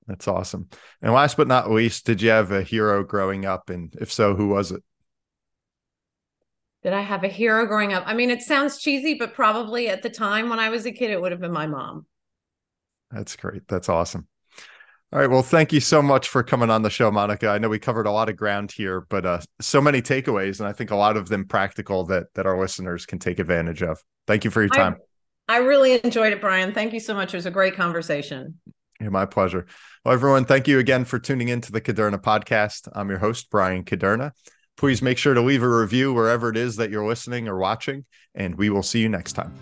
That's 0.07 0.27
awesome. 0.27 0.69
And 1.01 1.13
last 1.13 1.35
but 1.35 1.47
not 1.47 1.71
least, 1.71 2.05
did 2.05 2.21
you 2.21 2.29
have 2.29 2.51
a 2.51 2.61
hero 2.61 3.03
growing 3.03 3.45
up? 3.45 3.69
And 3.69 3.93
if 3.99 4.11
so, 4.11 4.35
who 4.35 4.47
was 4.47 4.71
it? 4.71 4.83
Did 6.85 6.93
I 6.93 7.01
have 7.01 7.23
a 7.23 7.27
hero 7.27 7.65
growing 7.65 7.93
up? 7.93 8.03
I 8.05 8.13
mean, 8.13 8.29
it 8.29 8.43
sounds 8.43 8.77
cheesy, 8.77 9.15
but 9.15 9.33
probably 9.33 9.89
at 9.89 10.03
the 10.03 10.09
time 10.11 10.49
when 10.49 10.59
I 10.59 10.69
was 10.69 10.85
a 10.85 10.91
kid, 10.91 11.09
it 11.09 11.19
would 11.19 11.31
have 11.31 11.41
been 11.41 11.51
my 11.51 11.65
mom. 11.65 12.05
That's 13.09 13.35
great. 13.35 13.67
That's 13.67 13.89
awesome. 13.89 14.27
All 15.11 15.17
right. 15.17 15.27
Well, 15.27 15.41
thank 15.41 15.73
you 15.73 15.79
so 15.79 16.03
much 16.03 16.29
for 16.29 16.43
coming 16.43 16.69
on 16.69 16.83
the 16.83 16.91
show, 16.91 17.09
Monica. 17.09 17.47
I 17.47 17.57
know 17.57 17.69
we 17.69 17.79
covered 17.79 18.05
a 18.05 18.11
lot 18.11 18.29
of 18.29 18.35
ground 18.35 18.71
here, 18.71 19.01
but 19.09 19.25
uh, 19.25 19.39
so 19.59 19.81
many 19.81 19.99
takeaways, 19.99 20.59
and 20.59 20.69
I 20.69 20.73
think 20.73 20.91
a 20.91 20.95
lot 20.95 21.17
of 21.17 21.27
them 21.27 21.47
practical 21.47 22.03
that 22.05 22.27
that 22.35 22.45
our 22.45 22.59
listeners 22.59 23.07
can 23.07 23.17
take 23.17 23.39
advantage 23.39 23.81
of. 23.81 23.99
Thank 24.27 24.45
you 24.45 24.51
for 24.51 24.61
your 24.61 24.69
time. 24.69 24.97
I, 25.49 25.55
I 25.55 25.57
really 25.61 25.99
enjoyed 26.03 26.33
it, 26.33 26.39
Bryan. 26.39 26.71
Thank 26.71 26.93
you 26.93 26.99
so 26.99 27.15
much. 27.15 27.33
It 27.33 27.37
was 27.37 27.47
a 27.47 27.51
great 27.51 27.75
conversation. 27.75 28.59
Yeah, 29.01 29.09
my 29.09 29.25
pleasure. 29.25 29.65
Well, 30.03 30.13
everyone, 30.13 30.45
thank 30.45 30.67
you 30.67 30.77
again 30.77 31.05
for 31.05 31.17
tuning 31.17 31.47
in 31.47 31.61
to 31.61 31.71
the 31.71 31.81
Kuderna 31.81 32.21
podcast. 32.21 32.87
I'm 32.93 33.09
your 33.09 33.17
host, 33.17 33.49
Bryan 33.49 33.85
Kuderna. 33.85 34.33
Please 34.77 35.01
make 35.01 35.17
sure 35.17 35.33
to 35.33 35.41
leave 35.41 35.63
a 35.63 35.69
review 35.69 36.13
wherever 36.13 36.49
it 36.49 36.57
is 36.57 36.75
that 36.75 36.89
you're 36.89 37.07
listening 37.07 37.47
or 37.47 37.57
watching, 37.57 38.05
and 38.33 38.55
we 38.55 38.69
will 38.69 38.83
see 38.83 38.99
you 38.99 39.09
next 39.09 39.33
time. 39.33 39.53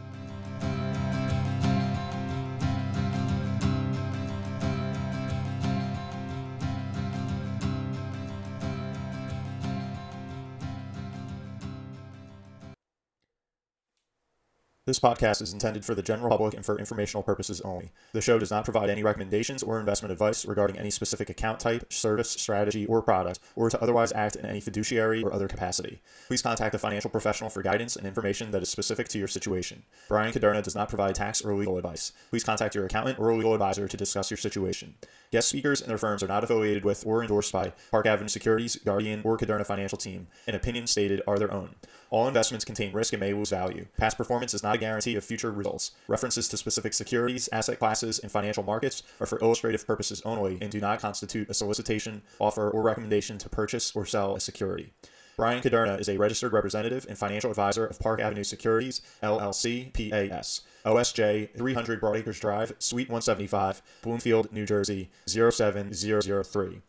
This 14.85 14.99
podcast 14.99 15.41
is 15.41 15.53
intended 15.53 15.85
for 15.85 15.95
the 15.95 16.01
general 16.01 16.29
public 16.29 16.53
and 16.55 16.65
for 16.65 16.77
informational 16.77 17.23
purposes 17.23 17.61
only. 17.61 17.93
The 18.11 18.19
show 18.19 18.37
does 18.37 18.51
not 18.51 18.65
provide 18.65 18.89
any 18.89 19.01
recommendations 19.01 19.63
or 19.63 19.79
investment 19.79 20.11
advice 20.11 20.43
regarding 20.43 20.77
any 20.77 20.89
specific 20.89 21.29
account 21.29 21.61
type, 21.61 21.93
service, 21.93 22.31
strategy, 22.31 22.85
or 22.85 23.01
product, 23.01 23.39
or 23.55 23.69
to 23.69 23.81
otherwise 23.81 24.11
act 24.11 24.35
in 24.35 24.45
any 24.45 24.59
fiduciary 24.59 25.23
or 25.23 25.31
other 25.31 25.47
capacity. 25.47 26.01
Please 26.27 26.41
contact 26.41 26.75
a 26.75 26.77
financial 26.77 27.09
professional 27.09 27.49
for 27.49 27.61
guidance 27.61 27.95
and 27.95 28.05
information 28.05 28.51
that 28.51 28.61
is 28.61 28.67
specific 28.67 29.07
to 29.07 29.17
your 29.17 29.29
situation. 29.29 29.83
Bryan 30.09 30.33
Kuderna 30.33 30.61
does 30.61 30.75
not 30.75 30.89
provide 30.89 31.15
tax 31.15 31.41
or 31.41 31.55
legal 31.55 31.77
advice. 31.77 32.11
Please 32.29 32.43
contact 32.43 32.75
your 32.75 32.85
accountant 32.85 33.19
or 33.19 33.33
legal 33.33 33.53
advisor 33.53 33.87
to 33.87 33.95
discuss 33.95 34.29
your 34.31 34.37
situation. 34.37 34.95
Guest 35.33 35.49
speakers 35.49 35.81
and 35.81 35.89
their 35.89 35.97
firms 35.97 36.21
are 36.21 36.27
not 36.27 36.43
affiliated 36.43 36.85
with 36.85 37.07
or 37.07 37.23
endorsed 37.23 37.51
by 37.51 37.73
Park 37.89 38.05
Avenue 38.05 38.27
Securities, 38.27 38.75
Guardian, 38.75 39.21
or 39.23 39.35
Kuderna 39.35 39.65
Financial 39.65 39.97
Team, 39.97 40.27
and 40.45 40.55
opinions 40.55 40.91
stated 40.91 41.23
are 41.25 41.39
their 41.39 41.51
own. 41.51 41.73
All 42.11 42.27
investments 42.27 42.63
contain 42.63 42.93
risk 42.93 43.13
and 43.13 43.19
may 43.19 43.33
lose 43.33 43.49
value. 43.49 43.87
Past 43.97 44.15
performance 44.15 44.53
is 44.53 44.61
not 44.61 44.75
a 44.75 44.77
guarantee 44.77 45.15
of 45.15 45.23
future 45.23 45.51
results. 45.51 45.93
References 46.07 46.47
to 46.49 46.57
specific 46.57 46.93
securities, 46.93 47.49
asset 47.51 47.79
classes, 47.79 48.19
and 48.19 48.31
financial 48.31 48.61
markets 48.61 49.01
are 49.19 49.25
for 49.25 49.39
illustrative 49.39 49.87
purposes 49.87 50.21
only 50.23 50.59
and 50.61 50.69
do 50.69 50.79
not 50.79 50.99
constitute 50.99 51.49
a 51.49 51.55
solicitation, 51.55 52.21
offer, 52.37 52.69
or 52.69 52.83
recommendation 52.83 53.39
to 53.39 53.49
purchase 53.49 53.95
or 53.95 54.05
sell 54.05 54.35
a 54.35 54.39
security. 54.39 54.93
Bryan 55.35 55.63
Kuderna 55.63 55.99
is 55.99 56.09
a 56.09 56.17
registered 56.17 56.53
representative 56.53 57.07
and 57.09 57.17
financial 57.17 57.49
advisor 57.49 57.87
of 57.87 57.99
Park 57.99 58.19
Avenue 58.19 58.43
Securities, 58.43 59.01
LLC, 59.23 59.91
PAS. 59.93 60.61
OSJ 60.85 61.57
300 61.57 62.01
Broadacres 62.01 62.39
Drive, 62.39 62.73
Suite 62.79 63.07
175, 63.07 63.81
Bloomfield, 64.01 64.51
New 64.51 64.65
Jersey 64.65 65.09
07003. 65.25 66.81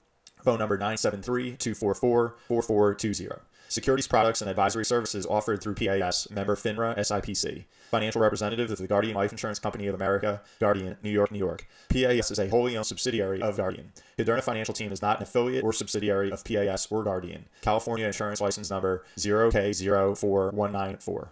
Phone 0.42 0.58
number 0.58 0.76
973 0.76 1.56
244 1.56 2.36
4420. 2.48 3.42
Securities 3.68 4.06
products 4.06 4.42
and 4.42 4.50
advisory 4.50 4.84
services 4.84 5.26
offered 5.26 5.62
through 5.62 5.74
PAS, 5.74 6.30
member 6.30 6.54
FINRA 6.54 6.96
SIPC. 6.98 7.64
Financial 7.90 8.20
representative 8.20 8.70
of 8.70 8.78
the 8.78 8.86
Guardian 8.86 9.16
Life 9.16 9.32
Insurance 9.32 9.58
Company 9.58 9.86
of 9.86 9.94
America, 9.94 10.42
Guardian, 10.60 10.96
New 11.02 11.10
York, 11.10 11.32
New 11.32 11.38
York. 11.38 11.66
PAS 11.88 12.30
is 12.30 12.38
a 12.38 12.48
wholly 12.48 12.76
owned 12.76 12.86
subsidiary 12.86 13.40
of 13.40 13.56
Guardian. 13.56 13.92
Kuderna 14.18 14.42
Financial 14.42 14.74
Team 14.74 14.92
is 14.92 15.00
not 15.00 15.16
an 15.16 15.22
affiliate 15.22 15.64
or 15.64 15.72
subsidiary 15.72 16.30
of 16.30 16.44
PAS 16.44 16.88
or 16.90 17.02
Guardian. 17.02 17.46
California 17.62 18.06
Insurance 18.06 18.40
License 18.40 18.70
Number 18.70 19.04
0K04194. 19.16 21.28